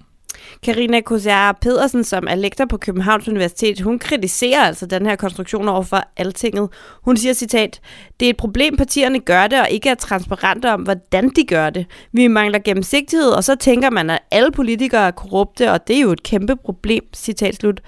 Karina 0.63 1.01
Kosær 1.01 1.51
Pedersen, 1.61 2.03
som 2.03 2.27
er 2.29 2.35
lektor 2.35 2.65
på 2.65 2.77
Københavns 2.77 3.27
Universitet, 3.27 3.81
hun 3.81 3.99
kritiserer 3.99 4.61
altså 4.61 4.85
den 4.85 5.05
her 5.05 5.15
konstruktion 5.15 5.67
over 5.67 5.83
for 5.83 6.03
altinget. 6.17 6.69
Hun 7.01 7.17
siger 7.17 7.33
citat, 7.33 7.81
det 8.19 8.25
er 8.25 8.29
et 8.29 8.37
problem, 8.37 8.77
partierne 8.77 9.19
gør 9.19 9.47
det, 9.47 9.61
og 9.61 9.69
ikke 9.69 9.89
er 9.89 9.95
transparente 9.95 10.73
om, 10.73 10.81
hvordan 10.81 11.29
de 11.29 11.43
gør 11.43 11.69
det. 11.69 11.85
Vi 12.11 12.27
mangler 12.27 12.59
gennemsigtighed, 12.59 13.29
og 13.29 13.43
så 13.43 13.55
tænker 13.55 13.89
man, 13.89 14.09
at 14.09 14.19
alle 14.31 14.51
politikere 14.51 15.07
er 15.07 15.11
korrupte, 15.11 15.71
og 15.71 15.87
det 15.87 15.95
er 15.95 16.01
jo 16.01 16.11
et 16.11 16.23
kæmpe 16.23 16.55
problem, 16.55 17.03
citat 17.13 17.55
slut. 17.55 17.81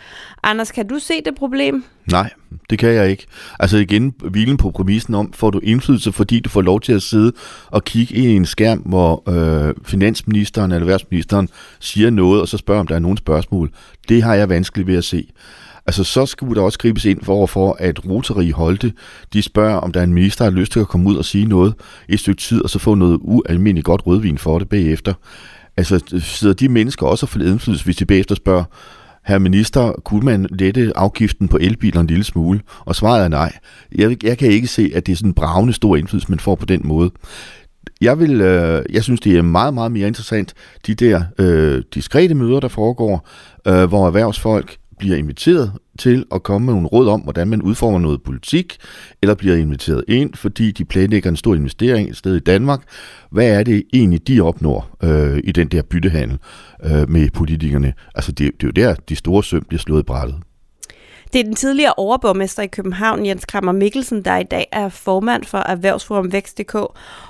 Anders, 0.44 0.72
kan 0.72 0.88
du 0.88 1.00
se 1.00 1.22
det 1.26 1.36
problem? 1.36 1.84
Nej, 2.12 2.30
det 2.70 2.80
kan 2.80 2.90
jeg 2.90 3.10
ikke. 3.10 3.26
Altså 3.60 3.78
igen, 3.78 4.14
hvilen 4.20 4.58
på 4.58 4.72
præmissen 4.72 5.16
om, 5.16 5.34
får 5.34 5.50
du 5.50 5.60
indflydelse, 5.64 6.12
fordi 6.12 6.40
du 6.40 6.50
får 6.50 6.62
lov 6.62 6.82
til 6.82 6.94
at 6.94 7.02
sidde 7.02 7.32
og 7.68 7.84
kigge 7.84 8.16
ind 8.16 8.26
i 8.26 8.36
en 8.36 8.46
skærm, 8.46 8.80
hvor 8.80 9.30
øh, 9.30 9.74
finansministeren 9.84 10.72
eller 10.72 10.82
erhvervsministeren 10.82 11.50
siger 11.80 12.10
noget, 12.10 12.42
og 12.42 12.48
så 12.48 12.58
spørger, 12.58 12.80
om 12.80 12.88
der 12.88 12.96
er 12.96 13.00
nogle 13.00 13.18
spørgsmål. 13.18 13.72
Det 14.10 14.24
har 14.24 14.36
jeg 14.36 14.50
vanskeligt 14.50 14.88
ved 14.88 14.98
at 14.98 15.04
se. 15.04 15.28
Altså, 15.86 16.04
så 16.04 16.26
skulle 16.26 16.56
der 16.56 16.62
også 16.62 16.80
gribes 16.80 17.06
ind 17.06 17.24
for, 17.24 17.46
for 17.46 17.78
at 17.80 18.06
Rotary 18.06 18.52
Holte, 18.52 18.94
de 19.34 19.42
spørger, 19.42 19.76
om 19.76 19.92
der 19.92 20.00
er 20.00 20.04
en 20.04 20.14
minister, 20.14 20.46
der 20.46 20.52
har 20.52 20.60
lyst 20.60 20.72
til 20.72 20.80
at 20.80 20.88
komme 20.88 21.10
ud 21.10 21.16
og 21.16 21.26
sige 21.26 21.46
noget 21.46 21.74
i 22.10 22.14
et 22.14 22.20
stykke 22.20 22.42
tid, 22.42 22.64
og 22.64 22.70
så 22.70 22.80
få 22.80 22.96
noget 22.96 23.20
ualmindeligt 23.22 23.86
godt 23.86 24.08
rødvin 24.08 24.38
for 24.38 24.60
det 24.60 24.70
bagefter. 24.70 25.14
Altså, 25.78 26.20
sidder 26.20 26.54
de 26.54 26.70
mennesker 26.70 27.08
også 27.08 27.26
og 27.26 27.30
får 27.30 27.40
indflydelse, 27.40 27.86
hvis 27.86 27.96
de 27.96 28.06
bagefter 28.06 28.36
spørger, 28.36 28.64
herre 29.26 29.40
minister, 29.40 29.92
kunne 30.06 30.26
man 30.26 30.48
lette 30.50 30.92
afgiften 30.96 31.48
på 31.48 31.58
elbiler 31.62 32.02
en 32.02 32.08
lille 32.08 32.24
smule? 32.24 32.62
Og 32.80 32.96
svaret 32.96 33.24
er 33.24 33.28
nej. 33.28 33.54
Jeg, 33.96 34.24
jeg 34.24 34.38
kan 34.38 34.48
ikke 34.48 34.68
se, 34.68 34.92
at 34.96 35.06
det 35.06 35.12
er 35.12 35.16
sådan 35.16 35.30
en 35.30 35.34
bravende 35.34 35.74
stor 35.74 35.96
indflydelse, 35.96 36.30
man 36.32 36.40
får 36.40 36.56
på 36.56 36.66
den 36.66 36.82
måde. 36.84 37.12
Jeg, 38.02 38.20
vil, 38.20 38.42
øh, 38.42 38.84
jeg 38.90 39.04
synes, 39.04 39.20
det 39.22 39.38
er 39.38 39.42
meget, 39.42 39.74
meget 39.74 39.92
mere 39.92 40.08
interessant, 40.08 40.54
de 40.88 40.96
der 40.96 41.24
øh, 41.40 41.84
diskrete 41.94 42.36
møder, 42.36 42.60
der 42.60 42.68
foregår, 42.68 43.28
øh, 43.68 43.84
hvor 43.84 44.08
erhvervsfolk 44.08 44.78
bliver 45.00 45.18
inviteret 45.18 45.72
til 46.00 46.26
at 46.34 46.44
komme 46.44 46.66
med 46.66 46.74
nogle 46.74 46.88
råd 46.88 47.10
om, 47.10 47.22
hvordan 47.22 47.48
man 47.48 47.62
udformer 47.62 48.00
noget 48.00 48.24
politik, 48.24 48.78
eller 49.22 49.36
bliver 49.36 49.56
inviteret 49.56 50.04
ind, 50.08 50.34
fordi 50.34 50.72
de 50.72 50.86
planlægger 50.86 51.30
en 51.30 51.36
stor 51.36 51.56
investering 51.56 52.10
et 52.10 52.18
sted 52.18 52.36
i 52.36 52.40
Danmark. 52.40 52.82
Hvad 53.32 53.48
er 53.48 53.64
det 53.64 53.84
egentlig, 53.94 54.28
de 54.28 54.42
opnår 54.42 54.98
øh, 55.04 55.40
i 55.44 55.52
den 55.52 55.68
der 55.68 55.82
byttehandel 55.82 56.38
øh, 56.84 57.10
med 57.10 57.30
politikerne? 57.30 57.94
Altså 58.16 58.32
det, 58.32 58.52
det 58.62 58.64
er 58.64 58.68
jo 58.68 58.88
der, 58.88 58.96
de 59.10 59.16
store 59.16 59.44
søm 59.44 59.64
bliver 59.64 59.80
slået 59.80 60.00
i 60.00 60.04
brættet. 60.04 60.36
Det 61.34 61.40
er 61.40 61.44
den 61.44 61.56
tidligere 61.56 61.94
overborgmester 61.98 62.64
i 62.64 62.68
København, 62.68 63.26
Jens 63.26 63.46
Krammer 63.46 63.72
Mikkelsen, 63.72 64.26
der 64.26 64.38
i 64.38 64.44
dag 64.44 64.68
er 64.72 64.90
formand 64.90 65.44
for 65.44 65.58
Erhvervsforum 65.58 66.32
Vækst.dk, 66.32 66.76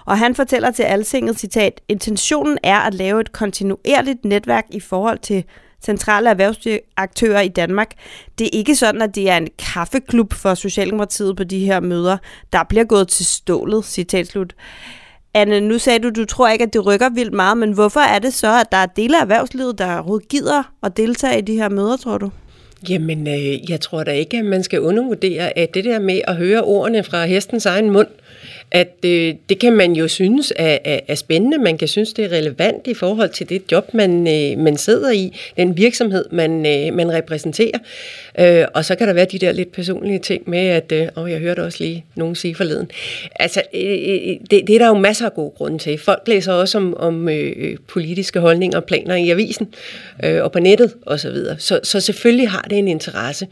og 0.06 0.18
han 0.18 0.36
fortæller 0.36 0.72
til 0.72 0.84
Altinget, 0.84 1.40
citat, 1.40 1.82
intentionen 1.90 2.58
er 2.64 2.80
at 2.80 2.94
lave 2.94 3.22
et 3.22 3.32
kontinuerligt 3.32 4.26
netværk 4.26 4.66
i 4.72 4.80
forhold 4.80 5.20
til 5.20 5.44
centrale 5.84 6.30
erhvervsaktører 6.30 7.42
i 7.42 7.48
Danmark. 7.48 7.92
Det 8.40 8.46
er 8.46 8.50
ikke 8.54 8.76
sådan, 8.76 9.02
at 9.02 9.16
det 9.16 9.30
er 9.30 9.38
en 9.38 9.48
kaffeklub 9.60 10.34
for 10.34 10.54
Socialdemokratiet 10.54 11.38
på 11.38 11.44
de 11.44 11.66
her 11.66 11.80
møder. 11.80 12.18
Der 12.54 12.64
bliver 12.64 12.86
gået 12.86 13.08
til 13.08 13.26
stålet, 13.26 13.86
citat 13.86 14.28
slut. 14.28 14.56
Anne, 15.34 15.60
nu 15.60 15.78
sagde 15.78 16.00
du, 16.00 16.10
du 16.10 16.26
tror 16.26 16.50
ikke, 16.50 16.64
at 16.64 16.74
det 16.74 16.86
rykker 16.86 17.10
vildt 17.10 17.34
meget, 17.34 17.58
men 17.58 17.72
hvorfor 17.72 18.00
er 18.00 18.20
det 18.20 18.34
så, 18.34 18.60
at 18.60 18.72
der 18.72 18.78
er 18.78 18.86
dele 18.86 19.18
af 19.18 19.22
erhvervslivet, 19.22 19.78
der 19.78 19.94
overhovedet 19.94 20.30
gider 20.30 20.64
at 20.84 20.98
deltage 20.98 21.38
i 21.38 21.42
de 21.42 21.56
her 21.56 21.70
møder, 21.70 21.98
tror 21.98 22.18
du? 22.18 22.32
Jamen, 22.90 23.28
øh, 23.28 23.70
jeg 23.72 23.82
tror 23.82 24.04
da 24.04 24.12
ikke, 24.12 24.38
at 24.38 24.46
man 24.46 24.64
skal 24.64 24.82
undervurdere, 24.82 25.58
at 25.58 25.74
det 25.74 25.84
der 25.84 26.00
med 26.00 26.22
at 26.28 26.36
høre 26.36 26.62
ordene 26.62 27.04
fra 27.04 27.26
hestens 27.26 27.66
egen 27.66 27.90
mund, 27.90 28.08
at 28.72 28.96
øh, 29.06 29.34
det 29.50 29.60
kan 29.60 29.74
man 29.74 29.94
jo 29.94 30.08
synes 30.08 30.54
er, 30.56 30.78
er, 30.86 31.00
er 31.08 31.16
spændende. 31.16 31.58
Man 31.58 31.78
kan 31.78 31.88
synes, 31.88 32.14
det 32.14 32.26
er 32.26 32.30
relevant 32.30 32.88
i 32.88 32.94
forhold 32.94 33.30
til 33.30 33.50
det 33.50 33.72
job, 33.72 33.94
man, 33.94 34.28
øh, 34.28 34.64
man 34.64 34.78
sidder 34.78 35.12
i, 35.12 35.34
den 35.58 35.78
virksomhed, 35.78 36.26
man, 36.32 36.66
øh, 36.66 36.94
man 36.94 37.14
repræsenterer. 37.14 37.80
Øh, 38.40 38.66
og 38.74 38.86
så 38.86 38.96
kan 38.96 39.08
der 39.08 39.14
være 39.14 39.26
de 39.26 39.40
der 39.40 39.52
lidt 39.52 39.72
personlige 39.72 40.20
ting 40.20 40.50
med, 40.50 40.60
at 40.60 40.92
øh, 40.92 41.08
åh, 41.18 41.32
jeg 41.32 41.40
hørte 41.40 41.64
også 41.64 41.78
lige 41.82 42.06
nogen 42.16 42.36
sige 42.36 42.56
forleden. 42.56 42.92
Altså, 43.36 43.62
øh, 43.74 43.92
øh, 43.92 44.38
det, 44.52 44.68
det 44.68 44.70
er 44.70 44.80
der 44.80 44.88
jo 44.88 44.94
masser 44.94 45.26
af 45.26 45.34
gode 45.34 45.52
grunde 45.58 45.78
til. 45.78 45.98
Folk 45.98 46.22
læser 46.28 46.54
også 46.54 46.78
om, 46.78 46.98
om 46.98 47.30
øh, 47.30 47.54
øh 47.58 47.78
politiske 47.88 48.40
holdninger 48.40 48.78
og 48.78 48.86
planer 48.86 49.16
i 49.16 49.30
avisen 49.30 49.74
øh, 50.24 50.44
og 50.44 50.52
på 50.52 50.60
nettet 50.60 50.94
osv. 51.06 51.36
Så, 51.36 51.56
så, 51.60 51.80
så 51.84 52.00
selvfølgelig 52.00 52.50
har 52.50 52.66
det 52.70 52.78
en 52.78 52.88
interesse 52.88 53.48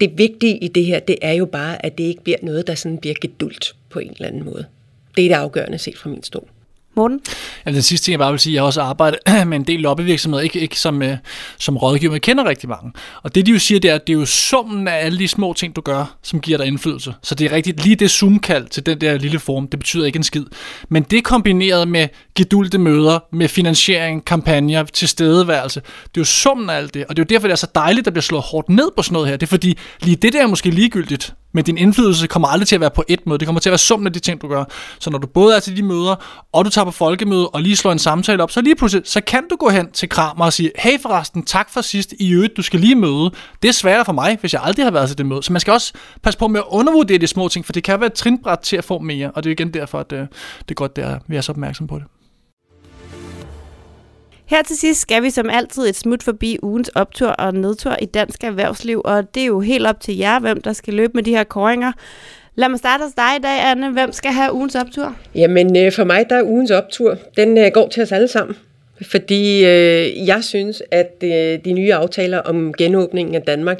det 0.00 0.18
vigtige 0.18 0.58
i 0.58 0.68
det 0.68 0.84
her, 0.84 1.00
det 1.00 1.16
er 1.22 1.32
jo 1.32 1.46
bare, 1.46 1.86
at 1.86 1.98
det 1.98 2.04
ikke 2.04 2.22
bliver 2.22 2.38
noget, 2.42 2.66
der 2.66 2.74
sådan 2.74 2.98
bliver 2.98 3.14
gedult 3.20 3.74
på 3.90 3.98
en 3.98 4.10
eller 4.10 4.28
anden 4.28 4.44
måde. 4.44 4.66
Det 5.16 5.24
er 5.24 5.28
det 5.28 5.34
afgørende 5.34 5.78
set 5.78 5.98
fra 5.98 6.10
min 6.10 6.22
stol. 6.22 6.48
Morten? 6.98 7.20
Ja, 7.66 7.70
den 7.70 7.82
sidste 7.82 8.04
ting, 8.04 8.12
jeg 8.12 8.18
bare 8.18 8.30
vil 8.30 8.40
sige, 8.40 8.54
jeg 8.54 8.62
har 8.62 8.66
også 8.66 8.82
arbejdet 8.82 9.18
med 9.48 9.56
en 9.56 9.64
del 9.64 9.80
lobbyvirksomheder, 9.80 10.42
ikke, 10.42 10.60
ikke 10.60 10.80
som, 10.80 11.02
uh, 11.02 11.08
som 11.58 11.76
rådgiver, 11.76 12.10
men 12.10 12.14
jeg 12.14 12.22
kender 12.22 12.44
rigtig 12.48 12.68
mange. 12.68 12.92
Og 13.22 13.34
det, 13.34 13.46
de 13.46 13.50
jo 13.52 13.58
siger, 13.58 13.80
det 13.80 13.90
er, 13.90 13.94
at 13.94 14.06
det 14.06 14.12
er 14.12 14.18
jo 14.18 14.26
summen 14.26 14.88
af 14.88 15.04
alle 15.04 15.18
de 15.18 15.28
små 15.28 15.52
ting, 15.52 15.76
du 15.76 15.80
gør, 15.80 16.16
som 16.22 16.40
giver 16.40 16.58
dig 16.58 16.66
indflydelse. 16.66 17.14
Så 17.22 17.34
det 17.34 17.50
er 17.50 17.52
rigtigt, 17.52 17.84
lige 17.84 17.96
det 17.96 18.10
Zoom-kald 18.10 18.68
til 18.68 18.86
den 18.86 19.00
der 19.00 19.18
lille 19.18 19.38
form, 19.38 19.68
det 19.68 19.78
betyder 19.78 20.06
ikke 20.06 20.16
en 20.16 20.22
skid. 20.22 20.44
Men 20.88 21.02
det 21.02 21.24
kombineret 21.24 21.88
med 21.88 22.08
gedulte 22.38 22.78
møder, 22.78 23.18
med 23.32 23.48
finansiering, 23.48 24.24
kampagner, 24.24 24.82
tilstedeværelse, 24.82 25.80
det 25.80 26.16
er 26.16 26.20
jo 26.20 26.24
summen 26.24 26.70
af 26.70 26.76
alt 26.76 26.94
det. 26.94 27.04
Og 27.04 27.16
det 27.16 27.22
er 27.22 27.24
jo 27.30 27.34
derfor, 27.34 27.48
det 27.48 27.52
er 27.52 27.56
så 27.56 27.70
dejligt, 27.74 27.98
at 27.98 28.04
der 28.04 28.10
bliver 28.10 28.22
slået 28.22 28.44
hårdt 28.44 28.68
ned 28.68 28.90
på 28.96 29.02
sådan 29.02 29.12
noget 29.12 29.28
her. 29.28 29.36
Det 29.36 29.46
er 29.46 29.50
fordi, 29.50 29.78
lige 30.00 30.16
det 30.16 30.32
der 30.32 30.42
er 30.42 30.46
måske 30.46 30.70
ligegyldigt, 30.70 31.34
men 31.52 31.64
din 31.64 31.78
indflydelse 31.78 32.26
kommer 32.26 32.48
aldrig 32.48 32.68
til 32.68 32.74
at 32.74 32.80
være 32.80 32.90
på 32.90 33.04
et 33.08 33.26
møde. 33.26 33.38
Det 33.38 33.46
kommer 33.46 33.60
til 33.60 33.68
at 33.68 33.72
være 33.72 33.78
summen 33.78 34.06
af 34.06 34.12
de 34.12 34.18
ting, 34.18 34.42
du 34.42 34.48
gør. 34.48 34.64
Så 35.00 35.10
når 35.10 35.18
du 35.18 35.26
både 35.26 35.56
er 35.56 35.60
til 35.60 35.76
de 35.76 35.82
møder, 35.82 36.44
og 36.52 36.64
du 36.64 36.70
tager 36.70 36.84
på 36.84 36.90
folkemøde, 36.90 37.48
og 37.48 37.62
lige 37.62 37.76
slår 37.76 37.92
en 37.92 37.98
samtale 37.98 38.42
op, 38.42 38.50
så 38.50 38.60
lige 38.60 38.76
pludselig, 38.76 39.02
så 39.06 39.20
kan 39.20 39.44
du 39.50 39.56
gå 39.56 39.68
hen 39.68 39.90
til 39.90 40.08
Kramer 40.08 40.44
og 40.44 40.52
sige, 40.52 40.70
hey 40.78 41.00
forresten, 41.02 41.42
tak 41.44 41.70
for 41.70 41.80
sidst 41.80 42.14
i 42.20 42.32
øvrigt, 42.32 42.56
du 42.56 42.62
skal 42.62 42.80
lige 42.80 42.94
møde. 42.94 43.30
Det 43.62 43.68
er 43.68 43.72
sværere 43.72 44.04
for 44.04 44.12
mig, 44.12 44.38
hvis 44.40 44.52
jeg 44.52 44.60
aldrig 44.64 44.86
har 44.86 44.90
været 44.90 45.08
til 45.08 45.18
det 45.18 45.26
møde. 45.26 45.42
Så 45.42 45.52
man 45.52 45.60
skal 45.60 45.72
også 45.72 45.92
passe 46.22 46.38
på 46.38 46.48
med 46.48 46.60
at 46.60 46.66
undervurdere 46.68 47.18
de 47.18 47.26
små 47.26 47.48
ting, 47.48 47.66
for 47.66 47.72
det 47.72 47.84
kan 47.84 48.00
være 48.00 48.06
et 48.06 48.12
trinbræt 48.12 48.58
til 48.58 48.76
at 48.76 48.84
få 48.84 48.98
mere, 48.98 49.30
og 49.30 49.44
det 49.44 49.50
er 49.50 49.52
igen 49.52 49.74
derfor, 49.74 50.00
at 50.00 50.10
det, 50.10 50.28
det 50.58 50.70
er 50.70 50.74
godt, 50.74 50.98
at 50.98 51.18
vi 51.26 51.36
er 51.36 51.40
så 51.40 51.52
opmærksom 51.52 51.86
på 51.86 51.98
det. 51.98 52.04
Her 54.48 54.62
til 54.62 54.78
sidst 54.78 55.00
skal 55.00 55.22
vi 55.22 55.30
som 55.30 55.50
altid 55.50 55.88
et 55.88 55.96
smut 55.96 56.22
forbi 56.22 56.58
ugens 56.62 56.88
optur 56.88 57.28
og 57.28 57.54
nedtur 57.54 57.96
i 58.02 58.06
dansk 58.06 58.44
erhvervsliv, 58.44 59.02
og 59.04 59.34
det 59.34 59.42
er 59.42 59.46
jo 59.46 59.60
helt 59.60 59.86
op 59.86 60.00
til 60.00 60.16
jer, 60.16 60.40
hvem 60.40 60.60
der 60.62 60.72
skal 60.72 60.94
løbe 60.94 61.12
med 61.14 61.22
de 61.22 61.30
her 61.30 61.44
koringer. 61.44 61.92
Lad 62.54 62.68
mig 62.68 62.78
starte 62.78 63.02
hos 63.02 63.12
dig 63.16 63.36
i 63.38 63.42
dag, 63.42 63.70
Anne. 63.70 63.92
Hvem 63.92 64.12
skal 64.12 64.30
have 64.30 64.52
ugens 64.52 64.74
optur? 64.74 65.16
Jamen, 65.34 65.76
øh, 65.76 65.92
for 65.92 66.04
mig 66.04 66.26
der 66.30 66.36
er 66.36 66.42
ugens 66.42 66.70
optur. 66.70 67.16
Den 67.36 67.58
øh, 67.58 67.70
går 67.74 67.88
til 67.88 68.02
os 68.02 68.12
alle 68.12 68.28
sammen. 68.28 68.56
Fordi 69.10 69.64
øh, 69.64 70.26
jeg 70.26 70.44
synes, 70.44 70.82
at 70.90 71.14
øh, 71.22 71.58
de 71.64 71.72
nye 71.72 71.94
aftaler 71.94 72.38
om 72.38 72.74
genåbningen 72.74 73.34
af 73.34 73.42
Danmark 73.42 73.78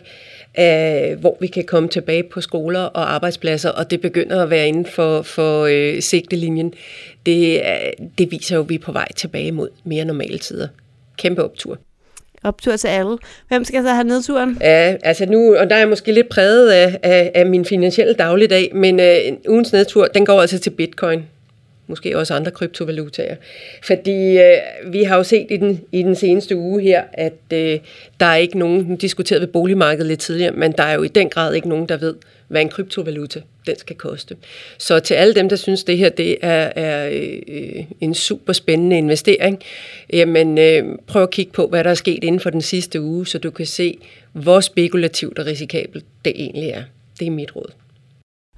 øh, 0.61 1.21
hvor 1.21 1.37
vi 1.41 1.47
kan 1.47 1.65
komme 1.65 1.89
tilbage 1.89 2.23
på 2.23 2.41
skoler 2.41 2.81
og 2.81 3.15
arbejdspladser, 3.15 3.71
og 3.71 3.91
det 3.91 4.01
begynder 4.01 4.43
at 4.43 4.51
være 4.51 4.69
inden 4.69 4.87
for, 4.87 5.23
for 5.23 5.65
øh, 5.71 6.03
sigtelinjen. 6.03 6.75
Det, 7.27 7.63
det 8.19 8.31
viser 8.31 8.57
jo, 8.57 8.63
at 8.63 8.69
vi 8.69 8.75
er 8.75 8.79
på 8.79 8.93
vej 8.93 9.13
tilbage 9.17 9.53
mod 9.53 9.69
mere 9.85 10.05
normale 10.05 10.39
tider. 10.39 10.69
Kæmpe 11.17 11.45
optur 11.45 11.79
optur 12.43 12.77
til 12.77 12.89
alle. 12.89 13.19
Hvem 13.49 13.65
skal 13.65 13.83
så 13.83 13.89
have 13.89 14.05
nedturen? 14.05 14.59
Ja, 14.61 14.97
altså 15.03 15.27
nu, 15.27 15.57
og 15.57 15.71
der 15.71 15.75
er 15.75 15.79
jeg 15.79 15.89
måske 15.89 16.13
lidt 16.13 16.29
præget 16.29 16.71
af, 16.71 16.99
af, 17.03 17.31
af 17.35 17.47
min 17.47 17.65
finansielle 17.65 18.15
dagligdag, 18.15 18.71
men 18.75 19.01
øh, 19.01 19.19
ugens 19.49 19.73
nedtur, 19.73 20.07
den 20.07 20.27
går 20.27 20.41
altså 20.41 20.59
til 20.59 20.71
bitcoin 20.71 21.23
måske 21.89 22.19
også 22.19 22.35
andre 22.35 22.51
kryptovalutaer. 22.51 23.37
Fordi 23.83 24.39
øh, 24.39 24.93
vi 24.93 25.03
har 25.03 25.17
jo 25.17 25.23
set 25.23 25.47
i 25.51 25.57
den, 25.57 25.81
i 25.93 26.03
den 26.03 26.15
seneste 26.15 26.57
uge 26.57 26.83
her, 26.83 27.03
at 27.13 27.53
øh, 27.53 27.79
der 28.21 28.27
er 28.27 28.37
ikke 28.37 28.59
nogen, 28.59 28.85
nu 28.85 28.95
diskuterede 28.95 29.41
ved 29.41 29.49
boligmarkedet 29.49 30.07
lidt 30.07 30.21
tidligere, 30.21 30.53
men 30.53 30.73
der 30.73 30.83
er 30.83 30.95
jo 30.95 31.03
i 31.03 31.09
den 31.09 31.29
grad 31.29 31.55
ikke 31.55 31.69
nogen, 31.69 31.89
der 31.89 31.97
ved, 31.97 32.15
hvad 32.49 32.61
en 32.61 32.69
kryptovaluta 32.69 33.41
den 33.67 33.79
skal 33.79 33.97
koste. 33.97 34.37
Så 34.79 35.01
til 35.01 35.15
alle 35.15 35.35
dem, 35.35 35.49
der 35.49 35.57
synes, 35.57 35.85
det 35.85 35.99
her 35.99 36.09
det 36.09 36.37
er, 36.43 36.73
er 36.77 37.09
øh, 37.49 37.85
en 38.01 38.15
super 38.15 38.53
spændende 38.53 38.99
investering, 38.99 39.63
jamen 40.13 40.59
øh, 40.59 40.85
prøv 41.07 41.23
at 41.23 41.31
kigge 41.31 41.53
på, 41.53 41.67
hvad 41.67 41.85
der 41.85 41.91
er 41.91 41.95
sket 41.95 42.25
inden 42.25 42.41
for 42.41 42.51
den 42.51 42.63
sidste 42.63 43.01
uge, 43.01 43.27
så 43.27 43.39
du 43.39 43.51
kan 43.51 43.67
se, 43.67 43.99
hvor 44.33 44.61
spekulativt 44.61 45.39
og 45.39 45.47
risikabelt 45.47 46.05
det 46.25 46.33
egentlig 46.37 46.69
er. 46.69 46.83
Det 47.21 47.27
er 47.27 47.31
mit 47.31 47.57
råd. 47.57 47.78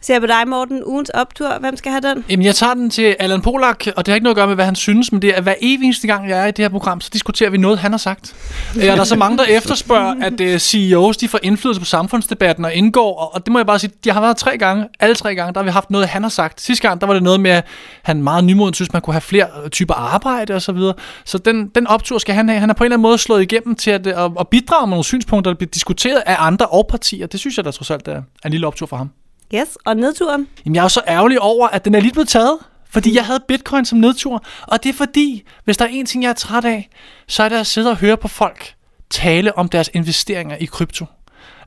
Ser 0.03 0.15
jeg 0.15 0.21
på 0.21 0.27
dig, 0.27 0.49
Morten. 0.49 0.83
Ugens 0.87 1.11
optur. 1.11 1.59
Hvem 1.61 1.77
skal 1.77 1.93
have 1.93 2.01
den? 2.01 2.25
Jamen, 2.31 2.47
jeg 2.47 2.55
tager 2.55 2.75
den 2.75 2.91
til 2.91 3.17
Allan 3.19 3.43
Polak, 3.43 3.87
og 3.97 4.07
det 4.07 4.09
har 4.09 4.15
ikke 4.15 4.25
noget 4.25 4.35
at 4.35 4.37
gøre 4.37 4.47
med, 4.47 4.55
hvad 4.55 4.65
han 4.65 4.75
synes, 4.75 5.13
men 5.13 5.23
det 5.23 5.37
er, 5.37 5.41
hver 5.41 5.55
eneste 5.61 6.07
gang, 6.07 6.29
jeg 6.29 6.39
er 6.39 6.47
i 6.47 6.51
det 6.51 6.59
her 6.59 6.69
program, 6.69 7.01
så 7.01 7.11
diskuterer 7.13 7.51
vi 7.51 7.59
noget, 7.59 7.79
han 7.79 7.91
har 7.91 7.99
sagt. 7.99 8.35
Og 8.75 8.83
der 8.83 9.01
er 9.01 9.05
så 9.05 9.17
mange, 9.17 9.39
der 9.39 9.45
efterspørger, 9.45 10.15
at 10.23 10.41
uh, 10.41 10.59
CEOs 10.59 11.17
de 11.17 11.29
får 11.29 11.39
indflydelse 11.43 11.81
på 11.81 11.85
samfundsdebatten 11.85 12.65
og 12.65 12.75
indgår, 12.75 13.19
og, 13.19 13.35
og 13.35 13.47
det 13.47 13.53
må 13.53 13.59
jeg 13.59 13.67
bare 13.67 13.79
sige, 13.79 13.93
jeg 14.07 14.15
har 14.15 14.21
været 14.21 14.37
tre 14.37 14.59
gange, 14.59 14.87
alle 15.01 15.15
tre 15.15 15.35
gange, 15.35 15.55
der 15.55 15.61
har 15.61 15.65
vi 15.65 15.71
haft 15.71 15.91
noget, 15.91 16.09
han 16.09 16.23
har 16.23 16.31
sagt. 16.31 16.61
Sidste 16.61 16.89
gang, 16.89 17.01
der 17.01 17.07
var 17.07 17.15
det 17.15 17.23
noget 17.23 17.41
med, 17.41 17.51
at 17.51 17.65
han 18.03 18.23
meget 18.23 18.45
nymoden 18.45 18.75
synes, 18.75 18.93
man 18.93 19.03
kunne 19.03 19.15
have 19.15 19.21
flere 19.21 19.69
typer 19.71 19.95
arbejde 19.95 20.55
og 20.55 20.63
så 20.63 20.73
videre. 20.73 20.95
Så 21.25 21.39
den, 21.39 21.69
den 21.69 21.87
optur 21.87 22.19
skal 22.19 22.35
han 22.35 22.49
have. 22.49 22.61
Han 22.61 22.69
har 22.69 22.75
på 22.75 22.85
en 22.85 22.87
eller 22.87 22.97
anden 22.97 23.03
måde 23.03 23.19
slået 23.19 23.43
igennem 23.43 23.75
til 23.75 23.91
at, 23.91 24.07
at, 24.07 24.31
at 24.41 24.49
bidrage 24.49 24.87
med 24.87 24.91
nogle 24.91 25.05
synspunkter, 25.05 25.51
der 25.51 25.57
bliver 25.57 25.71
diskuteret 25.71 26.23
af 26.27 26.37
andre 26.39 26.67
og 26.67 26.87
partier. 26.91 27.27
Det 27.27 27.41
synes 27.41 27.57
jeg 27.57 27.65
da 27.65 27.71
trods 27.71 27.91
alt 27.91 28.09
er 28.09 28.23
en 28.45 28.51
lille 28.51 28.67
optur 28.67 28.87
for 28.87 28.97
ham. 28.97 29.11
Yes, 29.55 29.79
og 29.85 29.97
nedturen? 29.97 30.49
Jamen, 30.65 30.75
jeg 30.75 30.81
er 30.81 30.85
jo 30.85 30.89
så 30.89 31.03
ærgerlig 31.09 31.41
over, 31.41 31.69
at 31.69 31.85
den 31.85 31.95
er 31.95 32.01
lige 32.01 32.13
blevet 32.13 32.29
taget. 32.29 32.59
Fordi 32.91 33.17
jeg 33.17 33.27
havde 33.27 33.41
bitcoin 33.49 33.85
som 33.85 33.99
nedtur. 33.99 34.45
Og 34.63 34.83
det 34.83 34.89
er 34.89 34.93
fordi, 34.93 35.43
hvis 35.65 35.77
der 35.77 35.85
er 35.85 35.89
en 35.89 36.07
ting, 36.07 36.23
jeg 36.23 36.31
er 36.31 36.35
træt 36.35 36.65
af, 36.65 36.89
så 37.29 37.43
er 37.43 37.49
det 37.49 37.57
at 37.57 37.67
sidde 37.67 37.91
og 37.91 37.97
høre 37.97 38.17
på 38.17 38.29
folk 38.29 38.75
tale 39.11 39.59
om 39.59 39.69
deres 39.69 39.91
investeringer 39.95 40.57
i 40.57 40.65
krypto. 40.65 41.07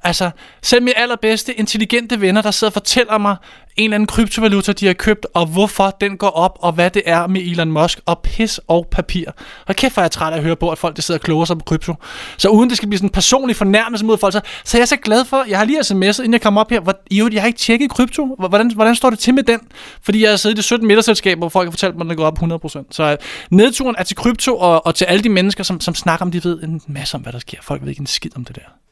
Altså, 0.03 0.31
selv 0.61 0.83
mine 0.83 0.97
allerbedste 0.97 1.53
intelligente 1.53 2.21
venner, 2.21 2.41
der 2.41 2.51
sidder 2.51 2.69
og 2.69 2.73
fortæller 2.73 3.17
mig 3.17 3.35
en 3.75 3.83
eller 3.83 3.95
anden 3.95 4.07
kryptovaluta, 4.07 4.71
de 4.71 4.87
har 4.87 4.93
købt, 4.93 5.27
og 5.33 5.45
hvorfor 5.45 5.97
den 6.01 6.17
går 6.17 6.29
op, 6.29 6.57
og 6.61 6.71
hvad 6.71 6.89
det 6.89 7.01
er 7.05 7.27
med 7.27 7.41
Elon 7.41 7.71
Musk, 7.71 7.99
og 8.05 8.19
pis 8.19 8.59
og 8.67 8.87
papir. 8.91 9.25
Og 9.67 9.75
kæft, 9.75 9.93
hvor 9.93 10.01
er 10.01 10.03
jeg 10.03 10.11
træt 10.11 10.33
af 10.33 10.37
at 10.37 10.43
høre 10.43 10.55
på, 10.55 10.69
at 10.69 10.77
folk 10.77 10.95
der 10.95 11.01
sidder 11.01 11.19
og 11.19 11.23
kloger 11.23 11.45
sig 11.45 11.57
på 11.57 11.63
krypto. 11.63 11.93
Så 12.37 12.49
uden 12.49 12.69
det 12.69 12.77
skal 12.77 12.89
blive 12.89 12.97
sådan 12.97 13.07
en 13.07 13.11
personlig 13.11 13.55
fornærmelse 13.55 14.05
mod 14.05 14.17
folk, 14.17 14.33
så, 14.33 14.41
så 14.63 14.77
jeg 14.77 14.81
er 14.81 14.85
så 14.85 14.97
glad 14.97 15.25
for, 15.25 15.45
jeg 15.47 15.57
har 15.57 15.65
lige 15.65 15.79
sms'et, 15.79 16.19
inden 16.19 16.33
jeg 16.33 16.41
kom 16.41 16.57
op 16.57 16.69
her, 16.69 16.79
hvor, 16.79 16.93
jo, 17.11 17.29
jeg 17.33 17.41
har 17.41 17.47
ikke 17.47 17.59
tjekket 17.59 17.89
krypto. 17.89 18.35
Hvordan, 18.39 18.71
hvordan 18.75 18.95
står 18.95 19.09
det 19.09 19.19
til 19.19 19.33
med 19.33 19.43
den? 19.43 19.59
Fordi 20.01 20.23
jeg 20.23 20.29
har 20.29 20.37
siddet 20.37 20.59
i 20.59 20.61
17 20.61 20.87
middagsselskaber, 20.87 21.39
hvor 21.39 21.49
folk 21.49 21.67
har 21.67 21.71
fortalt 21.71 21.95
mig, 21.95 22.05
at 22.05 22.09
den 22.09 22.17
går 22.17 22.25
op 22.25 22.39
100%. 22.39 22.83
Så 22.91 23.03
øh, 23.03 23.17
nedturen 23.51 23.95
er 23.97 24.03
til 24.03 24.15
krypto, 24.15 24.57
og, 24.57 24.85
og 24.85 24.95
til 24.95 25.05
alle 25.05 25.23
de 25.23 25.29
mennesker, 25.29 25.63
som, 25.63 25.79
som 25.79 25.95
snakker 25.95 26.25
om, 26.25 26.31
de 26.31 26.43
ved 26.43 26.63
en 26.63 26.81
masse 26.87 27.15
om, 27.15 27.21
hvad 27.21 27.33
der 27.33 27.39
sker. 27.39 27.57
Folk 27.61 27.81
ved 27.81 27.89
ikke 27.89 28.01
en 28.01 28.07
skid 28.07 28.31
om 28.35 28.45
det 28.45 28.55
der. 28.55 28.82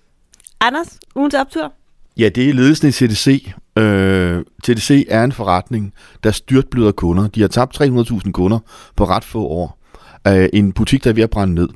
Anders, 0.63 0.99
ugens 1.15 1.33
optur? 1.33 1.73
Ja, 2.17 2.29
det 2.29 2.49
er 2.49 2.53
ledelsen 2.53 2.87
i 2.87 2.91
CDC. 2.91 3.53
Øh, 3.77 4.43
TDC 4.63 5.05
er 5.09 5.23
en 5.23 5.31
forretning, 5.31 5.93
der 6.23 6.31
styrtbløder 6.31 6.91
kunder. 6.91 7.27
De 7.27 7.41
har 7.41 7.47
tabt 7.47 7.81
300.000 7.81 8.31
kunder 8.31 8.59
på 8.95 9.05
ret 9.05 9.23
få 9.23 9.45
år. 9.45 9.79
Øh, 10.27 10.49
en 10.53 10.71
butik, 10.71 11.03
der 11.03 11.09
er 11.09 11.13
ved 11.13 11.23
at 11.23 11.29
brænde 11.29 11.53
ned. 11.53 11.69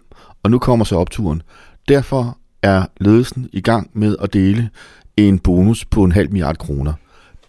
Og 0.43 0.51
nu 0.51 0.59
kommer 0.59 0.85
så 0.85 0.95
opturen. 0.95 1.41
Derfor 1.89 2.37
er 2.61 2.85
ledelsen 2.99 3.49
i 3.53 3.61
gang 3.61 3.89
med 3.93 4.15
at 4.21 4.33
dele 4.33 4.69
en 5.17 5.39
bonus 5.39 5.85
på 5.85 6.03
en 6.03 6.11
halv 6.11 6.31
milliard 6.31 6.57
kroner. 6.57 6.93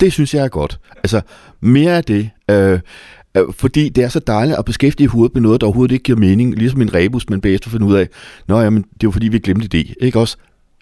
Det 0.01 0.13
synes 0.13 0.35
jeg 0.35 0.45
er 0.45 0.49
godt. 0.49 0.81
Altså, 0.97 1.21
mere 1.61 1.97
af 1.97 2.05
det. 2.05 2.31
Øh, 2.51 2.81
øh 3.37 3.45
fordi 3.53 3.89
det 3.89 4.05
er 4.05 4.09
så 4.09 4.21
dejligt 4.21 4.59
at 4.59 4.65
beskæftige 4.65 5.09
hovedet 5.09 5.35
med 5.35 5.43
noget, 5.43 5.61
der 5.61 5.67
overhovedet 5.67 5.93
ikke 5.93 6.03
giver 6.03 6.19
mening, 6.19 6.55
ligesom 6.55 6.83
en 6.83 6.95
rebus, 6.95 7.31
man 7.31 7.41
bagefter 7.41 7.71
finder 7.71 7.87
ud 7.87 7.95
af, 7.95 8.09
nå 8.49 8.61
jamen, 8.61 8.83
det 8.83 8.89
er 8.91 9.05
jo 9.05 9.11
fordi, 9.11 9.29
vi 9.29 9.39
glemte 9.39 9.69
det. 9.69 9.95
Ikke 10.01 10.21
også? 10.21 10.37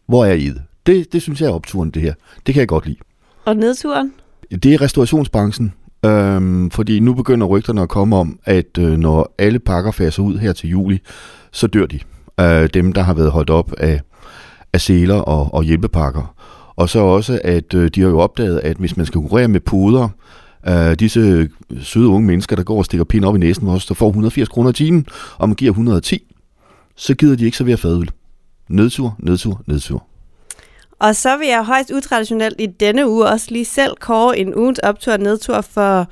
Hvor 0.06 0.24
er 0.24 0.32
I 0.32 0.46
det? 0.46 0.62
Det, 0.86 1.12
det 1.12 1.22
synes 1.22 1.40
jeg 1.40 1.46
er 1.46 1.52
opturen, 1.52 1.90
det 1.90 2.02
her. 2.02 2.14
Det 2.46 2.54
kan 2.54 2.60
jeg 2.60 2.68
godt 2.68 2.86
lide. 2.86 2.96
Og 3.44 3.56
nedturen? 3.56 4.12
Det 4.50 4.74
er 4.74 4.80
restaurationsbranchen. 4.80 5.72
Øhm, 6.04 6.70
fordi 6.70 7.00
nu 7.00 7.14
begynder 7.14 7.46
rygterne 7.46 7.82
at 7.82 7.88
komme 7.88 8.16
om, 8.16 8.38
at 8.44 8.78
øh, 8.78 8.98
når 8.98 9.34
alle 9.38 9.58
pakker 9.58 9.90
faser 9.90 10.22
ud 10.22 10.38
her 10.38 10.52
til 10.52 10.70
juli, 10.70 11.00
så 11.52 11.66
dør 11.66 11.86
de. 11.86 12.00
Øh, 12.40 12.68
dem, 12.74 12.92
der 12.92 13.02
har 13.02 13.14
været 13.14 13.30
holdt 13.30 13.50
op 13.50 13.72
af, 13.78 14.00
af 14.72 14.80
seler 14.80 15.14
og, 15.14 15.54
og 15.54 15.64
hjælpepakker. 15.64 16.34
Og 16.76 16.88
så 16.88 16.98
også, 16.98 17.40
at 17.44 17.74
øh, 17.74 17.90
de 17.94 18.00
har 18.00 18.08
jo 18.08 18.18
opdaget, 18.18 18.60
at 18.60 18.76
hvis 18.76 18.96
man 18.96 19.06
skal 19.06 19.20
konkurrere 19.20 19.48
med 19.48 19.60
puder, 19.60 20.08
øh, 20.68 20.94
disse 20.94 21.48
søde 21.80 22.08
unge 22.08 22.26
mennesker, 22.26 22.56
der 22.56 22.62
går 22.62 22.78
og 22.78 22.84
stikker 22.84 23.04
pind 23.04 23.24
op 23.24 23.36
i 23.36 23.38
næsen 23.38 23.68
også, 23.68 23.86
der 23.88 23.94
får 23.94 24.08
180 24.08 24.48
kroner 24.48 24.70
i 24.70 24.72
timen, 24.72 25.06
og 25.38 25.48
man 25.48 25.56
giver 25.56 25.70
110, 25.70 26.34
så 26.96 27.14
gider 27.14 27.36
de 27.36 27.44
ikke 27.44 27.56
servere 27.56 27.76
fadøl. 27.76 28.10
Nedtur, 28.68 29.16
nedtur, 29.18 29.62
nedtur. 29.66 30.06
Og 30.98 31.16
så 31.16 31.36
vil 31.36 31.48
jeg 31.48 31.64
højst 31.64 31.92
utraditionelt 31.92 32.60
i 32.60 32.66
denne 32.66 33.08
uge 33.08 33.26
også 33.26 33.46
lige 33.50 33.64
selv 33.64 33.96
kåre 34.00 34.38
en 34.38 34.54
ugens 34.54 34.78
optur 34.78 35.12
og 35.12 35.18
nedtur, 35.18 35.60
for 35.60 36.06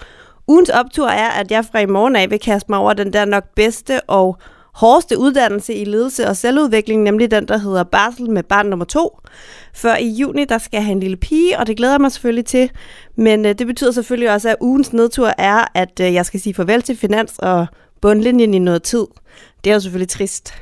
ugens 0.48 0.70
optur 0.70 1.08
er, 1.08 1.28
at 1.28 1.50
jeg 1.50 1.64
fra 1.64 1.78
i 1.78 1.86
morgen 1.86 2.16
af 2.16 2.30
vil 2.30 2.40
kaste 2.40 2.66
mig 2.70 2.78
over 2.78 2.92
den 2.92 3.12
der 3.12 3.24
nok 3.24 3.44
bedste 3.54 4.00
og 4.00 4.38
hårdeste 4.74 5.18
uddannelse 5.18 5.74
i 5.74 5.84
ledelse 5.84 6.28
og 6.28 6.36
selvudvikling, 6.36 7.02
nemlig 7.02 7.30
den, 7.30 7.48
der 7.48 7.58
hedder 7.58 7.84
Barsel 7.84 8.30
med 8.30 8.42
barn 8.42 8.66
nummer 8.66 8.84
to. 8.84 9.18
For 9.74 9.88
i 9.88 10.08
juni, 10.08 10.44
der 10.44 10.58
skal 10.58 10.76
jeg 10.76 10.84
have 10.84 10.92
en 10.92 11.00
lille 11.00 11.16
pige, 11.16 11.58
og 11.58 11.66
det 11.66 11.76
glæder 11.76 11.92
jeg 11.92 12.00
mig 12.00 12.12
selvfølgelig 12.12 12.44
til. 12.44 12.70
Men 13.16 13.46
øh, 13.46 13.54
det 13.58 13.66
betyder 13.66 13.90
selvfølgelig 13.90 14.32
også, 14.32 14.48
at 14.48 14.56
ugens 14.60 14.92
nedtur 14.92 15.32
er, 15.38 15.64
at 15.74 16.00
øh, 16.00 16.14
jeg 16.14 16.26
skal 16.26 16.40
sige 16.40 16.54
farvel 16.54 16.82
til 16.82 16.96
finans 16.96 17.38
og 17.38 17.66
bundlinjen 18.00 18.54
i 18.54 18.58
noget 18.58 18.82
tid. 18.82 19.06
Det 19.64 19.70
er 19.70 19.74
jo 19.74 19.80
selvfølgelig 19.80 20.08
trist. 20.08 20.54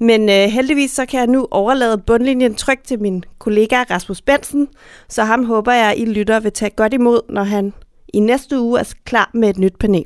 Men 0.00 0.28
øh, 0.28 0.34
heldigvis 0.34 0.90
så 0.90 1.06
kan 1.06 1.20
jeg 1.20 1.26
nu 1.26 1.48
overlade 1.50 1.98
bundlinjen 1.98 2.54
trygt 2.54 2.86
til 2.86 3.00
min 3.00 3.24
kollega 3.38 3.82
Rasmus 3.90 4.22
Bensen, 4.22 4.68
så 5.08 5.24
ham 5.24 5.44
håber 5.44 5.72
jeg, 5.72 5.94
I 5.96 6.04
lytter 6.04 6.40
vil 6.40 6.52
tage 6.52 6.70
godt 6.70 6.94
imod, 6.94 7.20
når 7.28 7.42
han 7.42 7.72
i 8.14 8.20
næste 8.20 8.60
uge 8.60 8.80
er 8.80 8.92
klar 9.04 9.30
med 9.34 9.50
et 9.50 9.58
nyt 9.58 9.78
panel. 9.78 10.04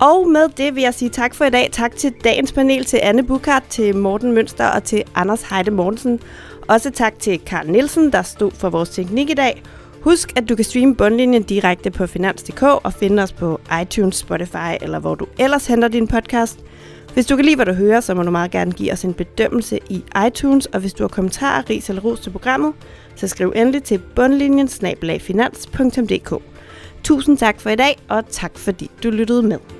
Og 0.00 0.28
med 0.28 0.48
det 0.48 0.74
vil 0.74 0.82
jeg 0.82 0.94
sige 0.94 1.08
tak 1.08 1.34
for 1.34 1.44
i 1.44 1.50
dag. 1.50 1.68
Tak 1.72 1.96
til 1.96 2.12
dagens 2.24 2.52
panel, 2.52 2.84
til 2.84 3.00
Anne 3.02 3.22
Bukart, 3.22 3.62
til 3.68 3.96
Morten 3.96 4.32
Mønster 4.32 4.66
og 4.66 4.84
til 4.84 5.02
Anders 5.14 5.42
Heide 5.42 5.70
Mortensen. 5.70 6.20
Også 6.68 6.90
tak 6.90 7.18
til 7.18 7.38
Karl 7.38 7.70
Nielsen, 7.70 8.12
der 8.12 8.22
stod 8.22 8.50
for 8.50 8.70
vores 8.70 8.88
teknik 8.88 9.30
i 9.30 9.34
dag. 9.34 9.62
Husk, 10.00 10.32
at 10.36 10.48
du 10.48 10.56
kan 10.56 10.64
streame 10.64 10.96
bundlinjen 10.96 11.42
direkte 11.42 11.90
på 11.90 12.06
finans.dk 12.06 12.62
og 12.62 12.92
finde 12.92 13.22
os 13.22 13.32
på 13.32 13.60
iTunes, 13.82 14.16
Spotify 14.16 14.72
eller 14.80 14.98
hvor 14.98 15.14
du 15.14 15.26
ellers 15.38 15.66
henter 15.66 15.88
din 15.88 16.08
podcast. 16.08 16.58
Hvis 17.14 17.26
du 17.26 17.36
kan 17.36 17.44
lide, 17.44 17.56
hvad 17.56 17.66
du 17.66 17.72
hører, 17.72 18.00
så 18.00 18.14
må 18.14 18.22
du 18.22 18.30
meget 18.30 18.50
gerne 18.50 18.72
give 18.72 18.92
os 18.92 19.04
en 19.04 19.14
bedømmelse 19.14 19.78
i 19.88 20.04
iTunes, 20.26 20.66
og 20.66 20.80
hvis 20.80 20.92
du 20.92 21.02
har 21.02 21.08
kommentarer, 21.08 21.70
ris 21.70 21.88
eller 21.88 22.02
ros 22.02 22.20
til 22.20 22.30
programmet, 22.30 22.72
så 23.16 23.28
skriv 23.28 23.52
endelig 23.56 23.82
til 23.82 23.98
bundlinjen 24.16 24.68
Tusind 27.04 27.38
tak 27.38 27.60
for 27.60 27.70
i 27.70 27.76
dag, 27.76 27.98
og 28.08 28.24
tak 28.30 28.58
fordi 28.58 28.90
du 29.02 29.10
lyttede 29.10 29.42
med. 29.42 29.79